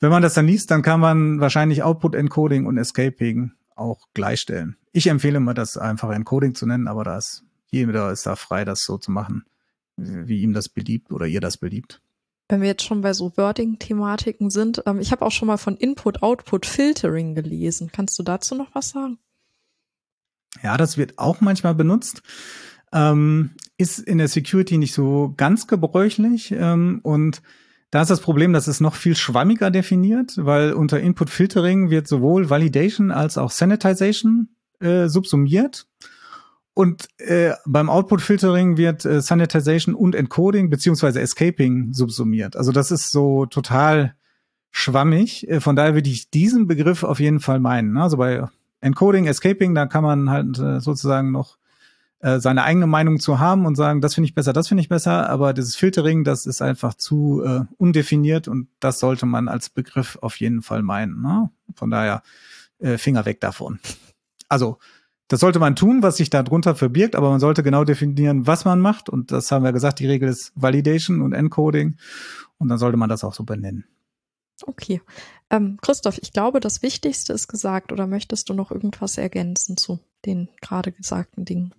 wenn 0.00 0.10
man 0.10 0.22
das 0.22 0.34
dann 0.34 0.46
liest, 0.46 0.72
dann 0.72 0.82
kann 0.82 0.98
man 0.98 1.38
wahrscheinlich 1.38 1.84
Output 1.84 2.16
Encoding 2.16 2.66
und 2.66 2.78
Escaping 2.78 3.52
auch 3.78 4.06
gleichstellen. 4.14 4.76
Ich 4.92 5.06
empfehle 5.06 5.40
mal, 5.40 5.54
das 5.54 5.76
einfach 5.76 6.10
Encoding 6.10 6.54
zu 6.54 6.66
nennen, 6.66 6.88
aber 6.88 7.04
da 7.04 7.18
ist 7.18 7.44
jeder 7.70 8.10
ist 8.12 8.26
da 8.26 8.36
frei, 8.36 8.64
das 8.64 8.80
so 8.80 8.98
zu 8.98 9.10
machen, 9.10 9.44
wie 9.96 10.40
ihm 10.40 10.52
das 10.52 10.68
beliebt 10.68 11.12
oder 11.12 11.26
ihr 11.26 11.40
das 11.40 11.58
beliebt. 11.58 12.00
Wenn 12.48 12.62
wir 12.62 12.68
jetzt 12.68 12.84
schon 12.84 13.02
bei 13.02 13.12
so 13.12 13.36
Wording-Thematiken 13.36 14.48
sind, 14.48 14.82
ähm, 14.86 15.00
ich 15.00 15.12
habe 15.12 15.24
auch 15.24 15.32
schon 15.32 15.48
mal 15.48 15.58
von 15.58 15.76
Input-Output-Filtering 15.76 17.34
gelesen. 17.34 17.90
Kannst 17.92 18.18
du 18.18 18.22
dazu 18.22 18.54
noch 18.54 18.74
was 18.74 18.88
sagen? 18.90 19.18
Ja, 20.62 20.78
das 20.78 20.96
wird 20.96 21.18
auch 21.18 21.42
manchmal 21.42 21.74
benutzt. 21.74 22.22
Ähm, 22.90 23.50
ist 23.76 23.98
in 23.98 24.16
der 24.16 24.28
Security 24.28 24.78
nicht 24.78 24.94
so 24.94 25.34
ganz 25.36 25.66
gebräuchlich 25.66 26.50
ähm, 26.52 27.00
und 27.02 27.42
da 27.90 28.02
ist 28.02 28.10
das 28.10 28.20
Problem, 28.20 28.52
dass 28.52 28.66
es 28.66 28.80
noch 28.80 28.94
viel 28.94 29.16
schwammiger 29.16 29.70
definiert, 29.70 30.34
weil 30.36 30.72
unter 30.72 31.00
Input 31.00 31.30
Filtering 31.30 31.90
wird 31.90 32.06
sowohl 32.06 32.50
Validation 32.50 33.10
als 33.10 33.38
auch 33.38 33.50
Sanitization 33.50 34.48
äh, 34.80 35.08
subsumiert. 35.08 35.86
Und 36.74 37.08
äh, 37.18 37.54
beim 37.66 37.90
Output 37.90 38.20
Filtering 38.20 38.76
wird 38.76 39.04
äh, 39.04 39.20
Sanitization 39.20 39.94
und 39.94 40.14
Encoding 40.14 40.70
beziehungsweise 40.70 41.20
Escaping 41.20 41.92
subsumiert. 41.92 42.56
Also 42.56 42.70
das 42.70 42.92
ist 42.92 43.10
so 43.10 43.46
total 43.46 44.14
schwammig. 44.70 45.48
Äh, 45.48 45.60
von 45.60 45.74
daher 45.74 45.94
würde 45.94 46.10
ich 46.10 46.30
diesen 46.30 46.66
Begriff 46.68 47.02
auf 47.02 47.18
jeden 47.18 47.40
Fall 47.40 47.58
meinen. 47.58 47.96
Also 47.96 48.18
bei 48.18 48.46
Encoding, 48.80 49.26
Escaping, 49.26 49.74
da 49.74 49.86
kann 49.86 50.04
man 50.04 50.30
halt 50.30 50.58
äh, 50.58 50.80
sozusagen 50.80 51.32
noch 51.32 51.58
äh, 52.20 52.40
seine 52.40 52.64
eigene 52.64 52.86
Meinung 52.86 53.20
zu 53.20 53.38
haben 53.38 53.66
und 53.66 53.76
sagen, 53.76 54.00
das 54.00 54.14
finde 54.14 54.26
ich 54.26 54.34
besser, 54.34 54.52
das 54.52 54.68
finde 54.68 54.80
ich 54.80 54.88
besser, 54.88 55.28
aber 55.30 55.52
dieses 55.52 55.76
Filtering, 55.76 56.24
das 56.24 56.46
ist 56.46 56.62
einfach 56.62 56.94
zu 56.94 57.42
äh, 57.44 57.60
undefiniert 57.76 58.48
und 58.48 58.68
das 58.80 58.98
sollte 58.98 59.26
man 59.26 59.48
als 59.48 59.70
Begriff 59.70 60.18
auf 60.20 60.36
jeden 60.40 60.62
Fall 60.62 60.82
meinen. 60.82 61.22
Ne? 61.22 61.50
Von 61.74 61.90
daher 61.90 62.22
äh, 62.78 62.98
Finger 62.98 63.24
weg 63.24 63.40
davon. 63.40 63.78
Also 64.48 64.78
das 65.28 65.40
sollte 65.40 65.58
man 65.58 65.76
tun, 65.76 66.02
was 66.02 66.16
sich 66.16 66.30
darunter 66.30 66.74
verbirgt, 66.74 67.14
aber 67.14 67.30
man 67.30 67.38
sollte 67.38 67.62
genau 67.62 67.84
definieren, 67.84 68.46
was 68.46 68.64
man 68.64 68.80
macht. 68.80 69.10
Und 69.10 69.30
das 69.30 69.52
haben 69.52 69.62
wir 69.62 69.72
gesagt, 69.72 69.98
die 69.98 70.06
Regel 70.06 70.28
ist 70.28 70.52
Validation 70.54 71.20
und 71.20 71.34
Encoding. 71.34 71.98
Und 72.56 72.68
dann 72.68 72.78
sollte 72.78 72.96
man 72.96 73.10
das 73.10 73.24
auch 73.24 73.34
so 73.34 73.44
benennen. 73.44 73.84
Okay. 74.66 75.02
Ähm, 75.50 75.78
Christoph, 75.82 76.18
ich 76.18 76.32
glaube, 76.32 76.60
das 76.60 76.82
Wichtigste 76.82 77.34
ist 77.34 77.46
gesagt. 77.46 77.92
Oder 77.92 78.06
möchtest 78.06 78.48
du 78.48 78.54
noch 78.54 78.70
irgendwas 78.70 79.18
ergänzen 79.18 79.76
zu 79.76 80.00
den 80.24 80.48
gerade 80.62 80.92
gesagten 80.92 81.44
Dingen? 81.44 81.74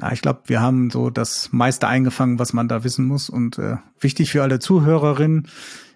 Na, 0.00 0.12
ich 0.12 0.22
glaube, 0.22 0.42
wir 0.46 0.60
haben 0.60 0.90
so 0.90 1.10
das 1.10 1.52
meiste 1.52 1.88
eingefangen, 1.88 2.38
was 2.38 2.52
man 2.52 2.68
da 2.68 2.84
wissen 2.84 3.04
muss. 3.04 3.28
Und 3.28 3.58
äh, 3.58 3.76
wichtig 3.98 4.30
für 4.30 4.42
alle 4.42 4.60
Zuhörerinnen, 4.60 5.48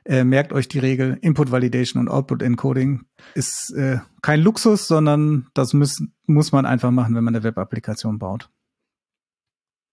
äh, 0.05 0.25
merkt 0.25 0.53
euch 0.53 0.67
die 0.67 0.81
Regel, 0.81 1.17
Input 1.23 1.53
Validation 1.53 2.01
und 2.01 2.09
Output 2.09 2.43
Encoding 2.43 3.05
ist 3.35 3.71
äh, 3.71 4.01
kein 4.21 4.41
Luxus, 4.41 4.89
sondern 4.89 5.47
das 5.55 5.73
muss, 5.73 6.03
muss 6.27 6.51
man 6.51 6.67
einfach 6.67 6.91
machen, 6.91 7.15
wenn 7.15 7.23
man 7.23 7.37
eine 7.37 7.45
Web-Applikation 7.45 8.19
baut. 8.19 8.51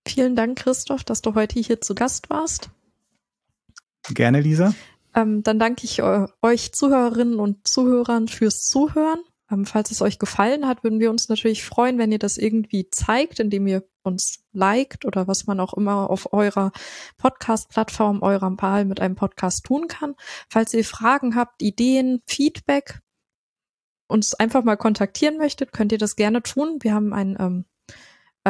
Vielen 0.07 0.35
Dank, 0.35 0.57
Christoph, 0.57 1.03
dass 1.03 1.21
du 1.21 1.35
heute 1.35 1.59
hier 1.59 1.79
zu 1.79 1.93
Gast 1.93 2.31
warst. 2.31 2.71
Gerne, 4.09 4.41
Lisa. 4.41 4.73
Ähm, 5.13 5.43
dann 5.43 5.59
danke 5.59 5.85
ich 5.85 5.99
äh, 5.99 6.25
euch 6.41 6.71
Zuhörerinnen 6.73 7.37
und 7.37 7.67
Zuhörern 7.67 8.27
fürs 8.27 8.61
Zuhören. 8.61 9.19
Ähm, 9.51 9.65
falls 9.65 9.91
es 9.91 10.01
euch 10.01 10.17
gefallen 10.17 10.67
hat, 10.67 10.83
würden 10.83 10.99
wir 10.99 11.11
uns 11.11 11.29
natürlich 11.29 11.63
freuen, 11.63 11.99
wenn 11.99 12.11
ihr 12.11 12.19
das 12.19 12.37
irgendwie 12.37 12.89
zeigt, 12.89 13.39
indem 13.39 13.67
ihr 13.67 13.83
uns 14.03 14.43
liked 14.53 15.05
oder 15.05 15.27
was 15.27 15.47
man 15.47 15.59
auch 15.59 15.73
immer 15.73 16.09
auf 16.09 16.33
eurer 16.33 16.71
Podcast-Plattform, 17.17 18.21
eurer 18.21 18.55
Wahl 18.61 18.85
mit 18.85 18.99
einem 18.99 19.15
Podcast 19.15 19.65
tun 19.65 19.87
kann. 19.87 20.15
Falls 20.49 20.73
ihr 20.73 20.85
Fragen 20.85 21.35
habt, 21.35 21.61
Ideen, 21.61 22.21
Feedback, 22.25 23.01
uns 24.07 24.33
einfach 24.33 24.63
mal 24.63 24.77
kontaktieren 24.77 25.37
möchtet, 25.37 25.71
könnt 25.71 25.91
ihr 25.91 25.97
das 25.97 26.15
gerne 26.15 26.41
tun. 26.41 26.79
Wir 26.81 26.93
haben 26.93 27.13
ein 27.13 27.37
ähm, 27.39 27.65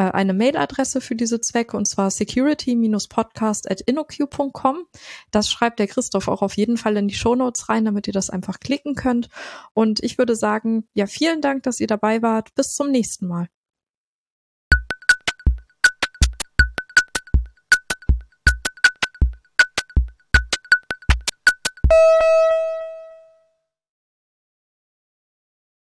äh, 0.00 0.10
eine 0.12 0.34
Mailadresse 0.34 1.00
für 1.00 1.16
diese 1.16 1.40
Zwecke 1.40 1.76
und 1.76 1.86
zwar 1.86 2.10
security-podcast.innoq.com. 2.10 4.86
Das 5.30 5.50
schreibt 5.50 5.78
der 5.78 5.86
Christoph 5.88 6.28
auch 6.28 6.42
auf 6.42 6.56
jeden 6.56 6.76
Fall 6.76 6.96
in 6.96 7.08
die 7.08 7.14
Shownotes 7.14 7.68
rein, 7.68 7.84
damit 7.84 8.06
ihr 8.06 8.12
das 8.12 8.30
einfach 8.30 8.60
klicken 8.60 8.94
könnt. 8.94 9.28
Und 9.74 10.00
ich 10.02 10.18
würde 10.18 10.36
sagen, 10.36 10.88
ja, 10.94 11.06
vielen 11.06 11.40
Dank, 11.40 11.64
dass 11.64 11.80
ihr 11.80 11.88
dabei 11.88 12.22
wart. 12.22 12.54
Bis 12.54 12.74
zum 12.74 12.90
nächsten 12.90 13.26
Mal. 13.26 13.48